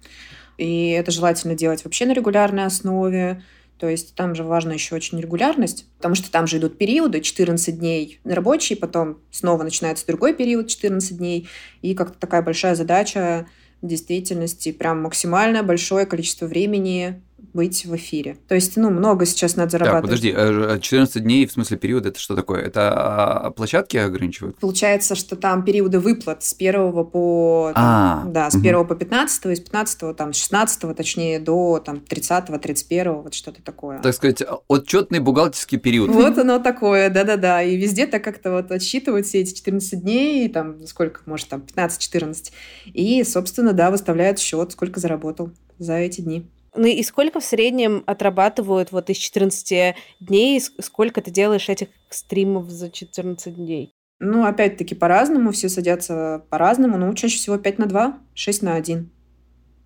И 0.56 0.90
это 0.90 1.11
желательно 1.11 1.54
делать 1.54 1.85
вообще 1.85 2.06
на 2.06 2.12
регулярной 2.12 2.64
основе. 2.66 3.42
То 3.78 3.88
есть 3.88 4.14
там 4.14 4.35
же 4.35 4.44
важна 4.44 4.74
еще 4.74 4.94
очень 4.94 5.18
регулярность, 5.18 5.87
потому 5.96 6.14
что 6.14 6.30
там 6.30 6.46
же 6.46 6.59
идут 6.59 6.76
периоды, 6.76 7.22
14 7.22 7.78
дней 7.78 8.20
рабочий, 8.24 8.76
потом 8.76 9.20
снова 9.30 9.62
начинается 9.62 10.06
другой 10.06 10.35
период, 10.35 10.68
14 10.68 11.16
дней, 11.16 11.48
и 11.80 11.94
как-то 11.94 12.18
такая 12.18 12.42
большая 12.42 12.74
задача 12.74 13.46
в 13.80 13.87
действительности 13.87 14.70
прям 14.70 15.00
максимально 15.00 15.62
большое 15.62 16.04
количество 16.04 16.44
времени 16.44 17.22
быть 17.52 17.84
в 17.84 17.94
эфире. 17.96 18.36
То 18.48 18.54
есть, 18.54 18.76
ну, 18.76 18.90
много 18.90 19.26
сейчас 19.26 19.56
надо 19.56 19.70
зарабатывать. 19.72 20.22
Так, 20.22 20.34
подожди, 20.34 20.80
14 20.80 21.16
э, 21.16 21.20
дней, 21.20 21.46
в 21.46 21.52
смысле 21.52 21.76
период, 21.76 22.06
это 22.06 22.18
что 22.18 22.36
такое? 22.36 22.62
Это 22.62 22.92
а, 22.92 23.50
площадки 23.50 23.96
ограничивают? 23.96 24.56
Получается, 24.58 25.14
что 25.14 25.36
там 25.36 25.64
периоды 25.64 25.98
выплат 25.98 26.42
с 26.42 26.54
1 26.54 27.06
по... 27.06 27.72
Там, 27.74 27.84
а, 27.84 28.24
да, 28.26 28.50
с 28.50 28.54
1 28.54 28.74
угу. 28.76 28.86
по 28.86 28.94
15, 28.94 29.46
и 29.46 29.54
с 29.56 29.60
15, 29.60 30.16
там, 30.16 30.32
с 30.32 30.36
16, 30.36 30.96
точнее, 30.96 31.40
до 31.40 31.82
там, 31.84 32.00
30, 32.00 32.60
31, 32.60 33.12
вот 33.12 33.34
что-то 33.34 33.62
такое. 33.62 34.00
Так 34.00 34.14
сказать, 34.14 34.42
отчетный 34.68 35.18
бухгалтерский 35.20 35.78
период. 35.78 36.10
Вот 36.10 36.38
оно 36.38 36.58
такое, 36.58 37.10
да-да-да. 37.10 37.62
И 37.62 37.76
везде 37.76 38.06
так 38.06 38.22
как-то 38.22 38.52
вот 38.52 38.70
отсчитывать 38.70 39.26
все 39.26 39.40
эти 39.40 39.54
14 39.54 40.00
дней, 40.02 40.48
там, 40.48 40.86
сколько, 40.86 41.20
может, 41.26 41.48
там, 41.48 41.60
15-14. 41.60 42.52
И, 42.92 43.24
собственно, 43.24 43.72
да, 43.72 43.90
выставляют 43.90 44.38
счет, 44.38 44.72
сколько 44.72 45.00
заработал 45.00 45.50
за 45.78 45.94
эти 45.94 46.20
дни. 46.20 46.46
Ну 46.74 46.87
и 46.87 47.02
сколько 47.02 47.40
в 47.40 47.44
среднем 47.44 48.02
отрабатывают 48.06 48.92
вот 48.92 49.11
из 49.11 49.16
14 49.16 49.94
дней, 50.20 50.61
сколько 50.61 51.20
ты 51.20 51.30
делаешь 51.30 51.68
этих 51.68 51.88
стримов 52.09 52.70
за 52.70 52.90
14 52.90 53.54
дней? 53.54 53.92
Ну, 54.20 54.44
опять-таки, 54.44 54.94
по-разному, 54.94 55.50
все 55.50 55.68
садятся 55.68 56.44
по-разному, 56.50 56.98
но 56.98 57.12
чаще 57.14 57.38
всего 57.38 57.56
5 57.56 57.78
на 57.78 57.87
2, 57.87 58.18
6 58.35 58.62
на 58.62 58.74
1, 58.74 59.11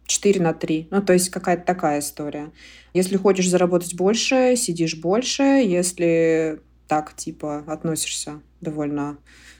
4 0.06 0.40
на 0.42 0.52
3. 0.52 0.88
Ну, 0.90 1.02
то 1.02 1.12
есть 1.12 1.30
какая-то 1.30 1.64
такая 1.64 2.00
история. 2.00 2.52
Если 2.92 3.16
хочешь 3.16 3.48
заработать 3.48 3.94
больше, 3.94 4.54
сидишь 4.56 4.96
больше. 4.96 5.42
Если 5.42 6.60
так, 6.88 7.14
типа, 7.14 7.64
относишься 7.66 8.40
довольно 8.60 9.18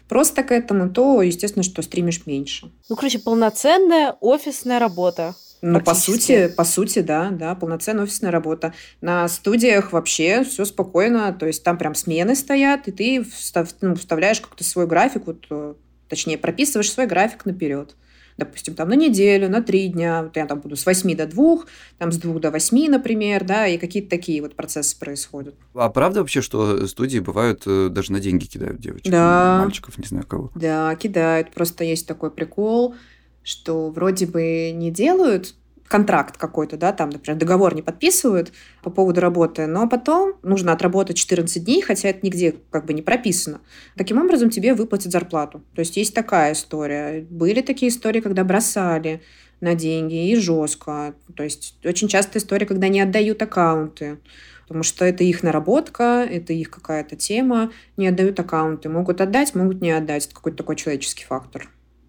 просто 0.09 0.43
к 0.43 0.51
этому, 0.51 0.91
то, 0.91 1.23
естественно, 1.23 1.63
что 1.63 1.81
стримишь 1.83 2.27
меньше. 2.27 2.71
Ну, 2.89 2.97
короче, 2.97 3.19
полноценная 3.21 4.17
офисная 4.21 4.79
работа. 4.79 5.35
Ну, 5.67 5.81
по 5.81 5.95
сути, 5.95 6.53
по 6.55 6.65
сути, 6.65 6.99
да, 6.99 7.31
да, 7.31 7.55
полноценная 7.55 8.05
офисная 8.05 8.31
работа. 8.31 8.75
На 9.01 9.27
студиях 9.29 9.93
вообще 9.93 10.45
все 10.45 10.67
спокойно, 10.67 11.33
то 11.33 11.47
есть 11.47 11.65
там 11.65 11.79
прям 11.79 11.95
смены 11.95 12.37
стоят, 12.37 12.87
и 12.87 12.93
ты 12.93 13.25
встав, 13.25 13.71
ну, 13.81 13.95
вставляешь 13.95 14.43
как-то 14.43 14.63
свой 14.63 14.87
график, 14.87 15.27
вот, 15.27 15.47
э, 15.49 15.75
точнее, 16.09 16.37
прописываешь 16.37 16.93
свой 16.93 17.07
график 17.07 17.47
наперед. 17.47 17.97
Допустим, 18.37 18.75
там 18.75 18.89
на 18.89 18.95
неделю, 18.95 19.49
на 19.49 19.63
три 19.63 19.89
дня, 19.89 20.25
вот 20.25 20.37
я 20.37 20.47
там 20.47 20.61
буду 20.61 20.77
с 20.77 20.85
8 20.85 21.17
до 21.17 21.27
2, 21.27 21.59
там 21.99 22.13
с 22.13 22.19
2 22.19 22.41
до 22.41 22.51
8, 22.51 22.91
например, 22.91 23.45
да, 23.45 23.67
и 23.67 23.79
какие-то 23.79 24.11
такие 24.11 24.43
вот 24.43 24.57
процессы 24.57 24.99
происходят. 24.99 25.55
А 25.73 25.89
правда 25.89 26.21
вообще, 26.21 26.43
что 26.43 26.87
студии 26.89 27.21
бывают 27.21 27.63
э, 27.67 27.89
даже 27.91 28.13
на 28.13 28.21
деньги 28.21 28.45
кидают 28.45 28.81
девочек, 28.81 29.11
да. 29.11 29.63
мальчиков, 29.65 29.97
не 29.97 30.07
знаю 30.07 30.27
кого? 30.27 30.51
Да, 30.55 30.95
кидают. 30.97 31.53
Просто 31.53 31.85
есть 31.85 32.07
такой 32.07 32.31
прикол, 32.31 32.97
что 33.45 33.91
вроде 33.91 34.27
бы 34.27 34.73
не 34.73 34.91
делают 34.91 35.55
контракт 35.87 36.37
какой-то, 36.37 36.77
да, 36.77 36.93
там, 36.93 37.11
например, 37.11 37.39
договор 37.39 37.75
не 37.75 37.83
подписывают 37.83 38.53
по 38.83 38.91
поводу 38.91 39.21
работы, 39.21 39.67
но 39.67 39.89
потом 39.89 40.35
нужно 40.43 40.73
отработать 40.73 41.17
14 41.17 41.63
дней, 41.63 41.83
хотя 41.83 42.09
это 42.09 42.21
нигде 42.23 42.57
как 42.71 42.87
бы 42.87 42.95
не 42.95 43.03
прописано. 43.03 43.61
Таким 43.97 44.21
образом, 44.21 44.51
тебе 44.51 44.75
выплатят 44.75 45.13
зарплату. 45.13 45.63
То 45.75 45.81
есть 45.81 45.97
есть 45.97 46.15
такая 46.15 46.55
история. 46.55 47.25
Были 47.31 47.61
такие 47.61 47.91
истории, 47.91 48.21
когда 48.21 48.43
бросали 48.45 49.23
на 49.61 49.75
деньги 49.75 50.31
и 50.31 50.37
жестко. 50.37 51.15
То 51.37 51.45
есть 51.45 51.77
очень 51.85 52.09
часто 52.09 52.39
история, 52.39 52.67
когда 52.67 52.89
не 52.89 53.01
отдают 53.01 53.41
аккаунты 53.43 54.19
потому 54.67 54.83
что 54.83 55.05
это 55.05 55.25
их 55.25 55.43
наработка, 55.43 56.27
это 56.29 56.55
их 56.55 56.71
какая-то 56.71 57.17
тема, 57.17 57.71
не 57.99 58.09
отдают 58.09 58.41
аккаунты. 58.41 58.89
Могут 58.89 59.21
отдать, 59.21 59.55
могут 59.55 59.83
не 59.83 59.91
отдать. 59.91 60.25
Это 60.25 60.35
какой-то 60.35 60.57
такой 60.57 60.77
человеческий 60.77 61.25
фактор. 61.25 61.69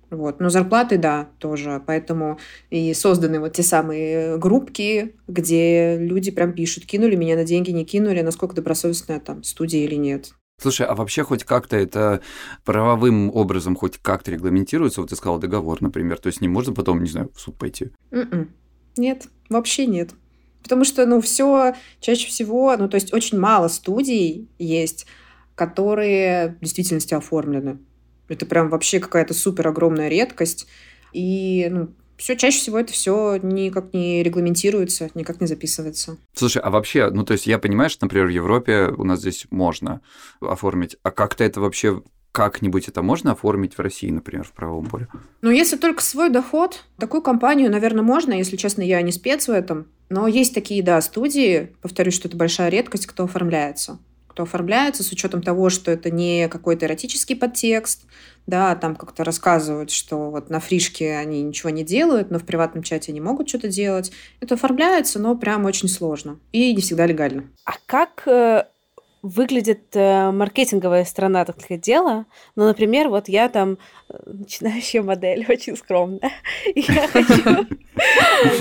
Вот. 0.09 0.39
Но 0.39 0.49
зарплаты, 0.49 0.97
да, 0.97 1.29
тоже. 1.39 1.81
Поэтому 1.85 2.39
и 2.69 2.93
созданы 2.93 3.39
вот 3.39 3.53
те 3.53 3.63
самые 3.63 4.37
группки, 4.37 5.15
где 5.27 5.97
люди 5.97 6.31
прям 6.31 6.53
пишут, 6.53 6.85
кинули 6.85 7.15
меня 7.15 7.35
на 7.35 7.43
деньги, 7.43 7.71
не 7.71 7.85
кинули, 7.85 8.21
насколько 8.21 8.55
добросовестная 8.55 9.19
там 9.19 9.43
студия 9.43 9.83
или 9.83 9.95
нет. 9.95 10.33
Слушай, 10.61 10.87
а 10.87 10.95
вообще 10.95 11.23
хоть 11.23 11.43
как-то 11.43 11.75
это 11.75 12.21
правовым 12.63 13.29
образом 13.29 13.75
хоть 13.75 13.97
как-то 13.97 14.31
регламентируется? 14.31 15.01
Вот 15.01 15.09
ты 15.09 15.15
сказал 15.15 15.37
договор, 15.37 15.81
например. 15.81 16.17
То 16.17 16.27
есть 16.27 16.39
не 16.39 16.47
можно 16.47 16.73
потом, 16.73 17.03
не 17.03 17.09
знаю, 17.09 17.29
в 17.33 17.39
суд 17.39 17.57
пойти? 17.57 17.91
Mm-mm. 18.11 18.31
М-м. 18.31 18.55
Нет, 18.97 19.27
вообще 19.49 19.85
нет. 19.85 20.11
Потому 20.63 20.85
что, 20.85 21.05
ну, 21.05 21.21
все 21.21 21.75
чаще 21.99 22.27
всего, 22.27 22.75
ну, 22.77 22.87
то 22.87 22.95
есть 22.95 23.13
очень 23.13 23.37
мало 23.37 23.67
студий 23.67 24.49
есть, 24.57 25.05
которые 25.53 26.55
в 26.59 26.61
действительности 26.61 27.13
оформлены. 27.13 27.77
Это 28.27 28.45
прям 28.45 28.69
вообще 28.69 28.99
какая-то 28.99 29.33
супер 29.33 29.67
огромная 29.67 30.09
редкость. 30.09 30.67
И 31.13 31.67
ну, 31.69 31.89
все 32.17 32.35
чаще 32.35 32.59
всего 32.59 32.79
это 32.79 32.93
все 32.93 33.37
никак 33.41 33.93
не 33.93 34.23
регламентируется, 34.23 35.09
никак 35.15 35.41
не 35.41 35.47
записывается. 35.47 36.17
Слушай, 36.33 36.61
а 36.61 36.69
вообще, 36.69 37.09
ну 37.09 37.23
то 37.23 37.33
есть 37.33 37.47
я 37.47 37.59
понимаю, 37.59 37.89
что, 37.89 38.05
например, 38.05 38.27
в 38.27 38.31
Европе 38.31 38.93
у 38.97 39.03
нас 39.03 39.19
здесь 39.19 39.45
можно 39.49 40.01
оформить, 40.41 40.97
а 41.03 41.11
как-то 41.11 41.43
это 41.43 41.61
вообще 41.61 42.01
как-нибудь 42.31 42.89
это 42.89 43.01
можно 43.01 43.31
оформить 43.31 43.77
в 43.77 43.79
России, 43.79 44.09
например, 44.09 44.43
в 44.43 44.51
правовом 44.51 44.87
поле? 44.87 45.07
Ну, 45.41 45.51
если 45.51 45.77
только 45.77 46.03
свой 46.03 46.29
доход, 46.29 46.83
такую 46.99 47.21
компанию, 47.21 47.71
наверное, 47.71 48.03
можно. 48.03 48.33
Если 48.33 48.57
честно, 48.57 48.81
я 48.81 49.01
не 49.01 49.13
спец 49.13 49.47
в 49.47 49.51
этом. 49.51 49.87
Но 50.09 50.27
есть 50.27 50.53
такие, 50.53 50.83
да, 50.83 50.99
студии, 50.99 51.71
повторюсь, 51.81 52.13
что 52.13 52.27
это 52.27 52.35
большая 52.35 52.67
редкость, 52.67 53.07
кто 53.07 53.23
оформляется 53.23 53.99
кто 54.35 54.43
оформляется, 54.43 55.01
с 55.01 55.13
учетом 55.13 55.41
того, 55.41 55.69
что 55.69 55.91
это 55.91 56.11
не 56.11 56.49
какой-то 56.49 56.87
эротический 56.87 57.37
подтекст, 57.37 58.01
да, 58.47 58.75
там 58.75 58.97
как-то 58.97 59.23
рассказывают, 59.23 59.91
что 59.91 60.29
вот 60.29 60.49
на 60.49 60.59
фришке 60.59 61.15
они 61.15 61.41
ничего 61.41 61.69
не 61.69 61.85
делают, 61.85 62.31
но 62.31 62.39
в 62.39 62.43
приватном 62.43 62.83
чате 62.83 63.13
они 63.13 63.21
могут 63.21 63.47
что-то 63.47 63.69
делать. 63.69 64.11
Это 64.41 64.55
оформляется, 64.55 65.19
но 65.19 65.37
прям 65.37 65.63
очень 65.63 65.87
сложно 65.87 66.37
и 66.51 66.75
не 66.75 66.81
всегда 66.81 67.05
легально. 67.05 67.49
А 67.63 67.75
как 67.85 68.23
э, 68.27 68.65
выглядит 69.25 69.87
э, 69.93 70.29
маркетинговая 70.29 71.03
сторона 71.03 71.45
такого 71.45 71.79
дела. 71.79 72.25
Ну, 72.55 72.65
например, 72.65 73.09
вот 73.09 73.27
я 73.27 73.49
там 73.49 73.79
э, 74.07 74.17
начинающая 74.25 75.01
модель, 75.01 75.43
очень 75.49 75.75
скромная. 75.75 76.31
Я 76.75 77.07
хочу, 77.07 77.67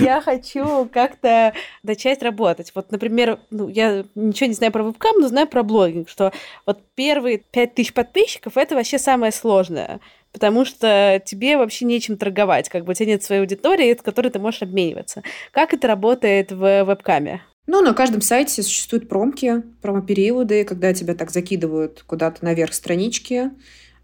я 0.01 0.21
хочу 0.23 0.89
как-то 0.91 1.53
начать 1.83 2.23
работать. 2.23 2.73
Вот, 2.75 2.91
например, 2.91 3.41
ну, 3.51 3.69
я 3.69 4.07
ничего 4.15 4.47
не 4.47 4.55
знаю 4.55 4.73
про 4.73 4.83
вебкам, 4.85 5.21
но 5.21 5.29
знаю 5.29 5.49
про 5.49 5.63
блогинг, 5.63 6.09
что 6.09 6.33
вот 6.65 6.81
первые 6.95 7.39
5000 7.39 7.93
подписчиков— 7.93 8.57
это 8.57 8.75
вообще 8.75 8.99
самое 8.99 9.33
сложное 9.33 10.01
потому 10.33 10.65
что 10.65 11.23
тебе 11.25 11.57
вообще 11.57 11.85
нечем 11.85 12.17
торговать, 12.17 12.69
как 12.69 12.85
бы 12.85 12.91
у 12.91 12.95
тебя 12.95 13.07
нет 13.07 13.23
своей 13.23 13.43
аудитории, 13.43 13.95
с 13.95 14.03
которой 14.03 14.31
ты 14.31 14.41
можешь 14.41 14.63
обмениваться. 14.63 15.23
Как 15.53 15.73
это 15.73 15.87
работает 15.87 16.51
в 16.51 16.83
вебкаме? 16.83 17.41
Ну, 17.67 17.81
на 17.81 17.95
каждом 17.95 18.21
сайте 18.21 18.63
существуют 18.63 19.09
промки, 19.09 19.63
промо-периоды, 19.81 20.65
когда 20.65 20.93
тебя 20.93 21.15
так 21.15 21.31
закидывают 21.31 22.05
куда-то 22.07 22.45
наверх 22.45 22.75
странички, 22.75 23.51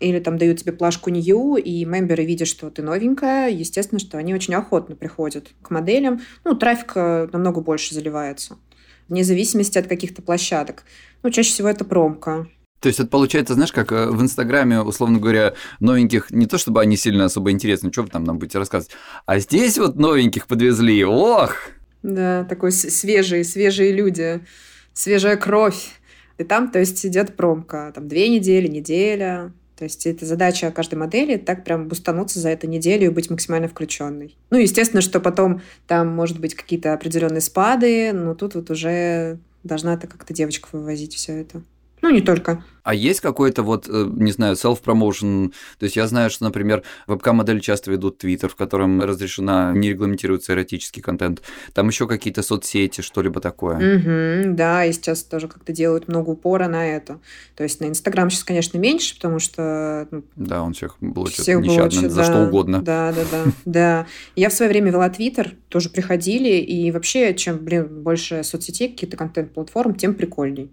или 0.00 0.18
там 0.18 0.38
дают 0.38 0.60
тебе 0.60 0.72
плашку 0.72 1.10
New, 1.10 1.56
и 1.56 1.84
мемберы 1.84 2.24
видят, 2.24 2.48
что 2.48 2.70
ты 2.70 2.82
новенькая, 2.82 3.50
естественно, 3.50 3.98
что 3.98 4.16
они 4.16 4.34
очень 4.34 4.54
охотно 4.54 4.96
приходят 4.96 5.48
к 5.60 5.70
моделям. 5.70 6.22
Ну, 6.44 6.54
трафик 6.54 6.94
намного 6.96 7.60
больше 7.60 7.94
заливается, 7.94 8.56
вне 9.08 9.24
зависимости 9.24 9.76
от 9.76 9.86
каких-то 9.86 10.22
площадок. 10.22 10.84
Ну, 11.22 11.30
чаще 11.30 11.50
всего 11.50 11.68
это 11.68 11.84
промка. 11.84 12.48
То 12.80 12.86
есть 12.86 12.98
это 12.98 13.10
получается, 13.10 13.52
знаешь, 13.52 13.72
как 13.72 13.92
э, 13.92 14.06
в 14.06 14.22
Инстаграме, 14.22 14.80
условно 14.80 15.18
говоря, 15.18 15.52
новеньких, 15.80 16.30
не 16.30 16.46
то 16.46 16.56
чтобы 16.56 16.80
они 16.80 16.96
сильно 16.96 17.26
особо 17.26 17.50
интересны, 17.50 17.92
что 17.92 18.02
вы 18.02 18.08
там 18.08 18.24
нам 18.24 18.38
будете 18.38 18.58
рассказывать, 18.58 18.94
а 19.26 19.38
здесь 19.38 19.76
вот 19.76 19.96
новеньких 19.96 20.46
подвезли, 20.46 21.04
ох! 21.04 21.56
Да, 22.02 22.44
такой 22.44 22.72
свежие, 22.72 23.44
свежие 23.44 23.92
люди, 23.92 24.40
свежая 24.92 25.36
кровь. 25.36 25.90
И 26.38 26.44
там, 26.44 26.70
то 26.70 26.78
есть, 26.78 27.04
идет 27.04 27.36
промка. 27.36 27.92
Там 27.94 28.08
две 28.08 28.28
недели, 28.28 28.66
неделя. 28.66 29.52
То 29.76 29.84
есть 29.84 30.06
это 30.06 30.26
задача 30.26 30.70
каждой 30.72 30.96
модели 30.96 31.38
так 31.38 31.64
прям 31.64 31.88
бустануться 31.88 32.38
за 32.38 32.50
эту 32.50 32.66
неделю 32.66 33.06
и 33.06 33.08
быть 33.08 33.30
максимально 33.30 33.66
включенной. 33.66 34.36
Ну, 34.50 34.58
естественно, 34.58 35.00
что 35.00 35.20
потом 35.20 35.62
там 35.86 36.08
может 36.08 36.38
быть 36.38 36.54
какие-то 36.54 36.92
определенные 36.92 37.40
спады, 37.40 38.12
но 38.12 38.34
тут 38.34 38.56
вот 38.56 38.68
уже 38.70 39.38
должна 39.64 39.94
это 39.94 40.06
как-то 40.06 40.34
девочка 40.34 40.68
вывозить 40.72 41.14
все 41.14 41.40
это. 41.40 41.62
Ну, 42.02 42.10
не 42.10 42.20
только. 42.20 42.62
А 42.82 42.94
есть 42.94 43.20
какой-то 43.20 43.62
вот, 43.62 43.88
э, 43.88 44.06
не 44.10 44.32
знаю, 44.32 44.54
self-promotion? 44.54 45.52
То 45.78 45.84
есть 45.84 45.96
я 45.96 46.06
знаю, 46.06 46.30
что, 46.30 46.44
например, 46.44 46.82
вебкам-модели 47.06 47.60
часто 47.60 47.90
ведут 47.90 48.22
Twitter, 48.24 48.48
в 48.48 48.56
котором 48.56 49.02
разрешена, 49.02 49.72
не 49.74 49.90
регламентируется 49.90 50.54
эротический 50.54 51.02
контент. 51.02 51.42
Там 51.74 51.88
еще 51.88 52.06
какие-то 52.06 52.42
соцсети, 52.42 53.02
что-либо 53.02 53.40
такое. 53.40 53.76
Угу, 53.76 54.56
да, 54.56 54.84
и 54.84 54.92
сейчас 54.92 55.22
тоже 55.22 55.48
как-то 55.48 55.72
делают 55.72 56.08
много 56.08 56.30
упора 56.30 56.68
на 56.68 56.86
это. 56.86 57.20
То 57.54 57.64
есть 57.64 57.80
на 57.80 57.86
Инстаграм 57.86 58.30
сейчас, 58.30 58.44
конечно, 58.44 58.78
меньше, 58.78 59.14
потому 59.16 59.38
что... 59.38 60.08
Ну, 60.10 60.24
да, 60.36 60.62
он 60.62 60.72
всех 60.72 60.96
блочит 61.00 61.40
всех 61.40 61.60
нещадно, 61.60 62.00
блочит, 62.00 62.10
за 62.10 62.16
да, 62.16 62.24
что 62.24 62.46
угодно. 62.46 62.82
Да, 62.82 63.12
да, 63.12 63.22
да, 63.30 63.52
да. 63.64 64.06
Я 64.36 64.48
в 64.48 64.52
свое 64.52 64.70
время 64.70 64.90
вела 64.90 65.08
Твиттер, 65.10 65.52
тоже 65.68 65.90
приходили, 65.90 66.58
и 66.58 66.90
вообще, 66.90 67.34
чем, 67.34 67.58
блин, 67.58 68.02
больше 68.02 68.42
соцсетей, 68.42 68.88
какие-то 68.90 69.16
контент-платформ, 69.16 69.94
тем 69.94 70.14
прикольней. 70.14 70.70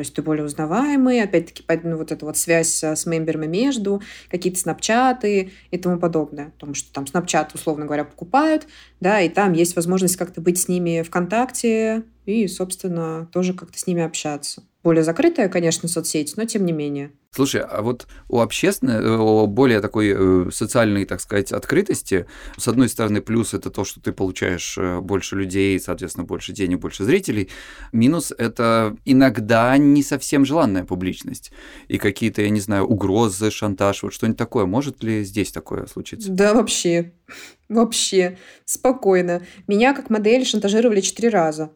То 0.00 0.02
есть 0.02 0.14
ты 0.14 0.22
более 0.22 0.46
узнаваемый, 0.46 1.22
опять-таки, 1.22 1.62
ну, 1.82 1.98
вот 1.98 2.10
эта 2.10 2.24
вот 2.24 2.38
связь 2.38 2.82
с 2.82 3.04
мемберами 3.04 3.44
между, 3.44 4.00
какие-то 4.30 4.58
снапчаты 4.58 5.52
и 5.70 5.76
тому 5.76 5.98
подобное. 5.98 6.52
Потому 6.52 6.72
что 6.72 6.90
там 6.90 7.06
снапчат, 7.06 7.54
условно 7.54 7.84
говоря, 7.84 8.04
покупают, 8.04 8.66
да, 8.98 9.20
и 9.20 9.28
там 9.28 9.52
есть 9.52 9.76
возможность 9.76 10.16
как-то 10.16 10.40
быть 10.40 10.58
с 10.58 10.68
ними 10.68 11.02
в 11.02 11.10
контакте 11.10 12.04
и, 12.30 12.48
собственно, 12.48 13.28
тоже 13.32 13.54
как-то 13.54 13.78
с 13.78 13.86
ними 13.86 14.02
общаться. 14.02 14.62
Более 14.82 15.04
закрытая, 15.04 15.48
конечно, 15.48 15.88
соцсеть, 15.88 16.34
но 16.36 16.46
тем 16.46 16.64
не 16.64 16.72
менее. 16.72 17.12
Слушай, 17.32 17.60
а 17.60 17.82
вот 17.82 18.08
у 18.28 18.40
общественной, 18.40 19.16
у 19.16 19.46
более 19.46 19.80
такой 19.80 20.12
э, 20.12 20.50
социальной, 20.50 21.04
так 21.04 21.20
сказать, 21.20 21.52
открытости, 21.52 22.26
с 22.56 22.66
одной 22.66 22.88
стороны, 22.88 23.20
плюс 23.20 23.54
это 23.54 23.70
то, 23.70 23.84
что 23.84 24.00
ты 24.00 24.10
получаешь 24.10 24.76
э, 24.78 25.00
больше 25.00 25.36
людей, 25.36 25.78
соответственно, 25.78 26.24
больше 26.24 26.52
денег, 26.52 26.80
больше 26.80 27.04
зрителей. 27.04 27.50
Минус 27.92 28.32
это 28.36 28.96
иногда 29.04 29.76
не 29.76 30.02
совсем 30.02 30.44
желанная 30.44 30.84
публичность. 30.84 31.52
И 31.86 31.98
какие-то, 31.98 32.42
я 32.42 32.50
не 32.50 32.60
знаю, 32.60 32.84
угрозы, 32.86 33.52
шантаж, 33.52 34.02
вот 34.02 34.12
что-нибудь 34.12 34.38
такое. 34.38 34.64
Может 34.64 35.04
ли 35.04 35.22
здесь 35.22 35.52
такое 35.52 35.86
случиться? 35.86 36.30
Да, 36.30 36.54
вообще. 36.54 37.12
Вообще. 37.68 38.38
Спокойно. 38.64 39.42
Меня 39.68 39.94
как 39.94 40.10
модель 40.10 40.44
шантажировали 40.44 41.00
четыре 41.00 41.28
раза. 41.28 41.70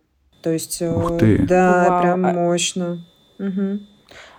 То 0.45 0.51
есть, 0.51 0.83
э, 0.83 0.91
Ух 0.91 1.17
ты. 1.19 1.39
да, 1.39 1.89
Вау. 1.89 2.03
прям 2.03 2.27
А- 2.27 2.33
мощно. 2.35 3.03
Мгм. 3.39 3.87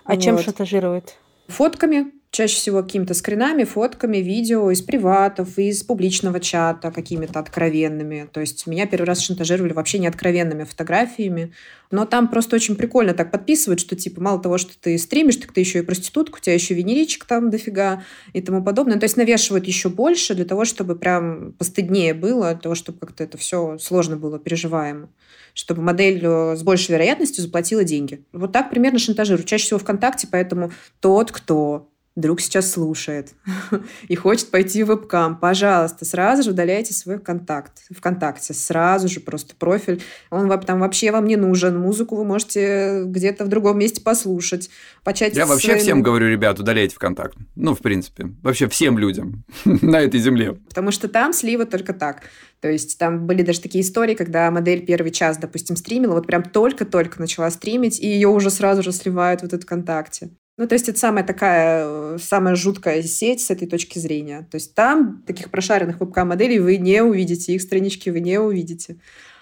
А 0.04 0.16
чем 0.16 0.36
Вот. 0.36 0.44
шантажирует? 0.44 1.14
Фотками, 1.48 2.12
чаще 2.30 2.56
всего 2.56 2.82
какими-то 2.82 3.14
скринами, 3.14 3.64
фотками, 3.64 4.18
видео 4.18 4.70
из 4.70 4.82
приватов, 4.82 5.58
из 5.58 5.82
публичного 5.82 6.40
чата, 6.40 6.90
какими-то 6.90 7.38
откровенными. 7.38 8.28
То 8.32 8.40
есть 8.40 8.66
меня 8.66 8.86
первый 8.86 9.06
раз 9.06 9.20
шантажировали 9.20 9.72
вообще 9.72 9.98
не 9.98 10.06
откровенными 10.06 10.64
фотографиями. 10.64 11.52
Но 11.90 12.04
там 12.04 12.28
просто 12.28 12.56
очень 12.56 12.76
прикольно 12.76 13.14
так 13.14 13.30
подписывают, 13.30 13.80
что 13.80 13.96
типа 13.96 14.20
мало 14.20 14.40
того, 14.42 14.58
что 14.58 14.72
ты 14.78 14.98
стримишь, 14.98 15.36
так 15.36 15.52
ты 15.52 15.60
еще 15.60 15.78
и 15.78 15.82
проститутка, 15.82 16.38
у 16.38 16.40
тебя 16.40 16.54
еще 16.54 16.74
венеричек 16.74 17.24
там 17.24 17.48
дофига 17.48 18.02
и 18.32 18.40
тому 18.40 18.62
подобное. 18.62 18.98
То 18.98 19.04
есть 19.04 19.16
навешивают 19.16 19.66
еще 19.66 19.88
больше 19.88 20.34
для 20.34 20.44
того, 20.44 20.64
чтобы 20.64 20.96
прям 20.96 21.52
постыднее 21.52 22.12
было, 22.12 22.52
для 22.52 22.60
того, 22.60 22.74
чтобы 22.74 22.98
как-то 22.98 23.24
это 23.24 23.38
все 23.38 23.78
сложно 23.78 24.16
было 24.16 24.38
переживаемо 24.38 25.08
чтобы 25.56 25.80
модель 25.80 26.20
э, 26.22 26.54
с 26.54 26.62
большей 26.62 26.92
вероятностью 26.92 27.42
заплатила 27.42 27.82
деньги. 27.82 28.22
Вот 28.34 28.52
так 28.52 28.68
примерно 28.68 28.98
шантажируют. 28.98 29.48
Чаще 29.48 29.64
всего 29.64 29.78
ВКонтакте, 29.78 30.28
поэтому 30.30 30.70
тот, 31.00 31.32
кто 31.32 31.88
вдруг 32.16 32.40
сейчас 32.40 32.72
слушает 32.72 33.34
и 34.08 34.16
хочет 34.16 34.50
пойти 34.50 34.82
в 34.82 34.88
вебкам, 34.88 35.36
пожалуйста, 35.36 36.04
сразу 36.04 36.42
же 36.42 36.50
удаляйте 36.50 36.94
свой 36.94 37.18
контакт 37.18 37.72
ВКонтакте. 37.94 38.54
Сразу 38.54 39.06
же 39.08 39.20
просто 39.20 39.54
профиль. 39.54 40.02
Он 40.30 40.48
там 40.60 40.80
вообще 40.80 41.12
вам 41.12 41.26
не 41.26 41.36
нужен. 41.36 41.78
Музыку 41.78 42.16
вы 42.16 42.24
можете 42.24 43.04
где-то 43.04 43.44
в 43.44 43.48
другом 43.48 43.78
месте 43.78 44.00
послушать. 44.00 44.70
Почать 45.04 45.36
Я 45.36 45.46
вообще 45.46 45.68
своим- 45.68 45.82
всем 45.82 46.02
говорю, 46.02 46.28
ребят, 46.28 46.58
удаляйте 46.58 46.96
ВКонтакт. 46.96 47.36
Ну, 47.54 47.74
в 47.74 47.80
принципе, 47.80 48.32
вообще 48.42 48.66
всем 48.68 48.98
людям 48.98 49.44
на 49.64 50.00
этой 50.00 50.18
земле. 50.18 50.54
Потому 50.68 50.90
что 50.90 51.08
там 51.08 51.34
слива 51.34 51.66
только 51.66 51.92
так. 51.92 52.22
То 52.60 52.70
есть 52.70 52.98
там 52.98 53.26
были 53.26 53.42
даже 53.42 53.60
такие 53.60 53.84
истории, 53.84 54.14
когда 54.14 54.50
модель 54.50 54.84
первый 54.86 55.10
час, 55.10 55.36
допустим, 55.36 55.76
стримила, 55.76 56.14
вот 56.14 56.26
прям 56.26 56.42
только-только 56.42 57.20
начала 57.20 57.50
стримить, 57.50 58.00
и 58.00 58.06
ее 58.08 58.28
уже 58.28 58.50
сразу 58.50 58.82
же 58.82 58.92
сливают 58.92 59.42
вот 59.42 59.52
это 59.52 59.62
ВКонтакте. 59.62 60.30
Ну, 60.56 60.66
то 60.66 60.74
есть 60.74 60.88
это 60.88 60.98
самая 60.98 61.22
такая, 61.22 61.84
э, 61.86 62.18
самая 62.18 62.54
жуткая 62.54 63.02
сеть 63.02 63.42
с 63.42 63.50
этой 63.50 63.68
точки 63.68 63.98
зрения. 63.98 64.48
То 64.50 64.56
есть 64.56 64.74
там 64.74 65.22
таких 65.26 65.50
прошаренных 65.50 66.00
вебкам-моделей 66.00 66.58
вы 66.58 66.78
не 66.78 67.02
увидите, 67.02 67.52
их 67.54 67.60
странички 67.60 68.08
вы 68.08 68.20
не 68.20 68.40
увидите. 68.40 68.96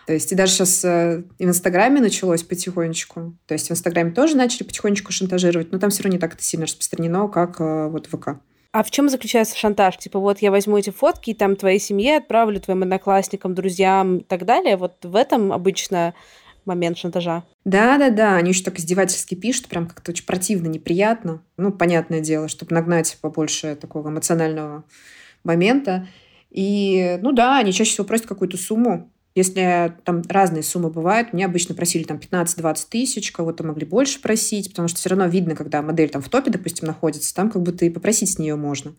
То 0.06 0.12
есть 0.12 0.32
и 0.32 0.34
даже 0.34 0.52
сейчас 0.52 0.84
э, 0.84 1.22
и 1.38 1.46
в 1.46 1.48
Инстаграме 1.48 2.00
началось 2.00 2.42
потихонечку. 2.42 3.36
То 3.46 3.54
есть 3.54 3.68
в 3.68 3.70
Инстаграме 3.70 4.10
тоже 4.10 4.36
начали 4.36 4.64
потихонечку 4.64 5.12
шантажировать, 5.12 5.70
но 5.72 5.78
там 5.78 5.90
все 5.90 6.02
равно 6.02 6.16
не 6.16 6.20
так 6.20 6.34
это 6.34 6.42
сильно 6.42 6.66
распространено, 6.66 7.28
как 7.28 7.60
э, 7.60 7.88
вот 7.88 8.06
ВК. 8.06 8.40
А 8.72 8.82
в 8.82 8.90
чем 8.90 9.08
заключается 9.08 9.56
шантаж? 9.56 9.96
Типа, 9.98 10.18
вот 10.18 10.40
я 10.40 10.50
возьму 10.50 10.76
эти 10.76 10.90
фотки, 10.90 11.30
и 11.30 11.34
там 11.34 11.54
твоей 11.54 11.78
семье 11.78 12.16
отправлю, 12.16 12.60
твоим 12.60 12.82
одноклассникам, 12.82 13.54
друзьям 13.54 14.18
и 14.18 14.24
так 14.24 14.44
далее. 14.44 14.76
Вот 14.76 15.04
в 15.04 15.14
этом 15.14 15.52
обычно 15.52 16.12
момент 16.66 16.98
шантажа. 16.98 17.44
Да-да-да, 17.64 18.36
они 18.36 18.50
еще 18.50 18.64
так 18.64 18.78
издевательски 18.78 19.34
пишут, 19.34 19.68
прям 19.68 19.86
как-то 19.86 20.12
очень 20.12 20.26
противно, 20.26 20.68
неприятно. 20.68 21.42
Ну, 21.56 21.72
понятное 21.72 22.20
дело, 22.20 22.48
чтобы 22.48 22.74
нагнать 22.74 23.18
побольше 23.20 23.76
такого 23.76 24.08
эмоционального 24.08 24.84
момента. 25.44 26.06
И, 26.50 27.18
ну 27.22 27.32
да, 27.32 27.58
они 27.58 27.72
чаще 27.72 27.90
всего 27.92 28.06
просят 28.06 28.26
какую-то 28.26 28.56
сумму. 28.56 29.10
Если 29.34 29.92
там 30.04 30.22
разные 30.28 30.62
суммы 30.62 30.90
бывают, 30.90 31.32
меня 31.32 31.46
обычно 31.46 31.74
просили 31.74 32.04
там 32.04 32.18
15-20 32.18 32.86
тысяч, 32.88 33.32
кого-то 33.32 33.64
могли 33.64 33.84
больше 33.84 34.20
просить, 34.20 34.70
потому 34.70 34.86
что 34.86 34.98
все 34.98 35.08
равно 35.08 35.26
видно, 35.26 35.56
когда 35.56 35.82
модель 35.82 36.08
там 36.08 36.22
в 36.22 36.28
топе, 36.28 36.52
допустим, 36.52 36.86
находится, 36.86 37.34
там 37.34 37.50
как 37.50 37.62
бы 37.62 37.72
ты 37.72 37.90
попросить 37.90 38.30
с 38.30 38.38
нее 38.38 38.54
можно 38.54 38.94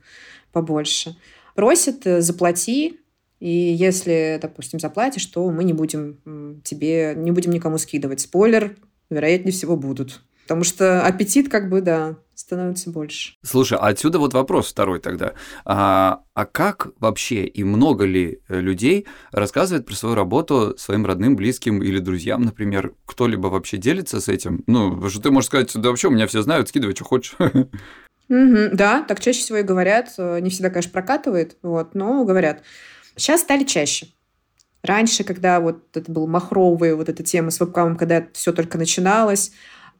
побольше. 0.51 1.15
Просят, 1.55 2.05
э, 2.05 2.19
заплати, 2.19 2.99
и 3.45 3.75
если, 3.77 4.39
допустим, 4.41 4.79
заплатишь, 4.79 5.27
то 5.27 5.47
мы 5.51 5.63
не 5.63 5.73
будем 5.73 6.61
тебе, 6.63 7.13
не 7.15 7.29
будем 7.29 7.51
никому 7.51 7.77
скидывать. 7.77 8.19
Спойлер, 8.19 8.75
вероятнее 9.11 9.51
всего, 9.51 9.77
будут. 9.77 10.23
Потому 10.45 10.63
что 10.63 11.05
аппетит, 11.05 11.47
как 11.47 11.69
бы, 11.69 11.81
да, 11.81 12.17
становится 12.33 12.89
больше. 12.89 13.33
Слушай, 13.43 13.77
а 13.79 13.89
отсюда 13.89 14.17
вот 14.17 14.33
вопрос 14.33 14.71
второй 14.71 14.99
тогда. 14.99 15.33
А, 15.63 16.23
а 16.33 16.45
как 16.45 16.87
вообще 16.99 17.45
и 17.45 17.63
много 17.63 18.05
ли 18.05 18.39
э, 18.49 18.59
людей 18.59 19.05
рассказывает 19.31 19.85
про 19.85 19.93
свою 19.93 20.15
работу 20.15 20.73
своим 20.79 21.05
родным, 21.05 21.35
близким 21.35 21.83
или 21.83 21.99
друзьям, 21.99 22.41
например? 22.41 22.93
Кто-либо 23.05 23.45
вообще 23.49 23.77
делится 23.77 24.21
с 24.21 24.27
этим? 24.27 24.63
Ну, 24.65 25.07
что 25.07 25.21
ты 25.21 25.29
можешь 25.29 25.49
сказать, 25.49 25.71
да 25.75 25.89
вообще, 25.89 26.09
меня 26.09 26.25
все 26.25 26.41
знают, 26.41 26.69
скидывай, 26.69 26.95
что 26.95 27.03
хочешь. 27.03 27.35
Мгм, 28.27 28.75
да, 28.75 29.03
так 29.03 29.19
чаще 29.19 29.39
всего 29.39 29.59
и 29.59 29.63
говорят. 29.63 30.15
Не 30.17 30.49
всегда, 30.49 30.71
конечно, 30.71 30.91
прокатывает, 30.91 31.57
вот, 31.61 31.93
но 31.93 32.25
говорят. 32.25 32.63
Сейчас 33.15 33.41
стали 33.41 33.63
чаще. 33.63 34.07
Раньше, 34.83 35.23
когда 35.23 35.59
вот 35.59 35.97
это 35.97 36.11
был 36.11 36.27
махровый, 36.27 36.95
вот 36.95 37.09
эта 37.09 37.23
тема 37.23 37.49
с 37.49 37.59
вебкамом, 37.59 37.97
когда 37.97 38.27
все 38.33 38.51
только 38.53 38.77
начиналось, 38.77 39.51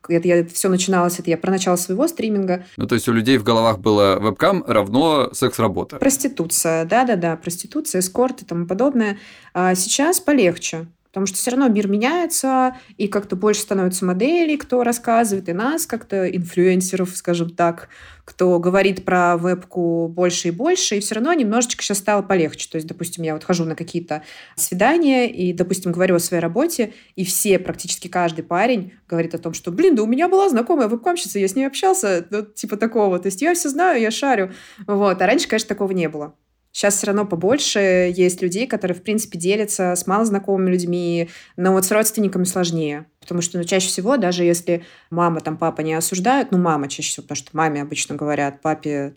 это, 0.08 0.28
я, 0.28 0.46
все 0.46 0.70
начиналось, 0.70 1.20
это 1.20 1.30
я 1.30 1.38
про 1.38 1.52
начало 1.52 1.76
своего 1.76 2.08
стриминга, 2.08 2.66
Ну, 2.78 2.86
то 2.86 2.96
есть 2.96 3.08
у 3.08 3.12
людей 3.12 3.38
в 3.38 3.44
головах 3.44 3.80
было 3.80 4.20
вебкам 4.20 4.64
равно 4.68 5.30
секс-работа. 5.34 5.98
Проституция, 5.98 6.86
да-да-да, 6.86 7.36
проституция, 7.38 8.02
эскорт 8.02 8.44
и 8.44 8.46
тому 8.46 8.68
подобное. 8.68 9.18
А 9.54 9.74
сейчас 9.76 10.20
полегче, 10.20 10.88
потому 11.16 11.28
что 11.28 11.38
все 11.38 11.52
равно 11.52 11.70
мир 11.70 11.88
меняется, 11.88 12.76
и 12.98 13.08
как-то 13.08 13.38
больше 13.38 13.62
становится 13.62 14.04
моделей, 14.04 14.58
кто 14.58 14.84
рассказывает, 14.84 15.48
и 15.48 15.54
нас 15.54 15.86
как-то, 15.86 16.30
инфлюенсеров, 16.30 17.16
скажем 17.16 17.52
так, 17.52 17.88
кто 18.26 18.60
говорит 18.60 19.06
про 19.06 19.38
вебку 19.38 20.10
больше 20.10 20.50
и 20.50 20.52
больше, 20.52 20.98
и 20.98 21.00
все 21.00 21.16
равно 21.16 21.32
немножечко 21.32 21.82
сейчас 21.82 22.00
стало 22.00 22.22
полегче. 22.22 22.68
То 22.70 22.76
есть, 22.76 22.86
допустим, 22.86 23.24
я 23.24 23.34
вот 23.34 23.46
хожу 23.46 23.64
на 23.64 23.76
какие-то 23.76 24.24
свидания, 24.58 25.32
и, 25.32 25.54
допустим, 25.54 25.94
говорю 25.94 26.16
о 26.16 26.20
своей 26.20 26.42
работе, 26.42 26.92
и 27.16 27.24
все, 27.24 27.60
практически 27.60 28.10
каждый 28.10 28.44
парень 28.44 28.92
говорит 29.08 29.34
о 29.36 29.38
том, 29.38 29.54
что, 29.54 29.72
блин, 29.72 29.96
да 29.96 30.04
у 30.04 30.08
меня 30.08 30.28
была 30.28 30.50
знакомая 30.50 30.90
вебкамщица, 30.90 31.40
я 31.40 31.48
с 31.48 31.56
ней 31.56 31.64
общался, 31.64 32.28
ну, 32.30 32.42
типа 32.42 32.76
такого. 32.76 33.20
То 33.20 33.28
есть 33.28 33.42
я 33.42 33.54
все 33.54 33.70
знаю, 33.70 34.02
я 34.02 34.12
шарю. 34.12 34.52
Вот. 34.86 35.22
А 35.22 35.26
раньше, 35.26 35.48
конечно, 35.48 35.70
такого 35.70 35.94
не 35.94 36.10
было. 36.10 36.36
Сейчас 36.76 36.98
все 36.98 37.08
равно 37.08 37.26
побольше 37.26 38.12
есть 38.14 38.42
людей, 38.42 38.68
которые, 38.68 38.98
в 38.98 39.02
принципе, 39.02 39.40
делятся 39.40 39.96
с 39.96 40.08
малознакомыми 40.08 40.72
людьми, 40.72 41.30
но 41.56 41.72
вот 41.72 41.86
с 41.86 41.92
родственниками 41.92 42.44
сложнее. 42.44 43.06
Потому 43.22 43.42
что 43.42 43.58
ну, 43.58 43.64
чаще 43.64 43.88
всего, 43.88 44.18
даже 44.18 44.44
если 44.44 44.84
мама, 45.10 45.40
там, 45.40 45.56
папа 45.56 45.80
не 45.80 45.94
осуждают, 45.94 46.52
ну, 46.52 46.58
мама 46.58 46.90
чаще 46.90 47.08
всего, 47.12 47.24
потому 47.24 47.38
что 47.38 47.52
маме 47.54 47.82
обычно 47.82 48.16
говорят, 48.16 48.62
папе 48.62 49.16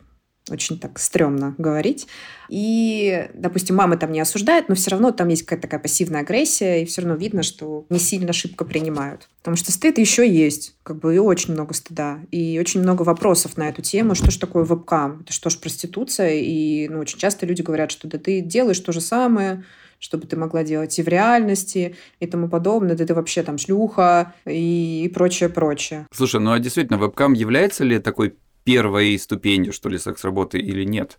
очень 0.50 0.78
так 0.78 0.98
стрёмно 0.98 1.54
говорить. 1.58 2.06
И, 2.48 3.28
допустим, 3.34 3.76
мама 3.76 3.96
там 3.96 4.12
не 4.12 4.20
осуждает, 4.20 4.68
но 4.68 4.74
все 4.74 4.90
равно 4.90 5.10
там 5.10 5.28
есть 5.28 5.42
какая-то 5.42 5.62
такая 5.62 5.80
пассивная 5.80 6.20
агрессия, 6.20 6.82
и 6.82 6.86
все 6.86 7.02
равно 7.02 7.16
видно, 7.16 7.42
что 7.42 7.84
не 7.90 7.98
сильно 7.98 8.32
шибко 8.32 8.64
принимают. 8.64 9.28
Потому 9.38 9.56
что 9.56 9.72
стыд 9.72 9.98
еще 9.98 10.28
есть, 10.28 10.74
как 10.82 10.98
бы 10.98 11.14
и 11.14 11.18
очень 11.18 11.54
много 11.54 11.74
стыда, 11.74 12.20
и 12.30 12.58
очень 12.58 12.80
много 12.80 13.02
вопросов 13.02 13.56
на 13.56 13.68
эту 13.68 13.82
тему, 13.82 14.14
что 14.14 14.30
же 14.30 14.38
такое 14.38 14.64
вебкам, 14.64 15.20
это 15.22 15.32
что 15.32 15.50
ж 15.50 15.58
проституция, 15.58 16.34
и 16.34 16.88
ну, 16.88 17.00
очень 17.00 17.18
часто 17.18 17.46
люди 17.46 17.62
говорят, 17.62 17.90
что 17.90 18.08
да 18.08 18.18
ты 18.18 18.40
делаешь 18.40 18.80
то 18.80 18.92
же 18.92 19.00
самое, 19.00 19.64
чтобы 19.98 20.26
ты 20.26 20.36
могла 20.36 20.62
делать 20.62 20.98
и 20.98 21.02
в 21.02 21.08
реальности, 21.08 21.96
и 22.20 22.26
тому 22.26 22.48
подобное, 22.48 22.96
да 22.96 23.04
ты 23.04 23.14
вообще 23.14 23.42
там 23.42 23.58
шлюха, 23.58 24.34
и, 24.46 25.04
и 25.04 25.08
прочее, 25.08 25.48
прочее. 25.48 26.06
Слушай, 26.12 26.40
ну 26.40 26.52
а 26.52 26.58
действительно, 26.58 26.98
вебкам 26.98 27.32
является 27.32 27.84
ли 27.84 27.98
такой 27.98 28.34
первой 28.64 29.18
ступенью, 29.18 29.72
что 29.72 29.88
ли, 29.88 29.98
секс-работы 29.98 30.58
или 30.58 30.84
нет? 30.84 31.18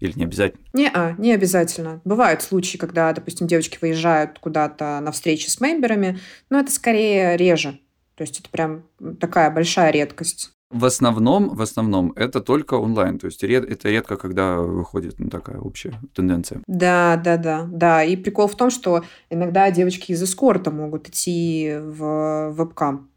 Или 0.00 0.12
не 0.16 0.24
обязательно? 0.24 0.64
Не, 0.72 0.90
а, 0.92 1.14
не 1.18 1.32
обязательно. 1.32 2.00
Бывают 2.04 2.42
случаи, 2.42 2.78
когда, 2.78 3.12
допустим, 3.12 3.46
девочки 3.46 3.78
выезжают 3.80 4.38
куда-то 4.38 4.98
на 5.00 5.12
встречи 5.12 5.48
с 5.48 5.60
мемберами, 5.60 6.18
но 6.48 6.58
это 6.58 6.72
скорее 6.72 7.36
реже. 7.36 7.78
То 8.14 8.22
есть 8.22 8.40
это 8.40 8.48
прям 8.50 8.84
такая 9.18 9.50
большая 9.50 9.90
редкость. 9.92 10.52
В 10.70 10.84
основном, 10.84 11.48
в 11.48 11.62
основном, 11.62 12.12
это 12.14 12.40
только 12.40 12.74
онлайн. 12.74 13.18
То 13.18 13.26
есть 13.26 13.42
ред- 13.42 13.68
это 13.68 13.88
редко, 13.88 14.16
когда 14.16 14.58
выходит 14.58 15.18
ну, 15.18 15.28
такая 15.28 15.58
общая 15.58 15.94
тенденция. 16.14 16.62
Да, 16.68 17.20
да, 17.22 17.36
да, 17.36 17.66
да. 17.70 18.04
И 18.04 18.14
прикол 18.16 18.46
в 18.46 18.56
том, 18.56 18.70
что 18.70 19.04
иногда 19.30 19.70
девочки 19.72 20.12
из 20.12 20.22
эскорта 20.22 20.70
могут 20.70 21.08
идти 21.08 21.74
в 21.76 22.52
вебкам. 22.52 23.10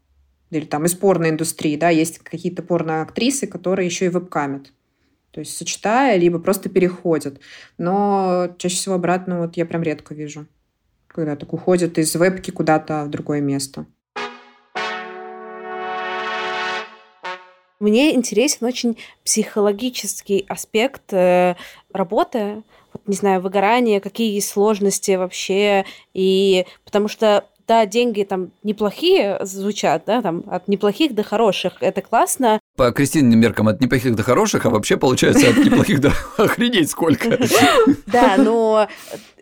Или 0.54 0.64
там 0.64 0.84
из 0.84 0.94
порноиндустрии, 0.94 1.76
да, 1.76 1.90
есть 1.90 2.18
какие-то 2.18 2.62
порноактрисы, 2.62 3.46
которые 3.46 3.86
еще 3.86 4.06
и 4.06 4.10
вебкамят. 4.10 4.72
То 5.30 5.40
есть 5.40 5.56
сочетая, 5.56 6.16
либо 6.16 6.38
просто 6.38 6.68
переходят. 6.68 7.40
Но 7.76 8.54
чаще 8.56 8.76
всего 8.76 8.94
обратно 8.94 9.40
вот 9.40 9.56
я 9.56 9.66
прям 9.66 9.82
редко 9.82 10.14
вижу, 10.14 10.46
когда 11.08 11.34
так 11.34 11.52
уходят 11.52 11.98
из 11.98 12.14
вебки 12.14 12.50
куда-то 12.52 13.04
в 13.04 13.10
другое 13.10 13.40
место. 13.40 13.86
Мне 17.80 18.14
интересен 18.14 18.66
очень 18.66 18.96
психологический 19.24 20.46
аспект 20.48 21.12
э, 21.12 21.56
работы, 21.92 22.62
вот, 22.92 23.06
не 23.08 23.16
знаю, 23.16 23.40
выгорание, 23.40 24.00
какие 24.00 24.38
сложности 24.40 25.16
вообще, 25.16 25.84
и 26.14 26.64
потому 26.84 27.08
что 27.08 27.44
да, 27.66 27.86
деньги 27.86 28.22
там 28.22 28.50
неплохие 28.62 29.38
звучат, 29.42 30.04
да, 30.06 30.22
там 30.22 30.44
от 30.48 30.68
неплохих 30.68 31.14
до 31.14 31.22
хороших, 31.22 31.78
это 31.80 32.02
классно. 32.02 32.60
По 32.76 32.90
Кристининым 32.90 33.38
меркам 33.38 33.68
от 33.68 33.80
неплохих 33.80 34.16
до 34.16 34.22
хороших, 34.24 34.66
а 34.66 34.70
вообще 34.70 34.96
получается 34.96 35.48
от 35.48 35.56
неплохих 35.58 36.00
до 36.00 36.12
охренеть 36.36 36.90
сколько. 36.90 37.38
Да, 38.06 38.34
но 38.36 38.88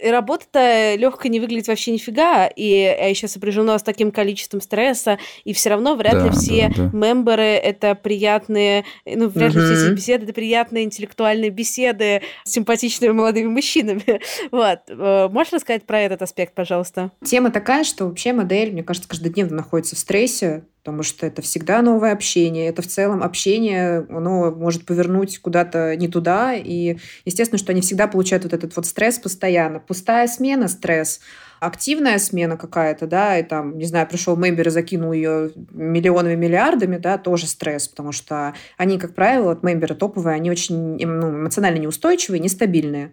работа-то 0.03 0.95
легко 0.97 1.29
не 1.29 1.41
выглядит 1.41 1.69
вообще 1.69 1.93
нифига, 1.93 2.47
и 2.47 2.65
еще 2.65 3.29
сопряжено 3.29 3.79
с 3.79 3.83
таким 3.83 4.11
количеством 4.11 4.61
стресса, 4.61 5.19
и 5.45 5.53
все 5.53 5.71
равно 5.71 5.95
вряд 5.95 6.15
да, 6.15 6.25
ли 6.25 6.31
все 6.31 6.73
да, 6.77 6.91
да. 6.91 6.91
мемберы 6.97 7.43
это 7.43 7.95
приятные, 7.95 8.85
ну, 9.07 9.29
вряд 9.29 9.55
ли 9.55 9.61
все 9.61 9.87
эти 9.87 9.95
беседы 9.95 10.25
это 10.25 10.33
приятные 10.35 10.85
интеллектуальные 10.85 11.51
беседы 11.51 12.23
с 12.45 12.51
симпатичными 12.51 13.13
молодыми 13.13 13.49
мужчинами. 13.49 14.21
Вот. 14.51 14.81
Э, 14.89 15.29
можешь 15.31 15.53
рассказать 15.53 15.85
про 15.85 16.01
этот 16.01 16.23
аспект, 16.23 16.55
пожалуйста? 16.55 17.11
Тема 17.25 17.51
такая, 17.51 17.85
что 17.85 18.07
вообще 18.07 18.33
модель, 18.33 18.73
мне 18.73 18.83
кажется, 18.83 19.09
каждодневно 19.09 19.57
находится 19.57 19.97
в 19.97 19.99
стрессе, 19.99 20.65
потому 20.83 21.05
что 21.05 21.27
это 21.27 21.43
всегда 21.43 21.81
новое 21.81 22.13
общение. 22.13 22.67
Это 22.69 22.83
в 22.83 22.89
целом 22.89 23.23
общение, 23.23 24.05
оно 24.11 24.51
может 24.51 24.85
повернуть 24.85 25.39
куда-то 25.39 25.95
не 25.95 26.09
туда. 26.09 26.55
И 26.55 26.97
естественно, 27.25 27.59
что 27.59 27.71
они 27.71 27.83
всегда 27.83 28.09
получают 28.09 28.43
вот 28.43 28.53
этот 28.53 28.75
вот 28.75 28.87
стресс 28.87 29.21
постоянно. 29.21 29.79
Пустая 29.79 30.27
смена– 30.27 30.67
стресс, 30.69 31.21
активная 31.61 32.19
смена 32.19 32.57
какая-то, 32.57 33.07
да, 33.07 33.39
и 33.39 33.45
там, 33.45 33.79
не 33.79 33.85
знаю, 33.85 34.09
пришел 34.09 34.37
мембер 34.37 34.67
и 34.67 34.71
закинул 34.73 35.13
ее 35.13 35.53
миллионами, 35.71 36.35
миллиардами, 36.35 36.97
да, 36.97 37.17
тоже 37.17 37.47
стресс, 37.47 37.87
потому 37.87 38.11
что 38.11 38.53
они, 38.77 38.99
как 38.99 39.15
правило, 39.15 39.51
вот 39.51 39.63
мемберы 39.63 39.95
топовые, 39.95 40.35
они 40.35 40.51
очень 40.51 40.97
ну, 41.07 41.31
эмоционально 41.31 41.79
неустойчивые, 41.79 42.41
нестабильные. 42.41 43.13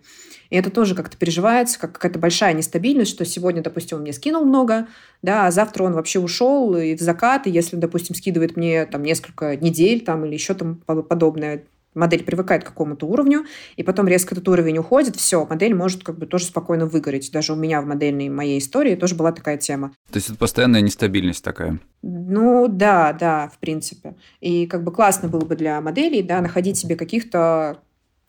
И 0.49 0.55
это 0.55 0.69
тоже 0.69 0.95
как-то 0.95 1.17
переживается, 1.17 1.79
как 1.79 1.93
какая-то 1.93 2.19
большая 2.19 2.53
нестабильность, 2.53 3.11
что 3.11 3.25
сегодня, 3.25 3.61
допустим, 3.61 3.97
он 3.97 4.03
мне 4.03 4.13
скинул 4.13 4.45
много, 4.45 4.87
да, 5.21 5.47
а 5.47 5.51
завтра 5.51 5.83
он 5.83 5.93
вообще 5.93 6.19
ушел 6.19 6.75
и 6.75 6.95
в 6.95 6.99
закат, 6.99 7.47
и 7.47 7.51
если, 7.51 7.75
допустим, 7.75 8.15
скидывает 8.15 8.57
мне 8.57 8.85
там 8.85 9.03
несколько 9.03 9.55
недель 9.57 10.01
там 10.01 10.25
или 10.25 10.33
еще 10.33 10.53
там 10.53 10.75
подобное, 10.75 11.63
модель 11.93 12.23
привыкает 12.23 12.63
к 12.63 12.67
какому-то 12.67 13.05
уровню, 13.05 13.45
и 13.75 13.83
потом 13.83 14.07
резко 14.07 14.33
этот 14.33 14.47
уровень 14.47 14.77
уходит, 14.77 15.15
все, 15.15 15.45
модель 15.45 15.73
может 15.73 16.03
как 16.03 16.17
бы 16.17 16.25
тоже 16.25 16.45
спокойно 16.45 16.85
выгореть. 16.85 17.31
Даже 17.31 17.53
у 17.53 17.55
меня 17.55 17.81
в 17.81 17.85
модельной 17.85 18.29
моей 18.29 18.59
истории 18.59 18.95
тоже 18.95 19.15
была 19.15 19.31
такая 19.31 19.57
тема. 19.57 19.91
То 20.11 20.17
есть 20.17 20.29
это 20.29 20.37
постоянная 20.37 20.81
нестабильность 20.81 21.43
такая? 21.43 21.79
Ну 22.01 22.67
да, 22.67 23.13
да, 23.13 23.51
в 23.53 23.59
принципе. 23.59 24.15
И 24.39 24.67
как 24.67 24.83
бы 24.83 24.91
классно 24.91 25.29
было 25.29 25.45
бы 25.45 25.55
для 25.55 25.81
моделей, 25.81 26.21
да, 26.21 26.41
находить 26.41 26.77
себе 26.77 26.95
каких-то 26.95 27.79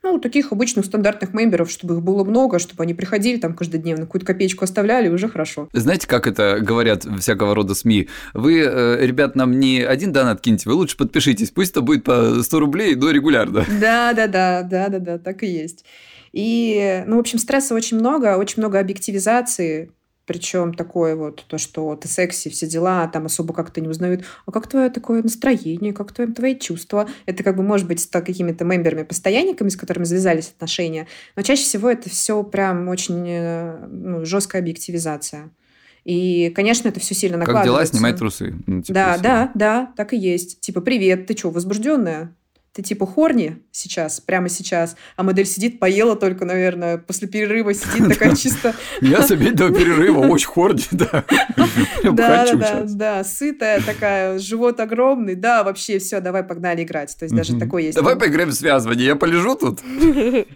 ну, 0.02 0.18
таких 0.18 0.52
обычных 0.52 0.86
стандартных 0.86 1.34
мемберов, 1.34 1.70
чтобы 1.70 1.94
их 1.94 2.02
было 2.02 2.24
много, 2.24 2.58
чтобы 2.58 2.82
они 2.82 2.94
приходили 2.94 3.38
там 3.38 3.54
каждодневно, 3.54 4.06
какую-то 4.06 4.26
копеечку 4.26 4.64
оставляли, 4.64 5.08
уже 5.08 5.28
хорошо. 5.28 5.68
Знаете, 5.72 6.06
как 6.06 6.26
это 6.26 6.60
говорят 6.60 7.04
всякого 7.20 7.54
рода 7.54 7.74
СМИ? 7.74 8.08
Вы, 8.32 8.60
э, 8.60 9.06
ребят, 9.06 9.36
нам 9.36 9.58
не 9.58 9.82
один 9.82 10.12
донат 10.12 10.40
киньте, 10.40 10.68
вы 10.68 10.74
лучше 10.74 10.96
подпишитесь, 10.96 11.50
пусть 11.50 11.72
это 11.72 11.82
будет 11.82 12.04
по 12.04 12.42
100 12.42 12.60
рублей, 12.60 12.94
но 12.94 13.10
регулярно. 13.10 13.64
Да, 13.80 14.12
да, 14.12 14.26
да, 14.26 14.62
да, 14.62 14.88
да, 14.88 14.98
да, 14.98 15.18
так 15.18 15.42
и 15.42 15.46
есть. 15.46 15.84
И, 16.32 17.02
ну, 17.06 17.16
в 17.16 17.20
общем, 17.20 17.38
стресса 17.38 17.74
очень 17.74 17.98
много, 17.98 18.36
очень 18.36 18.56
много 18.58 18.78
объективизации, 18.78 19.90
причем 20.30 20.74
такое 20.74 21.16
вот, 21.16 21.44
то, 21.48 21.58
что 21.58 21.96
ты 21.96 22.06
секси, 22.06 22.50
все 22.50 22.68
дела, 22.68 23.08
там 23.08 23.26
особо 23.26 23.52
как-то 23.52 23.80
не 23.80 23.88
узнают. 23.88 24.24
А 24.46 24.52
как 24.52 24.68
твое 24.68 24.88
такое 24.88 25.24
настроение, 25.24 25.92
как 25.92 26.12
твои, 26.12 26.28
твои 26.28 26.56
чувства? 26.56 27.08
Это 27.26 27.42
как 27.42 27.56
бы 27.56 27.64
может 27.64 27.88
быть 27.88 27.98
с 27.98 28.06
какими-то 28.06 28.64
мемберами, 28.64 29.02
постоянниками, 29.02 29.70
с 29.70 29.76
которыми 29.76 30.04
завязались 30.04 30.50
отношения. 30.50 31.08
Но 31.34 31.42
чаще 31.42 31.64
всего 31.64 31.90
это 31.90 32.08
все 32.08 32.44
прям 32.44 32.86
очень 32.86 33.24
э, 33.26 33.88
ну, 33.88 34.24
жесткая 34.24 34.62
объективизация. 34.62 35.50
И, 36.04 36.52
конечно, 36.54 36.86
это 36.86 37.00
все 37.00 37.16
сильно 37.16 37.36
накладывается. 37.36 37.72
Как 37.72 37.82
дела, 37.82 37.98
снимай 37.98 38.16
трусы. 38.16 38.54
Ну, 38.68 38.82
типа, 38.82 38.94
да, 38.94 39.18
да, 39.18 39.50
да, 39.56 39.92
так 39.96 40.12
и 40.12 40.16
есть. 40.16 40.60
Типа, 40.60 40.80
привет, 40.80 41.26
ты 41.26 41.36
что, 41.36 41.50
возбужденная? 41.50 42.36
Ты 42.72 42.82
типа 42.82 43.04
хорни 43.04 43.58
сейчас, 43.72 44.20
прямо 44.20 44.48
сейчас, 44.48 44.96
а 45.16 45.24
модель 45.24 45.46
сидит, 45.46 45.80
поела 45.80 46.14
только, 46.14 46.44
наверное, 46.44 46.98
после 46.98 47.26
перерыва 47.26 47.74
сидит 47.74 48.08
такая 48.10 48.36
чисто... 48.36 48.74
Я 49.00 49.22
с 49.22 49.30
обеденного 49.30 49.74
перерыва 49.74 50.26
очень 50.26 50.46
хорни, 50.46 50.84
да. 50.92 51.24
Да, 52.02 52.46
да, 52.54 52.82
да, 52.86 53.24
сытая 53.24 53.80
такая, 53.80 54.38
живот 54.38 54.80
огромный, 54.80 55.34
да, 55.34 55.64
вообще 55.64 55.98
все, 55.98 56.20
давай 56.20 56.42
погнали 56.42 56.82
играть. 56.82 57.14
То 57.18 57.24
есть 57.24 57.34
даже 57.34 57.58
такой 57.58 57.84
есть. 57.84 57.96
Давай 57.96 58.16
поиграем 58.16 58.50
в 58.50 58.54
связывание, 58.54 59.06
я 59.06 59.16
полежу 59.16 59.54
тут. 59.54 59.80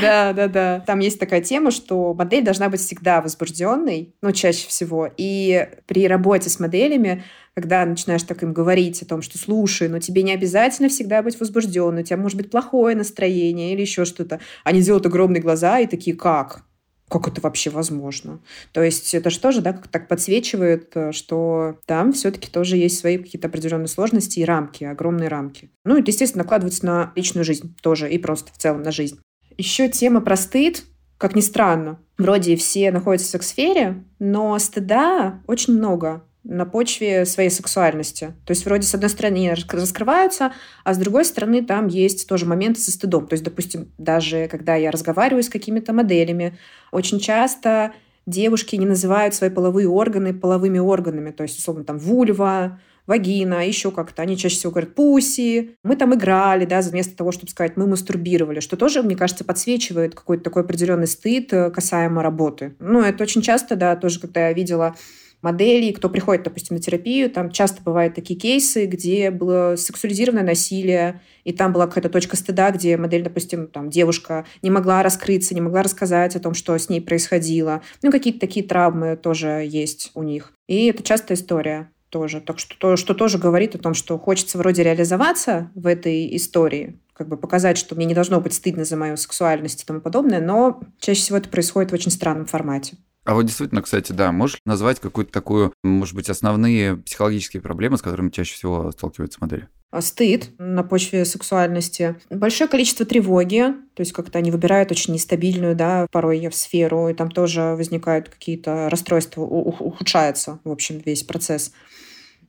Да, 0.00 0.32
да, 0.32 0.48
да. 0.48 0.84
Там 0.86 0.98
есть 0.98 1.18
такая 1.18 1.40
тема, 1.40 1.70
что 1.70 2.14
модель 2.14 2.44
должна 2.44 2.68
быть 2.68 2.80
всегда 2.80 3.20
возбужденной, 3.20 4.14
ну, 4.22 4.32
чаще 4.32 4.68
всего. 4.68 5.08
И 5.16 5.68
при 5.86 6.06
работе 6.06 6.50
с 6.50 6.60
моделями 6.60 7.24
когда 7.54 7.84
начинаешь 7.84 8.22
так 8.22 8.42
им 8.42 8.52
говорить 8.52 9.02
о 9.02 9.06
том, 9.06 9.22
что 9.22 9.38
слушай, 9.38 9.88
но 9.88 9.98
тебе 9.98 10.22
не 10.22 10.32
обязательно 10.32 10.88
всегда 10.88 11.22
быть 11.22 11.38
возбужденным, 11.38 12.02
у 12.02 12.04
тебя 12.04 12.16
может 12.16 12.36
быть 12.36 12.50
плохое 12.50 12.96
настроение 12.96 13.72
или 13.72 13.80
еще 13.80 14.04
что-то. 14.04 14.40
Они 14.64 14.80
делают 14.82 15.06
огромные 15.06 15.42
глаза 15.42 15.80
и 15.80 15.86
такие, 15.86 16.16
как? 16.16 16.64
Как 17.08 17.26
это 17.26 17.40
вообще 17.40 17.70
возможно? 17.70 18.40
То 18.72 18.82
есть 18.82 19.14
это 19.14 19.30
же 19.30 19.40
тоже 19.40 19.62
да, 19.62 19.72
как 19.72 19.88
так 19.88 20.08
подсвечивает, 20.08 20.90
э, 20.94 21.12
что 21.12 21.78
там 21.86 22.12
все-таки 22.12 22.50
тоже 22.50 22.76
есть 22.76 22.98
свои 22.98 23.16
какие-то 23.16 23.48
определенные 23.48 23.88
сложности 23.88 24.40
и 24.40 24.44
рамки, 24.44 24.84
огромные 24.84 25.28
рамки. 25.28 25.70
Ну, 25.84 25.96
это, 25.96 26.10
естественно, 26.10 26.44
накладывается 26.44 26.84
на 26.84 27.12
личную 27.16 27.44
жизнь 27.44 27.74
тоже 27.80 28.10
и 28.10 28.18
просто 28.18 28.52
в 28.52 28.58
целом 28.58 28.82
на 28.82 28.92
жизнь. 28.92 29.18
Еще 29.56 29.88
тема 29.88 30.20
про 30.20 30.36
стыд, 30.36 30.84
как 31.16 31.34
ни 31.34 31.40
странно. 31.40 31.98
Вроде 32.18 32.56
все 32.56 32.90
находятся 32.90 33.28
в 33.28 33.30
секс-сфере, 33.30 34.04
но 34.18 34.58
стыда 34.58 35.42
очень 35.46 35.74
много 35.74 36.24
на 36.44 36.64
почве 36.64 37.26
своей 37.26 37.50
сексуальности. 37.50 38.34
То 38.46 38.52
есть 38.52 38.64
вроде 38.64 38.86
с 38.86 38.94
одной 38.94 39.10
стороны 39.10 39.36
они 39.36 39.52
раскрываются, 39.52 40.52
а 40.84 40.94
с 40.94 40.98
другой 40.98 41.24
стороны 41.24 41.64
там 41.64 41.88
есть 41.88 42.28
тоже 42.28 42.46
моменты 42.46 42.80
со 42.80 42.90
стыдом. 42.90 43.26
То 43.26 43.34
есть, 43.34 43.44
допустим, 43.44 43.92
даже 43.98 44.48
когда 44.48 44.74
я 44.76 44.90
разговариваю 44.90 45.42
с 45.42 45.48
какими-то 45.48 45.92
моделями, 45.92 46.56
очень 46.92 47.20
часто 47.20 47.92
девушки 48.26 48.76
не 48.76 48.86
называют 48.86 49.34
свои 49.34 49.50
половые 49.50 49.88
органы 49.88 50.34
половыми 50.34 50.78
органами. 50.78 51.30
То 51.30 51.42
есть, 51.42 51.58
условно, 51.58 51.84
там 51.84 51.98
вульва, 51.98 52.80
вагина, 53.08 53.66
еще 53.66 53.90
как-то. 53.90 54.22
Они 54.22 54.36
чаще 54.36 54.56
всего 54.56 54.70
говорят 54.70 54.94
пуси. 54.94 55.76
Мы 55.82 55.96
там 55.96 56.14
играли, 56.14 56.66
да, 56.66 56.80
вместо 56.82 57.16
того, 57.16 57.32
чтобы 57.32 57.50
сказать 57.50 57.76
мы 57.76 57.86
мастурбировали, 57.86 58.60
что 58.60 58.76
тоже, 58.76 59.02
мне 59.02 59.16
кажется, 59.16 59.44
подсвечивает 59.44 60.14
какой-то 60.14 60.44
такой 60.44 60.62
определенный 60.62 61.06
стыд 61.06 61.52
э, 61.52 61.70
касаемо 61.70 62.22
работы. 62.22 62.76
Ну, 62.78 63.00
это 63.00 63.24
очень 63.24 63.40
часто, 63.40 63.76
да, 63.76 63.96
тоже, 63.96 64.20
когда 64.20 64.48
я 64.48 64.52
видела 64.52 64.94
моделей, 65.42 65.92
кто 65.92 66.08
приходит, 66.08 66.44
допустим, 66.44 66.76
на 66.76 66.82
терапию, 66.82 67.30
там 67.30 67.50
часто 67.50 67.82
бывают 67.82 68.14
такие 68.14 68.38
кейсы, 68.38 68.86
где 68.86 69.30
было 69.30 69.74
сексуализированное 69.76 70.44
насилие, 70.44 71.20
и 71.44 71.52
там 71.52 71.72
была 71.72 71.86
какая-то 71.86 72.08
точка 72.08 72.36
стыда, 72.36 72.70
где 72.70 72.96
модель, 72.96 73.22
допустим, 73.22 73.68
там 73.68 73.90
девушка 73.90 74.44
не 74.62 74.70
могла 74.70 75.02
раскрыться, 75.02 75.54
не 75.54 75.60
могла 75.60 75.82
рассказать 75.82 76.36
о 76.36 76.40
том, 76.40 76.54
что 76.54 76.76
с 76.76 76.88
ней 76.88 77.00
происходило. 77.00 77.82
Ну, 78.02 78.10
какие-то 78.10 78.40
такие 78.40 78.66
травмы 78.66 79.16
тоже 79.16 79.66
есть 79.68 80.10
у 80.14 80.22
них. 80.22 80.52
И 80.66 80.86
это 80.86 81.02
частая 81.02 81.36
история 81.36 81.90
тоже. 82.10 82.40
Так 82.40 82.58
что, 82.58 82.76
то, 82.78 82.96
что 82.96 83.14
тоже 83.14 83.38
говорит 83.38 83.74
о 83.74 83.78
том, 83.78 83.94
что 83.94 84.18
хочется 84.18 84.58
вроде 84.58 84.82
реализоваться 84.82 85.70
в 85.74 85.86
этой 85.86 86.34
истории, 86.36 86.98
как 87.12 87.28
бы 87.28 87.36
показать, 87.36 87.78
что 87.78 87.94
мне 87.94 88.06
не 88.06 88.14
должно 88.14 88.40
быть 88.40 88.54
стыдно 88.54 88.84
за 88.84 88.96
мою 88.96 89.16
сексуальность 89.16 89.82
и 89.82 89.86
тому 89.86 90.00
подобное, 90.00 90.40
но 90.40 90.80
чаще 91.00 91.20
всего 91.20 91.38
это 91.38 91.48
происходит 91.48 91.90
в 91.90 91.94
очень 91.94 92.10
странном 92.10 92.46
формате. 92.46 92.96
А 93.28 93.34
вот 93.34 93.44
действительно, 93.44 93.82
кстати, 93.82 94.12
да, 94.12 94.32
можешь 94.32 94.58
назвать 94.64 95.00
какую-то 95.00 95.30
такую, 95.30 95.74
может 95.82 96.14
быть, 96.14 96.30
основные 96.30 96.96
психологические 96.96 97.60
проблемы, 97.60 97.98
с 97.98 98.02
которыми 98.02 98.30
чаще 98.30 98.54
всего 98.54 98.90
сталкиваются 98.90 99.36
модели? 99.42 99.68
А 99.90 100.00
стыд 100.00 100.48
на 100.56 100.82
почве 100.82 101.26
сексуальности, 101.26 102.16
большое 102.30 102.70
количество 102.70 103.04
тревоги, 103.04 103.74
то 103.92 104.00
есть 104.00 104.12
как-то 104.12 104.38
они 104.38 104.50
выбирают 104.50 104.90
очень 104.92 105.12
нестабильную, 105.12 105.76
да, 105.76 106.06
порой 106.10 106.48
в 106.48 106.54
сферу, 106.54 107.10
и 107.10 107.12
там 107.12 107.30
тоже 107.30 107.74
возникают 107.76 108.30
какие-то 108.30 108.88
расстройства, 108.88 109.42
ухудшается, 109.42 110.60
в 110.64 110.70
общем, 110.70 111.02
весь 111.04 111.22
процесс. 111.22 111.72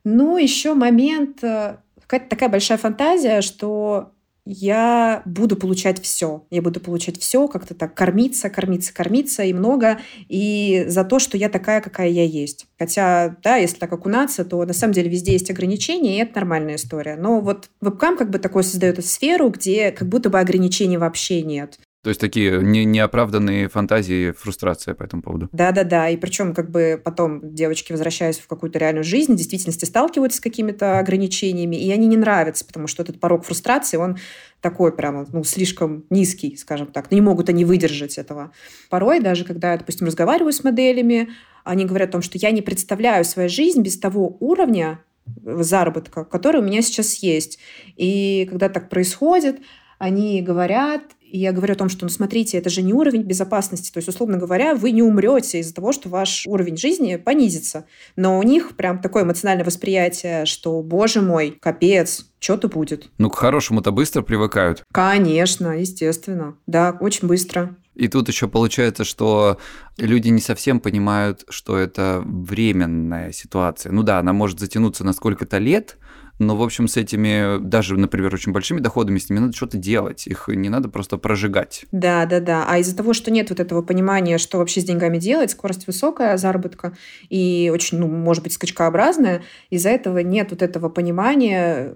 Ну, 0.05 0.37
еще 0.37 0.75
момент, 0.75 1.43
э, 1.43 1.75
какая-то 2.07 2.29
такая 2.29 2.47
большая 2.47 2.77
фантазия, 2.77 3.41
что 3.41 4.13
я 4.51 5.21
буду 5.25 5.55
получать 5.55 6.01
все. 6.01 6.43
Я 6.49 6.63
буду 6.63 6.79
получать 6.79 7.19
все, 7.19 7.47
как-то 7.47 7.75
так 7.75 7.93
кормиться, 7.93 8.49
кормиться, 8.49 8.91
кормиться 8.91 9.43
и 9.43 9.53
много, 9.53 9.99
и 10.27 10.85
за 10.87 11.03
то, 11.03 11.19
что 11.19 11.37
я 11.37 11.49
такая, 11.49 11.81
какая 11.81 12.09
я 12.09 12.23
есть. 12.23 12.65
Хотя, 12.79 13.37
да, 13.43 13.57
если 13.57 13.77
так 13.77 13.93
окунаться, 13.93 14.43
то 14.43 14.65
на 14.65 14.73
самом 14.73 14.93
деле 14.93 15.11
везде 15.11 15.33
есть 15.33 15.51
ограничения, 15.51 16.17
и 16.17 16.21
это 16.21 16.37
нормальная 16.37 16.77
история. 16.77 17.15
Но 17.15 17.41
вот 17.41 17.69
вебкам 17.79 18.17
как 18.17 18.31
бы 18.31 18.39
такой 18.39 18.63
создает 18.63 19.05
сферу, 19.05 19.49
где 19.49 19.91
как 19.91 20.09
будто 20.09 20.31
бы 20.31 20.39
ограничений 20.39 20.97
вообще 20.97 21.43
нет. 21.43 21.77
То 22.01 22.09
есть 22.09 22.21
такие 22.21 22.61
не, 22.61 22.85
неоправданные 22.85 23.67
фантазии, 23.67 24.31
фрустрация 24.31 24.93
по 24.93 25.03
этому 25.03 25.21
поводу. 25.21 25.49
Да-да-да, 25.51 26.09
и 26.09 26.15
причем 26.15 26.53
как 26.53 26.71
бы 26.71 26.99
потом 27.03 27.53
девочки, 27.53 27.91
возвращаясь 27.91 28.39
в 28.39 28.47
какую-то 28.47 28.79
реальную 28.79 29.03
жизнь, 29.03 29.33
в 29.33 29.35
действительности 29.35 29.83
сталкиваются 29.83 30.37
с 30.37 30.41
какими-то 30.41 30.99
ограничениями, 30.99 31.75
и 31.75 31.91
они 31.91 32.07
не 32.07 32.15
нравятся, 32.15 32.63
потому 32.63 32.87
что 32.87 33.03
этот 33.03 33.19
порог 33.19 33.43
фрустрации, 33.43 33.97
он 33.97 34.17
такой 34.61 34.95
прямо, 34.95 35.25
ну, 35.33 35.43
слишком 35.43 36.05
низкий, 36.09 36.55
скажем 36.55 36.87
так. 36.87 37.11
Не 37.11 37.19
могут 37.19 37.49
они 37.49 37.65
выдержать 37.65 38.17
этого. 38.17 38.51
Порой 38.89 39.19
даже, 39.19 39.43
когда 39.43 39.73
я, 39.73 39.77
допустим, 39.77 40.07
разговариваю 40.07 40.53
с 40.53 40.63
моделями, 40.63 41.29
они 41.65 41.83
говорят 41.83 42.09
о 42.09 42.11
том, 42.13 42.21
что 42.21 42.37
я 42.37 42.51
не 42.51 42.61
представляю 42.61 43.25
свою 43.25 43.49
жизнь 43.49 43.81
без 43.81 43.99
того 43.99 44.37
уровня 44.39 45.03
заработка, 45.43 46.23
который 46.23 46.61
у 46.61 46.63
меня 46.63 46.81
сейчас 46.81 47.15
есть. 47.15 47.59
И 47.95 48.47
когда 48.49 48.69
так 48.69 48.89
происходит, 48.89 49.59
они 49.97 50.41
говорят, 50.41 51.03
и 51.31 51.37
я 51.37 51.51
говорю 51.51 51.73
о 51.73 51.77
том, 51.77 51.89
что, 51.89 52.05
ну, 52.05 52.09
смотрите, 52.09 52.57
это 52.57 52.69
же 52.69 52.81
не 52.81 52.93
уровень 52.93 53.23
безопасности. 53.23 53.91
То 53.91 53.99
есть, 53.99 54.09
условно 54.09 54.37
говоря, 54.37 54.73
вы 54.75 54.91
не 54.91 55.03
умрете 55.03 55.59
из-за 55.59 55.73
того, 55.73 55.91
что 55.91 56.09
ваш 56.09 56.45
уровень 56.47 56.77
жизни 56.77 57.15
понизится. 57.17 57.85
Но 58.15 58.39
у 58.39 58.43
них 58.43 58.75
прям 58.75 58.99
такое 58.99 59.23
эмоциональное 59.23 59.65
восприятие, 59.65 60.45
что, 60.45 60.81
боже 60.81 61.21
мой, 61.21 61.57
капец, 61.59 62.25
что-то 62.39 62.67
будет. 62.67 63.09
Ну, 63.17 63.29
к 63.29 63.35
хорошему-то 63.35 63.91
быстро 63.91 64.21
привыкают. 64.21 64.83
Конечно, 64.91 65.79
естественно. 65.79 66.55
Да, 66.65 66.97
очень 66.99 67.27
быстро. 67.27 67.75
И 67.95 68.07
тут 68.07 68.29
еще 68.29 68.47
получается, 68.47 69.03
что 69.03 69.57
люди 69.97 70.29
не 70.29 70.39
совсем 70.39 70.79
понимают, 70.79 71.43
что 71.49 71.77
это 71.77 72.23
временная 72.25 73.33
ситуация. 73.33 73.91
Ну 73.91 74.03
да, 74.03 74.19
она 74.19 74.31
может 74.31 74.59
затянуться 74.59 75.03
на 75.03 75.11
сколько-то 75.11 75.57
лет, 75.57 75.97
но, 76.39 76.55
в 76.55 76.63
общем, 76.63 76.87
с 76.87 76.97
этими, 76.97 77.59
даже, 77.59 77.97
например, 77.97 78.33
очень 78.33 78.53
большими 78.53 78.79
доходами, 78.79 79.19
с 79.19 79.29
ними 79.29 79.39
надо 79.39 79.53
что-то 79.55 79.77
делать. 79.77 80.25
Их 80.25 80.47
не 80.47 80.69
надо 80.69 80.89
просто 80.89 81.17
прожигать. 81.17 81.85
Да, 81.91 82.25
да, 82.25 82.39
да. 82.39 82.65
А 82.67 82.77
из-за 82.79 82.95
того, 82.95 83.13
что 83.13 83.29
нет 83.29 83.49
вот 83.49 83.59
этого 83.59 83.81
понимания, 83.81 84.37
что 84.37 84.57
вообще 84.57 84.81
с 84.81 84.85
деньгами 84.85 85.17
делать, 85.17 85.51
скорость 85.51 85.85
высокая, 85.85 86.37
заработка 86.37 86.95
и 87.29 87.69
очень, 87.73 87.99
ну, 87.99 88.07
может 88.07 88.43
быть, 88.43 88.53
скачкообразная, 88.53 89.43
из-за 89.69 89.89
этого 89.89 90.19
нет 90.19 90.51
вот 90.51 90.61
этого 90.61 90.89
понимания, 90.89 91.93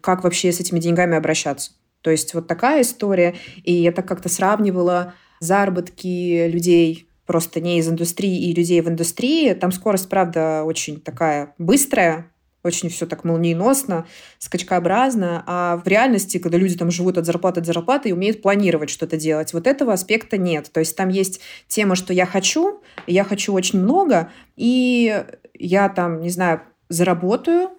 как 0.00 0.24
вообще 0.24 0.52
с 0.52 0.60
этими 0.60 0.78
деньгами 0.78 1.16
обращаться. 1.16 1.72
То 2.02 2.10
есть 2.10 2.34
вот 2.34 2.46
такая 2.46 2.82
история. 2.82 3.34
И 3.64 3.72
я 3.72 3.92
так 3.92 4.06
как-то 4.06 4.28
сравнивала 4.28 5.14
заработки 5.40 6.46
людей 6.48 7.08
просто 7.26 7.60
не 7.60 7.78
из 7.78 7.88
индустрии 7.88 8.50
и 8.50 8.54
людей 8.54 8.80
в 8.80 8.88
индустрии. 8.88 9.54
Там 9.54 9.72
скорость, 9.72 10.08
правда, 10.08 10.64
очень 10.64 11.00
такая 11.00 11.54
быстрая, 11.58 12.31
очень 12.62 12.88
все 12.88 13.06
так 13.06 13.24
молниеносно, 13.24 14.06
скачкообразно, 14.38 15.42
а 15.46 15.76
в 15.76 15.86
реальности, 15.86 16.38
когда 16.38 16.58
люди 16.58 16.76
там 16.76 16.90
живут 16.90 17.18
от 17.18 17.26
зарплаты 17.26 17.60
до 17.60 17.72
зарплаты 17.72 18.10
и 18.10 18.12
умеют 18.12 18.42
планировать 18.42 18.90
что-то 18.90 19.16
делать, 19.16 19.52
вот 19.52 19.66
этого 19.66 19.92
аспекта 19.92 20.38
нет. 20.38 20.70
То 20.72 20.80
есть 20.80 20.96
там 20.96 21.08
есть 21.08 21.40
тема, 21.68 21.96
что 21.96 22.12
я 22.12 22.26
хочу, 22.26 22.82
я 23.06 23.24
хочу 23.24 23.52
очень 23.52 23.80
много, 23.80 24.30
и 24.56 25.24
я 25.54 25.88
там, 25.88 26.20
не 26.20 26.30
знаю, 26.30 26.62
заработаю, 26.88 27.70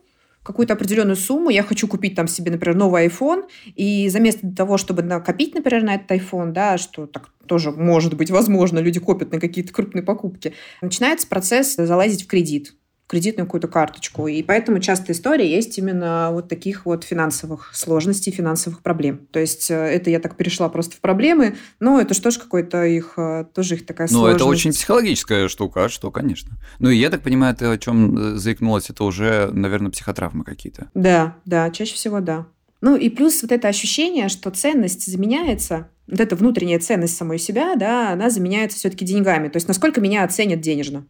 какую-то 0.43 0.73
определенную 0.73 1.15
сумму, 1.15 1.49
я 1.49 1.63
хочу 1.63 1.87
купить 1.87 2.15
там 2.15 2.27
себе, 2.27 2.51
например, 2.51 2.75
новый 2.75 3.07
iPhone, 3.07 3.43
и 3.75 4.09
заместо 4.09 4.53
того, 4.53 4.77
чтобы 4.77 5.01
накопить, 5.01 5.55
например, 5.55 5.83
на 5.83 5.95
этот 5.95 6.11
iPhone, 6.11 6.51
да, 6.51 6.77
что 6.77 7.07
так 7.07 7.29
тоже 7.47 7.71
может 7.71 8.15
быть 8.15 8.29
возможно, 8.29 8.79
люди 8.79 8.99
копят 8.99 9.31
на 9.31 9.39
какие-то 9.39 9.73
крупные 9.73 10.03
покупки, 10.03 10.53
начинается 10.81 11.27
процесс 11.27 11.75
залазить 11.75 12.23
в 12.23 12.27
кредит 12.27 12.75
кредитную 13.07 13.45
какую-то 13.45 13.67
карточку. 13.67 14.27
И 14.27 14.41
поэтому 14.43 14.79
частая 14.79 15.15
история 15.15 15.49
есть 15.49 15.77
именно 15.77 16.29
вот 16.31 16.49
таких 16.49 16.85
вот 16.85 17.03
финансовых 17.03 17.75
сложностей, 17.75 18.31
финансовых 18.31 18.81
проблем. 18.81 19.27
То 19.31 19.39
есть 19.39 19.69
э, 19.69 19.75
это 19.75 20.09
я 20.09 20.19
так 20.19 20.35
перешла 20.35 20.69
просто 20.69 20.95
в 20.95 20.99
проблемы, 20.99 21.55
но 21.79 21.99
это 21.99 22.13
что 22.13 22.31
ж 22.31 22.37
какой-то 22.37 22.83
их, 22.85 23.13
э, 23.17 23.45
тоже 23.53 23.75
их 23.75 23.85
такая 23.85 24.07
ну, 24.09 24.19
сложность. 24.19 24.39
Ну, 24.39 24.45
это 24.45 24.45
очень 24.45 24.71
психологическая 24.71 25.47
штука, 25.47 25.85
а 25.85 25.89
что, 25.89 26.11
конечно. 26.11 26.57
Ну, 26.79 26.89
и 26.89 26.97
я 26.97 27.09
так 27.09 27.21
понимаю, 27.21 27.55
ты 27.55 27.65
о 27.65 27.77
чем 27.77 28.17
э, 28.17 28.35
заикнулась, 28.37 28.89
это 28.89 29.03
уже, 29.03 29.49
наверное, 29.51 29.91
психотравмы 29.91 30.43
какие-то. 30.43 30.89
Да, 30.93 31.35
да, 31.45 31.69
чаще 31.69 31.95
всего 31.95 32.19
да. 32.19 32.47
Ну 32.81 32.97
и 32.97 33.09
плюс 33.09 33.41
вот 33.41 33.51
это 33.53 33.69
ощущение, 33.69 34.27
что 34.27 34.49
ценность 34.51 35.09
заменяется, 35.09 35.89
вот 36.07 36.19
эта 36.19 36.35
внутренняя 36.35 36.79
ценность 36.79 37.15
самой 37.15 37.39
себя, 37.39 37.75
да, 37.75 38.11
она 38.11 38.29
заменяется 38.29 38.77
все-таки 38.77 39.05
деньгами. 39.05 39.47
То 39.47 39.55
есть 39.55 39.69
насколько 39.69 40.01
меня 40.01 40.25
оценят 40.25 40.59
денежно. 40.59 41.05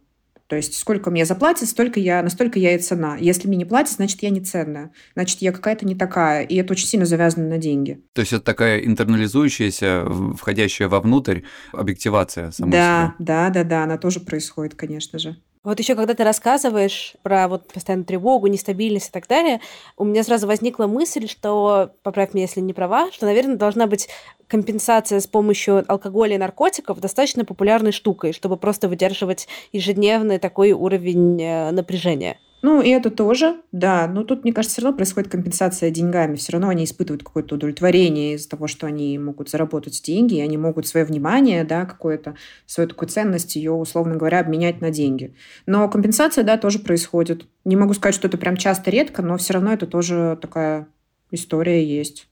То 0.46 0.56
есть 0.56 0.76
сколько 0.76 1.10
мне 1.10 1.24
заплатят, 1.24 1.68
столько 1.68 2.00
я, 2.00 2.22
настолько 2.22 2.58
я 2.58 2.74
и 2.74 2.78
цена. 2.78 3.16
Если 3.16 3.48
мне 3.48 3.56
не 3.56 3.64
платят, 3.64 3.94
значит, 3.94 4.22
я 4.22 4.30
не 4.30 4.40
ценная. 4.40 4.92
Значит, 5.14 5.40
я 5.40 5.52
какая-то 5.52 5.86
не 5.86 5.94
такая. 5.94 6.44
И 6.44 6.56
это 6.56 6.72
очень 6.72 6.86
сильно 6.86 7.06
завязано 7.06 7.48
на 7.48 7.58
деньги. 7.58 8.02
То 8.12 8.20
есть 8.20 8.32
это 8.32 8.44
такая 8.44 8.80
интернализующаяся, 8.80 10.04
входящая 10.36 10.88
вовнутрь 10.88 11.42
объективация 11.72 12.50
самой 12.50 12.72
да, 12.72 12.78
себя. 12.78 13.14
Да, 13.18 13.50
да, 13.50 13.64
да, 13.64 13.84
она 13.84 13.96
тоже 13.96 14.20
происходит, 14.20 14.74
конечно 14.74 15.18
же. 15.18 15.36
Вот 15.64 15.78
еще 15.78 15.94
когда 15.94 16.12
ты 16.12 16.24
рассказываешь 16.24 17.14
про 17.22 17.48
вот 17.48 17.72
постоянную 17.72 18.04
тревогу, 18.04 18.48
нестабильность 18.48 19.08
и 19.08 19.10
так 19.10 19.26
далее, 19.26 19.60
у 19.96 20.04
меня 20.04 20.22
сразу 20.22 20.46
возникла 20.46 20.86
мысль, 20.86 21.26
что, 21.26 21.90
поправь 22.02 22.34
меня, 22.34 22.44
если 22.44 22.60
не 22.60 22.74
права, 22.74 23.10
что, 23.12 23.24
наверное, 23.24 23.56
должна 23.56 23.86
быть 23.86 24.10
компенсация 24.46 25.20
с 25.20 25.26
помощью 25.26 25.82
алкоголя 25.90 26.34
и 26.34 26.38
наркотиков 26.38 27.00
достаточно 27.00 27.46
популярной 27.46 27.92
штукой, 27.92 28.34
чтобы 28.34 28.58
просто 28.58 28.88
выдерживать 28.88 29.48
ежедневный 29.72 30.38
такой 30.38 30.72
уровень 30.72 31.42
э, 31.42 31.70
напряжения. 31.70 32.38
Ну, 32.64 32.80
и 32.80 32.88
это 32.88 33.10
тоже, 33.10 33.60
да. 33.72 34.08
Но 34.08 34.24
тут, 34.24 34.42
мне 34.42 34.54
кажется, 34.54 34.76
все 34.76 34.82
равно 34.84 34.96
происходит 34.96 35.30
компенсация 35.30 35.90
деньгами. 35.90 36.36
Все 36.36 36.52
равно 36.52 36.70
они 36.70 36.84
испытывают 36.84 37.22
какое-то 37.22 37.56
удовлетворение 37.56 38.36
из-за 38.36 38.48
того, 38.48 38.68
что 38.68 38.86
они 38.86 39.18
могут 39.18 39.50
заработать 39.50 40.00
деньги, 40.02 40.36
и 40.36 40.40
они 40.40 40.56
могут 40.56 40.86
свое 40.86 41.04
внимание, 41.04 41.64
да, 41.64 41.84
какое-то, 41.84 42.36
свою 42.64 42.88
такую 42.88 43.10
ценность 43.10 43.54
ее, 43.56 43.72
условно 43.72 44.16
говоря, 44.16 44.40
обменять 44.40 44.80
на 44.80 44.88
деньги. 44.88 45.34
Но 45.66 45.86
компенсация, 45.90 46.42
да, 46.42 46.56
тоже 46.56 46.78
происходит. 46.78 47.46
Не 47.66 47.76
могу 47.76 47.92
сказать, 47.92 48.14
что 48.14 48.28
это 48.28 48.38
прям 48.38 48.56
часто 48.56 48.90
редко, 48.90 49.20
но 49.20 49.36
все 49.36 49.52
равно 49.52 49.74
это 49.74 49.86
тоже 49.86 50.38
такая 50.40 50.88
история 51.30 51.84
есть. 51.84 52.28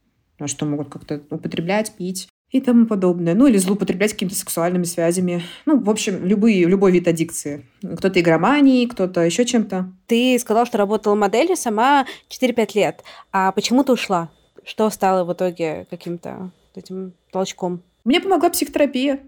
Что 0.46 0.64
могут 0.64 0.88
как-то 0.88 1.20
употреблять, 1.28 1.92
пить 1.98 2.30
и 2.52 2.60
тому 2.60 2.86
подобное. 2.86 3.34
Ну, 3.34 3.46
или 3.46 3.56
злоупотреблять 3.56 4.12
какими-то 4.12 4.36
сексуальными 4.36 4.84
связями. 4.84 5.42
Ну, 5.64 5.80
в 5.80 5.88
общем, 5.88 6.24
любые, 6.24 6.66
любой 6.66 6.92
вид 6.92 7.08
аддикции. 7.08 7.66
Кто-то 7.80 8.20
игроманией, 8.20 8.86
кто-то 8.86 9.22
еще 9.22 9.44
чем-то. 9.46 9.90
Ты 10.06 10.38
сказала, 10.38 10.66
что 10.66 10.78
работала 10.78 11.14
моделью 11.14 11.56
сама 11.56 12.06
4-5 12.28 12.70
лет. 12.74 13.02
А 13.32 13.52
почему 13.52 13.82
ты 13.84 13.92
ушла? 13.92 14.30
Что 14.64 14.90
стало 14.90 15.24
в 15.24 15.32
итоге 15.32 15.86
каким-то 15.90 16.50
этим 16.74 17.14
толчком? 17.32 17.82
Мне 18.04 18.20
помогла 18.20 18.50
психотерапия. 18.50 19.20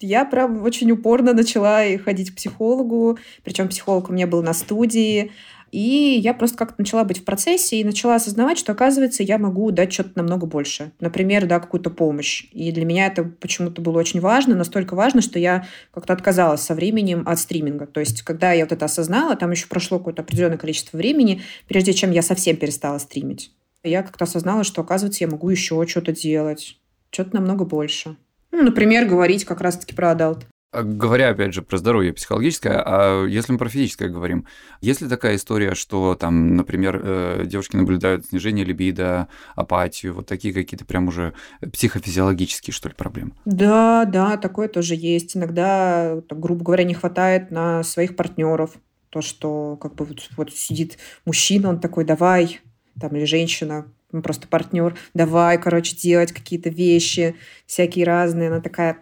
Я 0.00 0.24
прям 0.26 0.62
очень 0.62 0.90
упорно 0.90 1.32
начала 1.32 1.82
ходить 2.04 2.32
к 2.32 2.36
психологу, 2.36 3.18
причем 3.44 3.68
психолог 3.68 4.10
у 4.10 4.12
меня 4.12 4.26
был 4.26 4.42
на 4.42 4.52
студии, 4.52 5.32
и 5.72 6.18
я 6.22 6.34
просто 6.34 6.56
как-то 6.56 6.76
начала 6.78 7.04
быть 7.04 7.20
в 7.20 7.24
процессе 7.24 7.80
и 7.80 7.84
начала 7.84 8.16
осознавать, 8.16 8.58
что, 8.58 8.72
оказывается, 8.72 9.22
я 9.22 9.38
могу 9.38 9.70
дать 9.70 9.92
что-то 9.92 10.12
намного 10.14 10.46
больше. 10.46 10.92
Например, 11.00 11.46
да, 11.46 11.60
какую-то 11.60 11.90
помощь. 11.90 12.46
И 12.52 12.72
для 12.72 12.84
меня 12.84 13.06
это 13.06 13.24
почему-то 13.24 13.82
было 13.82 13.98
очень 13.98 14.20
важно, 14.20 14.54
настолько 14.54 14.94
важно, 14.94 15.20
что 15.20 15.38
я 15.38 15.66
как-то 15.92 16.12
отказалась 16.12 16.62
со 16.62 16.74
временем 16.74 17.22
от 17.26 17.38
стриминга. 17.38 17.86
То 17.86 18.00
есть, 18.00 18.22
когда 18.22 18.52
я 18.52 18.64
вот 18.64 18.72
это 18.72 18.84
осознала, 18.84 19.36
там 19.36 19.50
еще 19.50 19.66
прошло 19.66 19.98
какое-то 19.98 20.22
определенное 20.22 20.58
количество 20.58 20.96
времени, 20.96 21.42
прежде 21.68 21.92
чем 21.92 22.10
я 22.10 22.22
совсем 22.22 22.56
перестала 22.56 22.98
стримить. 22.98 23.52
Я 23.82 24.02
как-то 24.02 24.24
осознала, 24.24 24.64
что, 24.64 24.82
оказывается, 24.82 25.24
я 25.24 25.30
могу 25.30 25.48
еще 25.48 25.84
что-то 25.86 26.12
делать. 26.12 26.78
Что-то 27.10 27.36
намного 27.36 27.64
больше. 27.64 28.16
Ну, 28.50 28.62
например, 28.62 29.06
говорить 29.06 29.44
как 29.44 29.60
раз-таки 29.60 29.94
про 29.94 30.12
adult. 30.12 30.46
А 30.76 30.82
говоря, 30.82 31.30
опять 31.30 31.54
же, 31.54 31.62
про 31.62 31.78
здоровье 31.78 32.12
психологическое, 32.12 32.82
а 32.84 33.24
если 33.24 33.52
мы 33.52 33.58
про 33.58 33.70
физическое 33.70 34.10
говорим, 34.10 34.46
есть 34.82 35.00
ли 35.00 35.08
такая 35.08 35.36
история, 35.36 35.74
что 35.74 36.14
там, 36.14 36.54
например, 36.54 37.00
э, 37.02 37.42
девушки 37.46 37.76
наблюдают 37.76 38.26
снижение 38.26 38.62
либидо, 38.62 39.28
апатию, 39.54 40.12
вот 40.12 40.26
такие 40.26 40.52
какие-то 40.52 40.84
прям 40.84 41.08
уже 41.08 41.32
психофизиологические, 41.72 42.74
что 42.74 42.90
ли, 42.90 42.94
проблемы? 42.94 43.32
Да, 43.46 44.04
да, 44.04 44.36
такое 44.36 44.68
тоже 44.68 44.94
есть. 44.96 45.34
Иногда, 45.34 46.20
грубо 46.28 46.62
говоря, 46.62 46.84
не 46.84 46.92
хватает 46.92 47.50
на 47.50 47.82
своих 47.82 48.14
партнеров. 48.14 48.72
То, 49.08 49.22
что 49.22 49.78
как 49.80 49.94
бы 49.94 50.04
вот, 50.04 50.28
вот 50.36 50.52
сидит 50.52 50.98
мужчина, 51.24 51.70
он 51.70 51.80
такой, 51.80 52.04
давай, 52.04 52.60
там, 53.00 53.16
или 53.16 53.24
женщина, 53.24 53.86
просто 54.22 54.46
партнер, 54.46 54.94
давай, 55.14 55.58
короче, 55.58 55.96
делать 55.96 56.32
какие-то 56.32 56.68
вещи, 56.68 57.34
всякие 57.64 58.04
разные. 58.04 58.48
Она 58.48 58.60
такая, 58.60 58.98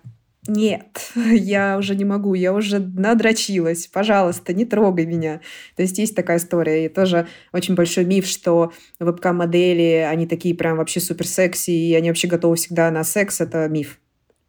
нет, 0.46 1.12
я 1.16 1.78
уже 1.78 1.94
не 1.94 2.04
могу, 2.04 2.34
я 2.34 2.52
уже 2.52 2.78
надрочилась, 2.78 3.86
пожалуйста, 3.86 4.52
не 4.52 4.64
трогай 4.64 5.06
меня. 5.06 5.40
То 5.76 5.82
есть 5.82 5.98
есть 5.98 6.14
такая 6.14 6.38
история, 6.38 6.86
и 6.86 6.88
тоже 6.88 7.26
очень 7.52 7.74
большой 7.74 8.04
миф, 8.04 8.26
что 8.26 8.72
вебкам-модели, 9.00 10.06
они 10.08 10.26
такие 10.26 10.54
прям 10.54 10.76
вообще 10.76 11.00
супер 11.00 11.26
секси, 11.26 11.70
и 11.70 11.94
они 11.94 12.08
вообще 12.08 12.28
готовы 12.28 12.56
всегда 12.56 12.90
на 12.90 13.04
секс, 13.04 13.40
это 13.40 13.68
миф. 13.68 13.98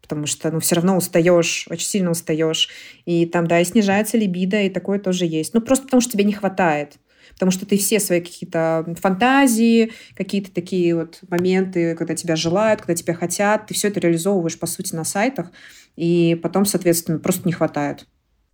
Потому 0.01 0.27
что, 0.27 0.51
ну, 0.51 0.59
все 0.59 0.75
равно 0.75 0.97
устаешь, 0.97 1.65
очень 1.69 1.87
сильно 1.87 2.11
устаешь. 2.11 2.69
И 3.05 3.25
там, 3.25 3.47
да, 3.47 3.59
и 3.59 3.65
снижается 3.65 4.17
либидо, 4.17 4.61
и 4.61 4.69
такое 4.69 4.99
тоже 4.99 5.25
есть. 5.25 5.55
Ну, 5.55 5.61
просто 5.61 5.85
потому 5.85 6.01
что 6.01 6.11
тебе 6.11 6.25
не 6.25 6.33
хватает 6.33 6.99
потому 7.35 7.51
что 7.51 7.65
ты 7.65 7.77
все 7.77 7.99
свои 7.99 8.21
какие-то 8.21 8.95
фантазии, 8.99 9.91
какие-то 10.15 10.51
такие 10.51 10.95
вот 10.95 11.19
моменты, 11.29 11.95
когда 11.95 12.15
тебя 12.15 12.35
желают, 12.35 12.81
когда 12.81 12.95
тебя 12.95 13.13
хотят, 13.13 13.67
ты 13.67 13.73
все 13.73 13.89
это 13.89 13.99
реализовываешь, 13.99 14.57
по 14.57 14.65
сути, 14.65 14.95
на 14.95 15.03
сайтах, 15.03 15.51
и 15.95 16.39
потом, 16.41 16.65
соответственно, 16.65 17.19
просто 17.19 17.43
не 17.45 17.53
хватает. 17.53 18.07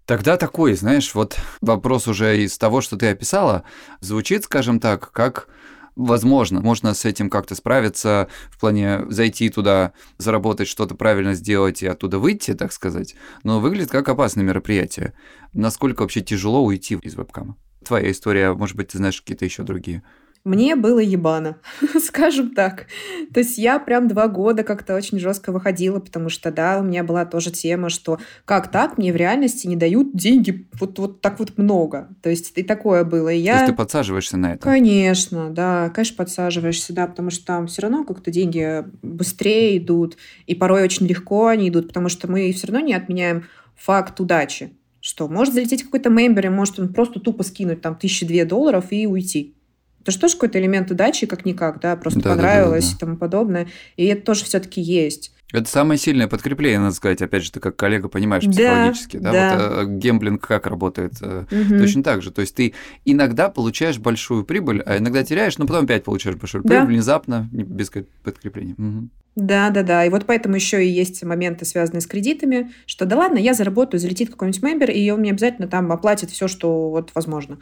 Тогда 0.05 0.35
такой, 0.35 0.73
знаешь, 0.73 1.13
вот 1.15 1.37
вопрос 1.61 2.07
уже 2.07 2.43
из 2.43 2.57
того, 2.57 2.81
что 2.81 2.97
ты 2.97 3.07
описала, 3.07 3.63
звучит, 4.01 4.43
скажем 4.43 4.79
так, 4.79 5.11
как 5.11 5.47
возможно, 5.95 6.61
можно 6.61 6.93
с 6.93 7.05
этим 7.05 7.29
как-то 7.29 7.55
справиться, 7.55 8.27
в 8.49 8.59
плане 8.59 9.05
зайти 9.09 9.49
туда, 9.49 9.93
заработать 10.17 10.67
что-то 10.67 10.95
правильно 10.95 11.33
сделать 11.33 11.83
и 11.83 11.87
оттуда 11.87 12.17
выйти, 12.17 12.53
так 12.53 12.73
сказать, 12.73 13.15
но 13.43 13.59
выглядит 13.59 13.91
как 13.91 14.09
опасное 14.09 14.43
мероприятие. 14.43 15.13
Насколько 15.53 16.01
вообще 16.01 16.21
тяжело 16.21 16.63
уйти 16.63 16.95
из 16.95 17.15
вебкама? 17.15 17.55
Твоя 17.83 18.11
история, 18.11 18.53
может 18.53 18.75
быть, 18.75 18.89
ты 18.89 18.97
знаешь 18.97 19.21
какие-то 19.21 19.45
еще 19.45 19.63
другие? 19.63 20.03
Мне 20.43 20.75
было 20.75 20.97
ебано, 20.97 21.57
скажем 22.03 22.55
так. 22.55 22.87
То 23.31 23.41
есть 23.41 23.59
я 23.59 23.77
прям 23.77 24.07
два 24.07 24.27
года 24.27 24.63
как-то 24.63 24.95
очень 24.95 25.19
жестко 25.19 25.51
выходила, 25.51 25.99
потому 25.99 26.29
что, 26.29 26.51
да, 26.51 26.79
у 26.79 26.83
меня 26.83 27.03
была 27.03 27.25
тоже 27.25 27.51
тема, 27.51 27.89
что 27.89 28.17
как 28.45 28.71
так, 28.71 28.97
мне 28.97 29.13
в 29.13 29.15
реальности 29.15 29.67
не 29.67 29.75
дают 29.75 30.15
деньги 30.15 30.67
вот, 30.79 30.97
вот 30.97 31.21
так 31.21 31.37
вот 31.37 31.59
много. 31.59 32.09
То 32.23 32.31
есть 32.31 32.53
и 32.55 32.63
такое 32.63 33.03
было. 33.03 33.29
И 33.29 33.37
я... 33.37 33.53
То 33.53 33.59
есть 33.59 33.71
ты 33.73 33.77
подсаживаешься 33.77 34.37
на 34.37 34.53
это? 34.53 34.63
Конечно, 34.63 35.51
да, 35.51 35.89
конечно, 35.89 36.17
подсаживаешься, 36.17 36.91
да, 36.93 37.05
потому 37.05 37.29
что 37.29 37.45
там 37.45 37.67
все 37.67 37.83
равно 37.83 38.03
как-то 38.03 38.31
деньги 38.31 38.83
быстрее 39.03 39.77
идут, 39.77 40.17
и 40.47 40.55
порой 40.55 40.81
очень 40.81 41.05
легко 41.05 41.47
они 41.47 41.69
идут, 41.69 41.89
потому 41.89 42.09
что 42.09 42.29
мы 42.29 42.51
все 42.51 42.65
равно 42.65 42.79
не 42.79 42.95
отменяем 42.95 43.45
факт 43.75 44.19
удачи 44.19 44.71
что 45.01 45.27
может 45.27 45.53
залететь 45.53 45.83
какой-то 45.83 46.09
мембер, 46.09 46.45
и 46.45 46.49
может 46.49 46.79
он 46.79 46.93
просто 46.93 47.19
тупо 47.19 47.43
скинуть 47.43 47.81
там 47.81 47.95
тысячи 47.95 48.25
две 48.25 48.45
долларов 48.45 48.85
и 48.91 49.07
уйти. 49.07 49.55
Это 50.01 50.11
же 50.11 50.19
тоже 50.19 50.33
какой-то 50.33 50.59
элемент 50.59 50.89
удачи, 50.89 51.27
как-никак, 51.27 51.79
да, 51.79 51.95
просто 51.95 52.21
да, 52.21 52.29
понравилось 52.31 52.85
да, 52.85 52.91
да, 52.91 52.91
да. 52.91 52.95
и 52.95 52.99
тому 52.99 53.17
подобное. 53.17 53.67
И 53.97 54.05
это 54.05 54.25
тоже 54.25 54.45
все-таки 54.45 54.81
есть. 54.81 55.33
Это 55.53 55.69
самое 55.69 55.99
сильное 55.99 56.27
подкрепление, 56.27 56.79
надо 56.79 56.95
сказать. 56.95 57.21
Опять 57.21 57.43
же, 57.43 57.51
ты 57.51 57.59
как 57.59 57.75
коллега 57.75 58.07
понимаешь 58.07 58.43
психологически, 58.43 59.17
да? 59.17 59.31
да? 59.31 59.57
да. 59.57 59.69
Вот 59.69 59.87
э, 59.87 59.97
гемблинг 59.97 60.47
как 60.47 60.65
работает? 60.65 61.21
Угу. 61.21 61.77
Точно 61.79 62.03
так 62.03 62.21
же. 62.21 62.31
То 62.31 62.41
есть 62.41 62.55
ты 62.55 62.73
иногда 63.03 63.49
получаешь 63.49 63.99
большую 63.99 64.45
прибыль, 64.45 64.81
а 64.85 64.97
иногда 64.97 65.23
теряешь, 65.23 65.57
но 65.57 65.67
потом 65.67 65.83
опять 65.83 66.03
получаешь 66.03 66.37
большую 66.37 66.63
да. 66.63 66.69
прибыль 66.69 66.93
внезапно, 66.93 67.49
без 67.51 67.91
подкрепления. 68.23 68.75
Угу. 68.77 69.09
Да, 69.35 69.69
да, 69.69 69.83
да. 69.83 70.05
И 70.05 70.09
вот 70.09 70.25
поэтому 70.25 70.55
еще 70.55 70.85
и 70.85 70.89
есть 70.89 71.23
моменты, 71.23 71.65
связанные 71.65 72.01
с 72.01 72.07
кредитами, 72.07 72.71
что 72.85 73.05
да 73.05 73.15
ладно, 73.17 73.37
я 73.37 73.53
заработаю, 73.53 73.99
залетит 73.99 74.29
какой-нибудь 74.29 74.61
мембер, 74.61 74.91
и 74.91 75.09
он 75.09 75.21
мне 75.21 75.31
обязательно 75.31 75.67
там 75.67 75.91
оплатит 75.91 76.31
все, 76.31 76.47
что 76.47 76.89
вот 76.89 77.11
возможно. 77.15 77.59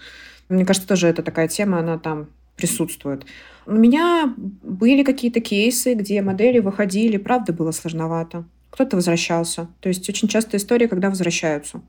Мне 0.50 0.66
кажется, 0.66 0.88
тоже 0.88 1.08
это 1.08 1.22
такая 1.22 1.48
тема, 1.48 1.80
она 1.80 2.00
там 2.00 2.30
присутствует. 2.56 3.26
У 3.68 3.74
меня 3.74 4.34
были 4.38 5.04
какие-то 5.04 5.42
кейсы, 5.42 5.94
где 5.94 6.22
модели 6.24 6.60
выходили, 6.60 7.18
правда, 7.18 7.54
было 7.54 7.72
сложновато. 7.72 8.46
Кто-то 8.72 8.96
возвращался. 8.96 9.68
То 9.80 9.90
есть 9.90 10.10
очень 10.10 10.28
частая 10.28 10.60
история, 10.60 10.88
когда 10.88 11.10
возвращаются. 11.10 11.82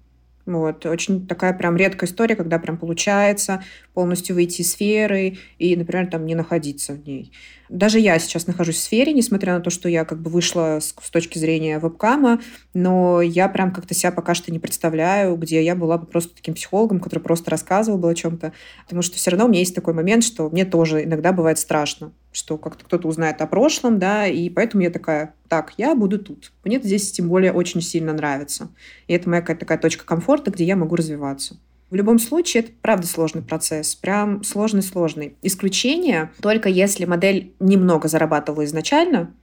Вот. 0.47 0.85
Очень 0.87 1.27
такая 1.27 1.53
прям 1.55 1.77
редкая 1.77 2.09
история, 2.09 2.37
когда 2.37 2.59
прям 2.59 2.77
получается 2.77 3.63
полностью 3.95 4.35
выйти 4.35 4.61
из 4.61 4.73
сферы 4.73 5.39
и, 5.59 5.77
например, 5.77 6.07
там 6.07 6.27
не 6.27 6.35
находиться 6.35 6.93
в 6.93 7.07
ней. 7.07 7.33
Даже 7.71 8.01
я 8.01 8.19
сейчас 8.19 8.49
нахожусь 8.49 8.79
в 8.79 8.81
сфере, 8.81 9.13
несмотря 9.13 9.55
на 9.55 9.61
то, 9.61 9.71
что 9.71 9.89
я 9.89 10.05
как 10.05 10.21
бы 10.21 10.29
вышла 10.29 10.81
с, 10.81 10.93
с 11.01 11.11
точки 11.11 11.39
зрения 11.39 11.79
вебкама, 11.79 12.41
но 12.75 13.23
я 13.23 13.49
прям 13.49 13.73
как-то 13.73 13.95
себя 13.95 14.11
пока 14.11 14.35
что 14.35 14.51
не 14.51 14.59
представляю, 14.59 15.37
где 15.37 15.63
я 15.63 15.77
была 15.77 15.97
бы 15.97 16.07
просто 16.07 16.35
таким 16.35 16.55
психологом, 16.55 16.99
который 16.99 17.21
просто 17.21 17.49
рассказывал 17.49 17.97
бы 17.97 18.11
о 18.11 18.15
чем-то. 18.15 18.53
Потому 18.87 19.03
что 19.03 19.17
все 19.17 19.31
равно 19.31 19.47
у 19.47 19.49
меня 19.49 19.61
есть 19.61 19.77
такой 19.77 19.95
момент, 19.95 20.25
что 20.25 20.51
мне 20.51 20.65
тоже 20.65 21.05
иногда 21.05 21.31
бывает 21.31 21.61
страшно, 21.61 22.11
что 22.33 22.59
как-то 22.59 22.85
кто-то 22.85 23.07
узнает 23.07 23.41
о 23.41 23.47
прошлом, 23.47 24.01
да, 24.01 24.27
и 24.27 24.51
поэтому 24.51 24.83
я 24.83 24.91
такая, 24.91 25.35
так, 25.49 25.75
я 25.77 25.95
буду 25.95 26.19
тут. 26.19 26.51
Мне 26.65 26.81
здесь 26.83 27.13
тем 27.13 27.29
более 27.29 27.53
очень 27.53 27.83
сильно 27.83 28.13
нравится. 28.13 28.69
И 29.07 29.13
это 29.13 29.29
моя 29.29 29.43
какая-то 29.43 29.61
такая 29.61 29.79
точка 29.79 30.05
комфорта, 30.05 30.51
где 30.51 30.65
я 30.65 30.75
могу 30.75 30.97
развиваться. 30.97 31.57
В 31.91 31.95
любом 31.97 32.19
случае, 32.19 32.63
это 32.63 32.73
правда 32.83 33.07
сложный 33.07 33.43
процесс, 33.43 33.95
прям 33.97 34.45
сложный-сложный. 34.45 35.35
Исключение 35.43 36.31
только 36.41 36.69
если 36.69 37.05
модель 37.05 37.53
немного 37.59 38.09
зарабатывала 38.09 38.65
изначально, 38.65 39.35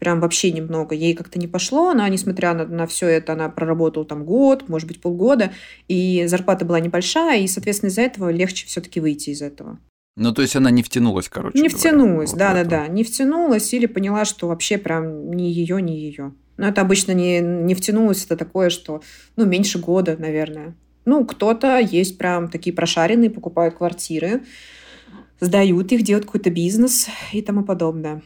прям 0.00 0.18
вообще 0.20 0.50
немного, 0.50 0.96
ей 0.96 1.14
как-то 1.14 1.38
не 1.38 1.46
пошло, 1.46 1.90
она, 1.90 2.08
несмотря 2.08 2.54
на, 2.54 2.66
на 2.66 2.88
все 2.88 3.06
это, 3.06 3.34
она 3.34 3.48
проработала 3.48 4.04
там 4.04 4.24
год, 4.24 4.68
может 4.68 4.88
быть, 4.88 5.00
полгода, 5.00 5.52
и 5.86 6.24
зарплата 6.26 6.64
была 6.64 6.80
небольшая, 6.80 7.38
и, 7.40 7.46
соответственно, 7.46 7.90
из-за 7.90 8.02
этого 8.02 8.30
легче 8.30 8.66
все-таки 8.66 8.98
выйти 8.98 9.30
из 9.30 9.42
этого. 9.42 9.78
Ну, 10.16 10.32
то 10.32 10.42
есть 10.42 10.56
она 10.56 10.72
не 10.72 10.82
втянулась, 10.82 11.28
короче. 11.28 11.56
Не 11.56 11.68
говоря, 11.68 11.78
втянулась, 11.78 12.32
да-да-да. 12.32 12.88
Не 12.88 13.04
втянулась 13.04 13.72
или 13.72 13.86
поняла, 13.86 14.24
что 14.24 14.48
вообще 14.48 14.76
прям 14.76 15.30
ни 15.30 15.44
ее, 15.44 15.80
ни 15.80 15.92
ее. 15.92 16.34
Но 16.56 16.66
это 16.66 16.80
обычно 16.80 17.12
не, 17.12 17.40
не 17.40 17.74
втянулось, 17.74 18.24
это 18.24 18.36
такое, 18.36 18.70
что, 18.70 19.02
ну, 19.36 19.46
меньше 19.46 19.78
года, 19.78 20.16
наверное. 20.18 20.74
Ну, 21.04 21.24
кто-то 21.24 21.78
есть 21.78 22.18
прям 22.18 22.48
такие 22.48 22.74
прошаренные, 22.74 23.30
покупают 23.30 23.74
квартиры, 23.76 24.44
сдают 25.40 25.90
их, 25.92 26.02
делают 26.02 26.26
какой-то 26.26 26.50
бизнес 26.50 27.08
и 27.32 27.42
тому 27.42 27.64
подобное. 27.64 28.22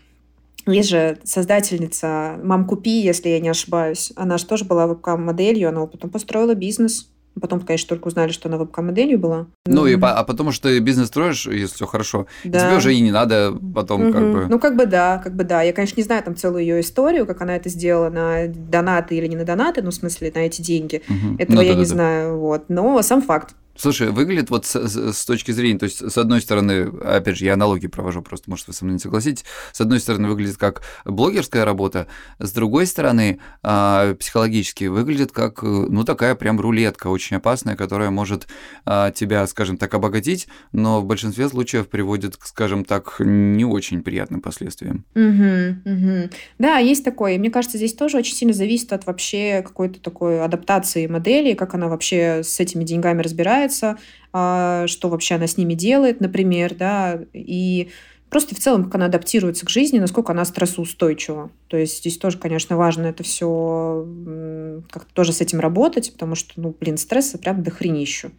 Есть 0.66 0.88
же 0.90 1.18
создательница 1.22 2.40
«Мам, 2.42 2.66
купи», 2.66 3.00
если 3.00 3.28
я 3.28 3.40
не 3.40 3.48
ошибаюсь. 3.48 4.12
Она 4.16 4.36
же 4.36 4.46
тоже 4.46 4.64
была 4.64 4.86
вебкам-моделью, 4.88 5.68
она 5.68 5.86
потом 5.86 6.10
построила 6.10 6.54
бизнес. 6.54 7.08
Потом, 7.40 7.60
конечно, 7.60 7.88
только 7.88 8.08
узнали, 8.08 8.32
что 8.32 8.48
она 8.48 8.56
вебкам-моделью 8.56 9.18
была. 9.18 9.46
Ну, 9.66 9.86
mm-hmm. 9.86 9.92
и, 9.92 9.98
а 10.00 10.24
потому 10.24 10.52
что 10.52 10.68
ты 10.68 10.78
бизнес 10.78 11.08
строишь, 11.08 11.46
если 11.46 11.74
все 11.74 11.86
хорошо, 11.86 12.26
да. 12.44 12.66
тебе 12.66 12.76
уже 12.76 12.94
и 12.94 13.00
не 13.00 13.10
надо 13.10 13.52
потом 13.74 14.02
mm-hmm. 14.02 14.12
как 14.12 14.32
бы... 14.32 14.46
Ну, 14.48 14.58
как 14.58 14.76
бы 14.76 14.86
да, 14.86 15.18
как 15.22 15.34
бы 15.34 15.44
да. 15.44 15.62
Я, 15.62 15.72
конечно, 15.72 15.98
не 15.98 16.04
знаю 16.04 16.22
там 16.22 16.34
целую 16.34 16.62
ее 16.62 16.80
историю, 16.80 17.26
как 17.26 17.42
она 17.42 17.56
это 17.56 17.68
сделала 17.68 18.08
на 18.08 18.46
донаты 18.48 19.16
или 19.16 19.26
не 19.26 19.36
на 19.36 19.44
донаты, 19.44 19.82
ну, 19.82 19.90
в 19.90 19.94
смысле, 19.94 20.32
на 20.34 20.40
эти 20.40 20.62
деньги. 20.62 21.02
Mm-hmm. 21.08 21.36
Этого 21.38 21.56
ну, 21.56 21.62
я 21.62 21.72
да, 21.72 21.78
не 21.78 21.84
да, 21.84 21.90
знаю, 21.90 22.38
вот. 22.38 22.64
Но 22.68 23.02
сам 23.02 23.22
факт. 23.22 23.54
Слушай, 23.76 24.10
выглядит 24.10 24.50
вот 24.50 24.66
с, 24.66 24.74
с 24.76 25.24
точки 25.24 25.52
зрения, 25.52 25.78
то 25.78 25.84
есть, 25.84 25.98
с 26.10 26.18
одной 26.18 26.40
стороны, 26.40 26.90
опять 27.02 27.36
же, 27.36 27.44
я 27.44 27.54
аналогии 27.54 27.86
провожу, 27.86 28.22
просто, 28.22 28.50
может, 28.50 28.66
вы 28.68 28.72
со 28.72 28.84
мной 28.84 28.94
не 28.94 29.00
согласитесь, 29.00 29.44
с 29.72 29.80
одной 29.80 30.00
стороны, 30.00 30.28
выглядит 30.28 30.56
как 30.56 30.82
блогерская 31.04 31.64
работа, 31.64 32.06
с 32.38 32.52
другой 32.52 32.86
стороны, 32.86 33.38
э, 33.62 34.14
психологически 34.18 34.84
выглядит 34.84 35.32
как, 35.32 35.62
ну, 35.62 36.04
такая 36.04 36.34
прям 36.34 36.60
рулетка 36.60 37.08
очень 37.08 37.36
опасная, 37.36 37.76
которая 37.76 38.10
может 38.10 38.46
э, 38.86 39.12
тебя, 39.14 39.46
скажем 39.46 39.76
так, 39.76 39.92
обогатить, 39.94 40.48
но 40.72 41.00
в 41.00 41.06
большинстве 41.06 41.48
случаев 41.48 41.88
приводит, 41.88 42.38
скажем 42.42 42.84
так, 42.84 43.16
не 43.18 43.64
очень 43.64 44.02
приятным 44.02 44.40
последствиям. 44.40 45.04
Угу, 45.14 45.92
угу. 45.92 46.30
Да, 46.58 46.78
есть 46.78 47.04
такое. 47.04 47.38
Мне 47.38 47.50
кажется, 47.50 47.76
здесь 47.76 47.94
тоже 47.94 48.18
очень 48.18 48.34
сильно 48.34 48.54
зависит 48.54 48.92
от 48.92 49.06
вообще 49.06 49.62
какой-то 49.62 50.00
такой 50.00 50.42
адаптации 50.42 51.06
модели, 51.06 51.54
как 51.54 51.74
она 51.74 51.88
вообще 51.88 52.42
с 52.42 52.60
этими 52.60 52.84
деньгами 52.84 53.22
разбирается, 53.22 53.65
развивается, 53.66 53.98
а, 54.32 54.86
что 54.86 55.08
вообще 55.08 55.34
она 55.34 55.46
с 55.46 55.56
ними 55.56 55.74
делает, 55.74 56.20
например, 56.20 56.74
да, 56.74 57.20
и 57.32 57.90
просто 58.30 58.54
в 58.54 58.58
целом, 58.58 58.84
как 58.84 58.96
она 58.96 59.06
адаптируется 59.06 59.66
к 59.66 59.70
жизни, 59.70 59.98
насколько 59.98 60.32
она 60.32 60.44
стрессоустойчива. 60.44 61.50
То 61.68 61.76
есть 61.76 61.98
здесь 61.98 62.18
тоже, 62.18 62.38
конечно, 62.38 62.76
важно 62.76 63.06
это 63.06 63.22
все 63.22 64.06
как-то 64.90 65.12
тоже 65.14 65.32
с 65.32 65.40
этим 65.40 65.60
работать, 65.60 66.12
потому 66.12 66.34
что, 66.34 66.52
ну, 66.56 66.74
блин, 66.78 66.98
стресса 66.98 67.38
прям 67.38 67.62
дохренищу. 67.62 68.30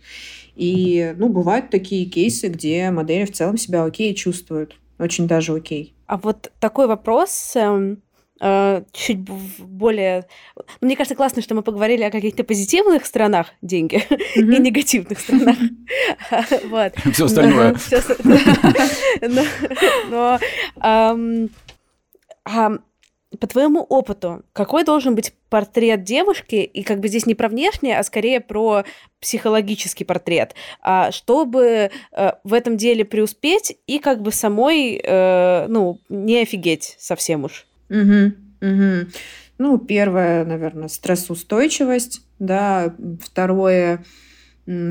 И, 0.55 1.13
ну, 1.17 1.29
бывают 1.29 1.69
такие 1.69 2.05
кейсы, 2.05 2.47
где 2.47 2.89
модели 2.91 3.25
в 3.25 3.31
целом 3.31 3.57
себя 3.57 3.83
окей 3.83 4.13
чувствуют. 4.15 4.77
Очень 4.99 5.27
даже 5.27 5.53
окей. 5.53 5.93
А 6.07 6.17
вот 6.17 6.51
такой 6.59 6.87
вопрос. 6.87 7.53
Эм, 7.55 8.01
чуть 8.91 9.19
более... 9.19 10.25
Мне 10.81 10.95
кажется, 10.95 11.15
классно, 11.15 11.41
что 11.41 11.55
мы 11.55 11.63
поговорили 11.63 12.03
о 12.03 12.11
каких-то 12.11 12.43
позитивных 12.43 13.05
сторонах 13.05 13.47
деньги 13.61 14.03
и 14.35 14.41
негативных 14.41 15.19
сторонах. 15.19 15.57
Вот. 16.69 16.93
Все 17.13 17.25
остальное. 17.25 17.75
Но 20.09 20.39
по 23.39 23.47
твоему 23.47 23.81
опыту, 23.81 24.43
какой 24.53 24.83
должен 24.83 25.15
быть 25.15 25.33
портрет 25.49 26.03
девушки, 26.03 26.55
и 26.55 26.83
как 26.83 26.99
бы 26.99 27.07
здесь 27.07 27.25
не 27.25 27.35
про 27.35 27.49
внешнее, 27.49 27.99
а 27.99 28.03
скорее 28.03 28.39
про 28.39 28.83
психологический 29.19 30.05
портрет, 30.05 30.55
а 30.81 31.11
чтобы 31.11 31.91
э, 32.11 32.31
в 32.43 32.53
этом 32.53 32.77
деле 32.77 33.05
преуспеть 33.05 33.77
и 33.85 33.99
как 33.99 34.21
бы 34.21 34.31
самой, 34.31 35.01
э, 35.03 35.67
ну, 35.67 35.99
не 36.09 36.39
офигеть 36.39 36.95
совсем 36.99 37.43
уж? 37.43 37.66
Угу, 37.89 38.33
угу. 38.61 39.07
Ну, 39.57 39.77
первое, 39.79 40.45
наверное, 40.45 40.87
стрессоустойчивость, 40.87 42.21
да, 42.39 42.95
второе 43.21 44.03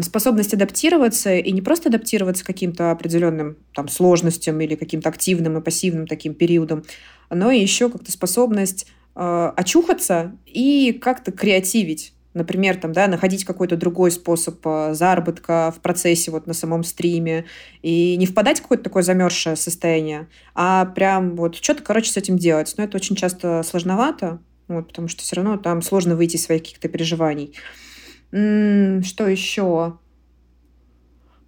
способность 0.00 0.54
адаптироваться 0.54 1.34
и 1.36 1.52
не 1.52 1.60
просто 1.60 1.90
адаптироваться 1.90 2.42
к 2.42 2.46
каким-то 2.46 2.90
определенным 2.90 3.58
там, 3.74 3.88
сложностям 3.88 4.58
или 4.60 4.74
каким-то 4.74 5.10
активным 5.10 5.58
и 5.58 5.60
пассивным 5.60 6.06
таким 6.06 6.34
периодам, 6.34 6.84
но 7.28 7.50
еще 7.50 7.90
как-то 7.90 8.10
способность 8.10 8.86
э, 9.14 9.52
очухаться 9.54 10.34
и 10.46 10.92
как-то 10.92 11.30
креативить. 11.30 12.14
Например, 12.36 12.76
там, 12.76 12.92
да, 12.92 13.08
находить 13.08 13.46
какой-то 13.46 13.78
другой 13.78 14.10
способ 14.10 14.58
э, 14.66 14.92
заработка 14.92 15.72
в 15.74 15.80
процессе 15.80 16.30
вот 16.30 16.46
на 16.46 16.52
самом 16.52 16.84
стриме 16.84 17.46
и 17.80 18.14
не 18.18 18.26
впадать 18.26 18.58
в 18.58 18.62
какое-то 18.62 18.84
такое 18.84 19.02
замерзшее 19.02 19.56
состояние, 19.56 20.28
а 20.54 20.84
прям 20.84 21.34
вот 21.34 21.56
что-то, 21.56 21.82
короче, 21.82 22.12
с 22.12 22.16
этим 22.18 22.36
делать. 22.36 22.74
Но 22.76 22.84
это 22.84 22.98
очень 22.98 23.16
часто 23.16 23.62
сложновато, 23.62 24.40
вот, 24.68 24.88
потому 24.88 25.08
что 25.08 25.22
все 25.22 25.36
равно 25.36 25.56
там 25.56 25.80
сложно 25.80 26.14
выйти 26.14 26.36
из 26.36 26.44
своих 26.44 26.60
каких-то 26.60 26.90
переживаний. 26.90 27.54
Что 28.28 29.26
еще? 29.26 29.96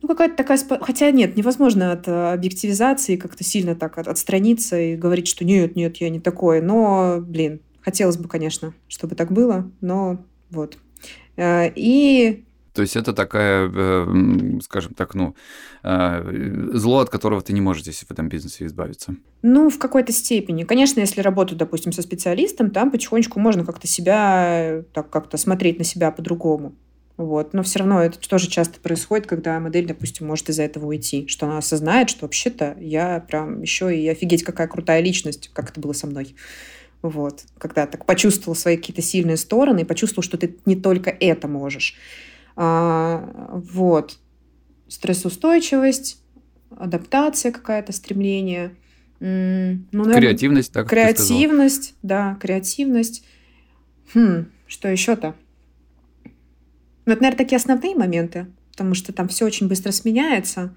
Ну, 0.01 0.09
какая-то 0.09 0.36
такая... 0.36 0.59
Хотя 0.80 1.11
нет, 1.11 1.36
невозможно 1.36 1.93
от 1.93 2.09
э, 2.09 2.32
объективизации 2.32 3.16
как-то 3.16 3.45
сильно 3.45 3.74
так 3.74 3.99
отстраниться 3.99 4.80
и 4.80 4.97
говорить, 4.97 5.28
что 5.28 5.45
нет, 5.45 5.76
нет, 5.76 5.99
я 5.99 6.09
не 6.09 6.20
такой. 6.20 6.62
Но, 6.62 7.18
блин, 7.20 7.61
хотелось 7.82 8.16
бы, 8.16 8.26
конечно, 8.26 8.72
чтобы 8.89 9.16
так 9.16 9.30
было, 9.32 9.70
но 9.82 10.24
вот. 10.51 10.78
Э, 11.36 11.70
и 11.74 12.44
то 12.74 12.82
есть 12.82 12.94
это 12.94 13.12
такая, 13.12 13.68
э, 13.74 14.61
скажем 14.62 14.94
так, 14.94 15.14
ну, 15.14 15.34
зло, 15.82 16.99
от 16.99 17.11
которого 17.11 17.40
ты 17.40 17.53
не 17.53 17.61
можешь 17.61 17.82
здесь 17.82 18.05
в 18.05 18.11
этом 18.11 18.28
бизнесе 18.28 18.66
избавиться. 18.66 19.16
Ну, 19.42 19.68
в 19.68 19.78
какой-то 19.78 20.12
степени. 20.12 20.62
Конечно, 20.62 21.01
если 21.01 21.20
работать, 21.20 21.59
допустим, 21.59 21.90
со 21.90 22.03
специалистом, 22.03 22.70
там 22.70 22.92
потихонечку 22.92 23.40
можно 23.40 23.64
как-то 23.64 23.88
себя, 23.88 24.84
так 24.92 25.11
как-то 25.11 25.36
смотреть 25.38 25.78
на 25.78 25.84
себя 25.84 26.12
по-другому. 26.12 26.76
Вот. 27.18 27.53
Но 27.53 27.64
все 27.64 27.80
равно 27.80 28.01
это 28.01 28.16
тоже 28.28 28.49
часто 28.49 28.78
происходит, 28.78 29.26
когда 29.26 29.59
модель, 29.59 29.86
допустим, 29.86 30.28
может 30.28 30.49
из-за 30.49 30.62
этого 30.62 30.86
уйти, 30.86 31.26
что 31.26 31.46
она 31.46 31.59
осознает, 31.59 32.11
что 32.11 32.24
вообще-то 32.24 32.76
я 32.78 33.18
прям 33.18 33.61
еще 33.61 33.94
и 33.94 34.09
офигеть, 34.09 34.44
какая 34.44 34.68
крутая 34.68 35.01
личность, 35.01 35.51
как 35.53 35.70
это 35.70 35.80
было 35.80 35.92
со 35.92 36.07
мной. 36.07 36.36
Вот. 37.03 37.44
Когда 37.59 37.86
так 37.86 38.05
почувствовал 38.07 38.57
свои 38.57 38.76
какие-то 38.76 39.03
сильные 39.03 39.36
стороны 39.36 39.80
и 39.80 39.84
почувствовал, 39.84 40.22
что 40.22 40.36
ты 40.36 40.57
не 40.66 40.76
только 40.76 41.11
это 41.11 41.49
можешь. 41.49 41.94
А, 42.57 43.51
вот. 43.53 44.18
Стрессоустойчивость, 44.88 46.20
адаптация 46.76 47.53
какая-то, 47.53 47.92
стремление. 47.92 48.74
Ну, 49.20 49.80
наверное, 49.92 50.20
креативность, 50.20 50.72
так 50.72 50.88
Креативность, 50.88 51.94
да, 52.03 52.36
креативность. 52.40 53.24
Хм, 54.14 54.46
что 54.66 54.88
еще-то? 54.88 55.34
Ну, 57.05 57.12
это, 57.12 57.22
наверное, 57.22 57.38
такие 57.38 57.57
основные 57.57 57.94
моменты, 57.94 58.46
потому 58.72 58.94
что 58.94 59.12
там 59.12 59.28
все 59.28 59.44
очень 59.44 59.68
быстро 59.68 59.92
сменяется. 59.92 60.74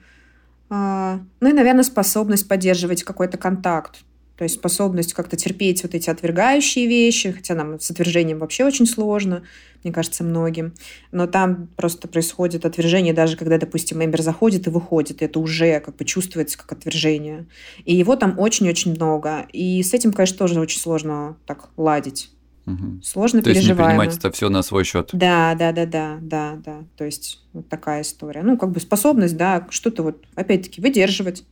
А, 0.70 1.20
ну 1.40 1.50
и, 1.50 1.54
наверное, 1.54 1.84
способность 1.84 2.48
поддерживать 2.48 3.04
какой-то 3.04 3.38
контакт. 3.38 4.04
То 4.42 4.46
есть 4.46 4.56
способность 4.56 5.14
как-то 5.14 5.38
терпеть 5.38 5.84
вот 5.84 5.94
эти 5.94 6.10
отвергающие 6.10 6.88
вещи, 6.88 7.32
хотя 7.32 7.54
нам 7.54 7.80
с 7.80 7.92
отвержением 7.92 8.40
вообще 8.40 8.66
очень 8.66 8.88
сложно, 8.88 9.44
мне 9.84 9.94
кажется, 9.94 10.24
многим. 10.24 10.74
Но 11.12 11.28
там 11.28 11.68
просто 11.76 12.08
происходит 12.08 12.66
отвержение, 12.66 13.14
даже 13.14 13.38
когда, 13.38 13.60
допустим, 13.60 14.00
мембер 14.00 14.24
заходит 14.24 14.66
и 14.66 14.72
выходит, 14.72 15.22
и 15.22 15.26
это 15.26 15.40
уже 15.40 15.80
как 15.80 15.96
бы 15.96 16.06
чувствуется 16.06 16.58
как 16.58 16.72
отвержение. 16.72 17.46
И 17.86 17.94
его 17.96 18.16
там 18.16 18.40
очень-очень 18.40 18.96
много. 18.96 19.46
И 19.54 19.84
с 19.84 19.94
этим, 19.94 20.12
конечно, 20.12 20.40
тоже 20.40 20.60
очень 20.60 20.80
сложно 20.80 21.38
так 21.46 21.70
ладить. 21.78 22.32
Угу. 22.66 23.04
Сложно 23.04 23.44
То 23.44 23.52
есть 23.52 23.68
не 23.68 23.76
принимать 23.76 24.18
это 24.18 24.32
все 24.32 24.50
на 24.50 24.64
свой 24.64 24.86
счет. 24.86 25.12
Да, 25.14 25.54
да, 25.54 25.72
да, 25.72 25.86
да, 25.86 26.18
да, 26.20 26.58
да. 26.66 26.84
То 26.98 27.06
есть 27.06 27.44
вот 27.54 27.70
такая 27.70 28.02
история. 28.02 28.42
Ну, 28.42 28.58
как 28.58 28.72
бы 28.72 28.80
способность, 28.80 29.38
да, 29.38 29.68
что-то 29.70 30.02
вот, 30.02 30.26
опять-таки, 30.34 30.82
выдерживать 30.82 31.44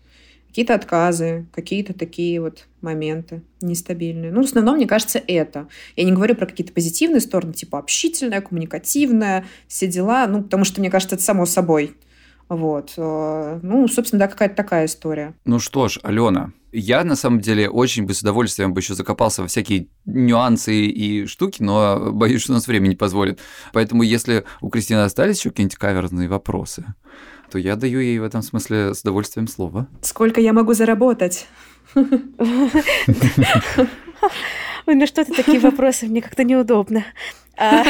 какие-то 0.50 0.76
отказы, 0.76 1.46
какие-то 1.54 1.94
такие 1.94 2.42
вот 2.42 2.68
моменты 2.82 3.44
нестабильные. 3.62 4.32
Ну, 4.32 4.42
в 4.42 4.46
основном, 4.46 4.76
мне 4.76 4.88
кажется, 4.88 5.22
это. 5.26 5.68
Я 5.96 6.04
не 6.04 6.12
говорю 6.12 6.36
про 6.36 6.46
какие-то 6.46 6.74
позитивные 6.74 7.22
стороны, 7.22 7.54
типа 7.54 7.80
общительная, 7.80 8.42
коммуникативная, 8.42 9.46
все 9.68 9.88
дела, 9.88 10.28
ну, 10.28 10.44
потому 10.44 10.66
что, 10.66 10.82
мне 10.82 10.90
кажется, 10.90 11.16
это 11.16 11.24
само 11.24 11.46
собой. 11.46 11.96
Вот. 12.50 12.94
Э, 12.98 13.60
ну, 13.62 13.88
собственно, 13.88 14.22
да, 14.22 14.28
какая-то 14.28 14.56
такая 14.56 14.88
история. 14.88 15.36
Ну 15.46 15.60
что 15.60 15.88
ж, 15.88 16.00
Алена, 16.02 16.52
я, 16.72 17.04
на 17.04 17.16
самом 17.16 17.42
деле, 17.42 17.70
очень 17.70 18.06
бы 18.06 18.14
с 18.16 18.22
удовольствием 18.22 18.74
бы 18.74 18.82
еще 18.82 18.96
закопался 18.96 19.44
во 19.44 19.48
всякие 19.48 19.88
нюансы 20.06 20.86
и 20.86 21.28
штуки, 21.28 21.62
но 21.62 22.12
боюсь, 22.12 22.42
что 22.42 22.54
у 22.54 22.56
нас 22.56 22.68
время 22.68 22.88
не 22.88 22.96
позволит. 22.96 23.40
Поэтому, 23.72 24.02
если 24.02 24.46
у 24.62 24.70
Кристины 24.70 25.00
остались 25.00 25.40
еще 25.40 25.52
какие-нибудь 25.52 25.78
каверзные 25.78 26.28
вопросы, 26.28 26.86
то 27.50 27.58
я 27.58 27.76
даю 27.76 28.00
ей 28.00 28.20
в 28.20 28.24
этом 28.24 28.42
смысле 28.42 28.94
с 28.94 29.02
удовольствием 29.02 29.48
слово. 29.48 29.88
Сколько 30.02 30.42
я 30.42 30.54
могу 30.54 30.74
заработать? 30.74 31.48
Ой, 31.96 32.16
ну 34.96 35.06
что-то 35.06 35.34
такие 35.34 35.60
вопросы, 35.60 36.08
мне 36.08 36.22
как-то 36.22 36.44
неудобно. 36.44 37.04
А, 37.58 37.84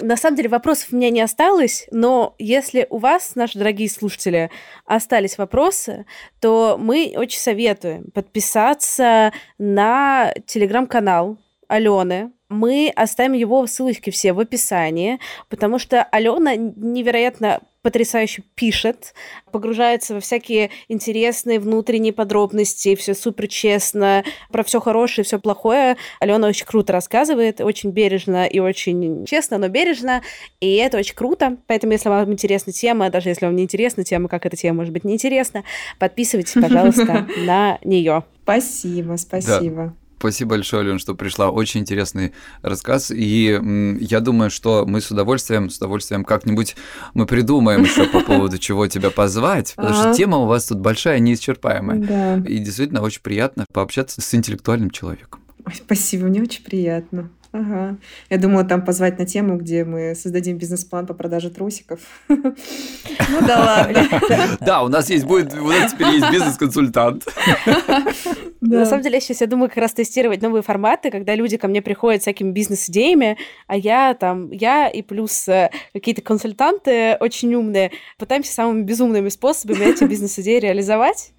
на 0.00 0.16
самом 0.16 0.36
деле 0.36 0.48
вопросов 0.48 0.88
у 0.92 0.96
меня 0.96 1.10
не 1.10 1.20
осталось, 1.20 1.86
но 1.90 2.34
если 2.38 2.86
у 2.90 2.98
вас, 2.98 3.34
наши 3.34 3.58
дорогие 3.58 3.88
слушатели, 3.88 4.50
остались 4.84 5.38
вопросы, 5.38 6.06
то 6.40 6.76
мы 6.78 7.14
очень 7.16 7.40
советуем 7.40 8.10
подписаться 8.12 9.32
на 9.58 10.32
телеграм-канал 10.46 11.38
Алены, 11.68 12.32
мы 12.50 12.92
оставим 12.94 13.32
его 13.32 13.66
ссылочки 13.66 14.10
все 14.10 14.32
в 14.32 14.40
описании, 14.40 15.18
потому 15.48 15.78
что 15.78 16.02
Алена 16.02 16.56
невероятно 16.56 17.60
потрясающе 17.82 18.42
пишет, 18.54 19.14
погружается 19.52 20.14
во 20.14 20.20
всякие 20.20 20.70
интересные 20.88 21.58
внутренние 21.58 22.12
подробности, 22.12 22.94
все 22.94 23.14
супер 23.14 23.48
честно, 23.48 24.24
про 24.50 24.62
все 24.64 24.80
хорошее, 24.80 25.24
все 25.24 25.38
плохое. 25.38 25.96
Алена 26.18 26.48
очень 26.48 26.66
круто 26.66 26.92
рассказывает, 26.92 27.60
очень 27.60 27.90
бережно 27.90 28.46
и 28.46 28.58
очень 28.58 29.24
честно, 29.24 29.56
но 29.56 29.68
бережно, 29.68 30.22
и 30.60 30.74
это 30.74 30.98
очень 30.98 31.14
круто. 31.14 31.56
Поэтому, 31.68 31.92
если 31.92 32.08
вам 32.08 32.32
интересна 32.32 32.72
тема, 32.72 33.10
даже 33.10 33.30
если 33.30 33.46
вам 33.46 33.56
не 33.56 33.62
интересна 33.62 34.04
тема, 34.04 34.28
как 34.28 34.44
эта 34.44 34.56
тема 34.56 34.78
может 34.78 34.92
быть 34.92 35.04
неинтересна, 35.04 35.64
подписывайтесь, 35.98 36.52
пожалуйста, 36.60 37.26
на 37.38 37.78
нее. 37.82 38.24
Спасибо, 38.42 39.16
спасибо. 39.16 39.94
Спасибо 40.20 40.50
большое, 40.50 40.82
Ален, 40.82 40.98
что 40.98 41.14
пришла. 41.14 41.48
Очень 41.48 41.80
интересный 41.80 42.34
рассказ. 42.60 43.10
И 43.10 43.58
я 44.00 44.20
думаю, 44.20 44.50
что 44.50 44.84
мы 44.86 45.00
с 45.00 45.10
удовольствием, 45.10 45.70
с 45.70 45.78
удовольствием 45.78 46.24
как-нибудь 46.24 46.76
мы 47.14 47.24
придумаем 47.24 47.84
еще 47.84 48.04
по 48.04 48.20
поводу 48.26 48.58
чего 48.58 48.86
тебя 48.86 49.08
позвать. 49.08 49.72
Потому 49.76 49.94
что 49.94 50.12
тема 50.12 50.36
у 50.36 50.44
вас 50.44 50.66
тут 50.66 50.78
большая, 50.78 51.20
неисчерпаемая. 51.20 52.42
И 52.42 52.58
действительно 52.58 53.00
очень 53.00 53.22
приятно 53.22 53.64
пообщаться 53.72 54.20
с 54.20 54.34
интеллектуальным 54.34 54.90
человеком. 54.90 55.40
Спасибо, 55.72 56.26
мне 56.26 56.42
очень 56.42 56.64
приятно. 56.64 57.30
Ага. 57.52 57.96
Я 58.28 58.38
думала 58.38 58.64
там 58.64 58.84
позвать 58.84 59.18
на 59.18 59.26
тему, 59.26 59.56
где 59.56 59.84
мы 59.84 60.14
создадим 60.14 60.56
бизнес-план 60.56 61.06
по 61.06 61.14
продаже 61.14 61.50
трусиков. 61.50 62.00
Ну 62.28 63.46
да 63.46 63.60
ладно. 63.60 64.08
Да, 64.60 64.82
у 64.82 64.88
нас 64.88 65.08
есть 65.10 65.24
будет, 65.24 65.54
у 65.54 65.68
нас 65.68 65.92
теперь 65.92 66.08
есть 66.08 66.30
бизнес-консультант. 66.30 67.26
На 68.60 68.84
самом 68.84 69.02
деле, 69.02 69.20
сейчас 69.20 69.40
я 69.40 69.46
думаю 69.46 69.68
как 69.68 69.78
раз 69.78 69.92
тестировать 69.92 70.42
новые 70.42 70.62
форматы, 70.62 71.10
когда 71.10 71.34
люди 71.34 71.56
ко 71.56 71.66
мне 71.66 71.80
приходят 71.80 72.20
с 72.20 72.24
всякими 72.24 72.50
бизнес-идеями, 72.50 73.38
а 73.66 73.76
я 73.76 74.14
там, 74.14 74.50
я 74.50 74.88
и 74.88 75.00
плюс 75.00 75.48
э, 75.48 75.70
какие-то 75.94 76.20
консультанты 76.20 77.16
очень 77.20 77.54
умные, 77.54 77.92
пытаемся 78.18 78.52
самыми 78.52 78.82
безумными 78.82 79.30
способами 79.30 79.84
эти 79.84 80.04
бизнес-идеи 80.04 80.58
реализовать. 80.58 81.32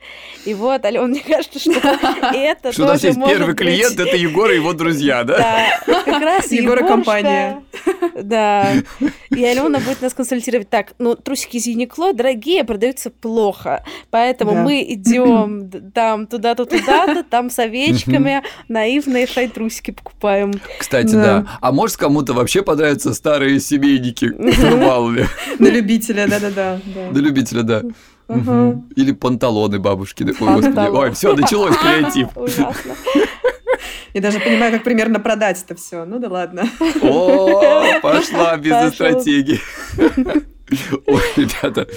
И 0.46 0.54
вот, 0.56 0.84
Алена, 0.84 1.06
мне 1.06 1.22
кажется, 1.22 1.60
что 1.60 1.72
это 2.34 2.72
Что 2.72 2.84
у 2.84 2.88
нас 2.88 3.04
есть 3.04 3.20
первый 3.24 3.56
клиент, 3.56 4.00
это 4.00 4.16
Егор 4.16 4.50
и 4.50 4.56
его 4.56 4.74
друзья, 4.74 5.24
да? 5.24 5.38
Да, 5.38 6.01
как 6.04 6.22
раз 6.22 6.52
Егора 6.52 6.88
компания. 6.88 7.64
Да. 8.22 8.72
И 9.30 9.44
Алена 9.44 9.80
будет 9.80 10.02
нас 10.02 10.14
консультировать. 10.14 10.70
Так, 10.70 10.94
ну, 11.00 11.16
трусики 11.16 11.58
из 11.58 11.68
Юникло 11.68 12.14
дорогие, 12.14 12.64
продаются 12.64 13.10
плохо. 13.10 13.84
Поэтому 14.10 14.56
мы 14.56 14.84
идем 14.88 15.70
там 15.94 16.28
туда-то, 16.28 16.66
туда-то, 16.66 17.24
там 17.24 17.50
с 17.50 17.60
овечками, 17.60 18.44
наивные 18.68 19.28
шай-трусики 19.28 19.92
покупаем. 19.92 20.54
Кстати, 20.80 21.14
да. 21.14 21.46
А 21.62 21.72
может, 21.72 21.98
кому-то 21.98 22.34
вообще 22.34 22.62
понравятся 22.62 23.14
старые 23.14 23.60
семейники? 23.60 24.26
На 25.60 25.68
любителя, 25.68 26.28
да-да-да. 26.28 26.80
На 27.12 27.18
любителя, 27.18 27.64
да. 27.64 27.84
Или 28.96 29.12
панталоны 29.12 29.80
бабушки. 29.80 30.26
Ой, 30.40 31.12
все, 31.12 31.36
началось 31.36 31.76
креатив. 31.82 32.30
Ужасно. 32.36 32.96
Я 34.14 34.22
даже 34.22 34.40
понимаю, 34.40 34.72
как 34.72 34.84
примерно 34.84 35.20
продать 35.20 35.64
это 35.64 35.76
все. 35.76 36.06
Ну 36.06 36.20
да 36.20 36.30
ладно. 36.30 36.64
О, 37.02 38.00
пошла 38.02 38.58
бизнес-стратегия. 38.58 39.60
Ой, 41.06 41.22
ребята, 41.36 41.88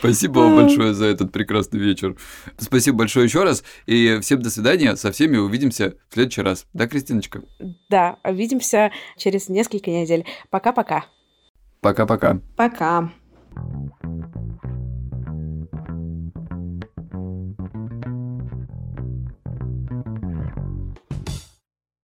спасибо 0.00 0.40
вам 0.40 0.56
большое 0.56 0.92
за 0.92 1.06
этот 1.06 1.30
прекрасный 1.30 1.78
вечер. 1.78 2.16
Спасибо 2.58 2.98
большое 2.98 3.26
еще 3.26 3.44
раз. 3.44 3.62
И 3.86 4.18
всем 4.22 4.42
до 4.42 4.50
свидания. 4.50 4.96
Со 4.96 5.12
всеми 5.12 5.36
увидимся 5.36 5.94
в 6.08 6.14
следующий 6.14 6.42
раз. 6.42 6.66
Да, 6.72 6.88
Кристиночка? 6.88 7.42
Да, 7.88 8.16
увидимся 8.24 8.90
через 9.16 9.48
несколько 9.48 9.90
недель. 9.90 10.24
Пока-пока. 10.50 11.04
Пока-пока. 11.80 12.40
Пока. 12.56 13.12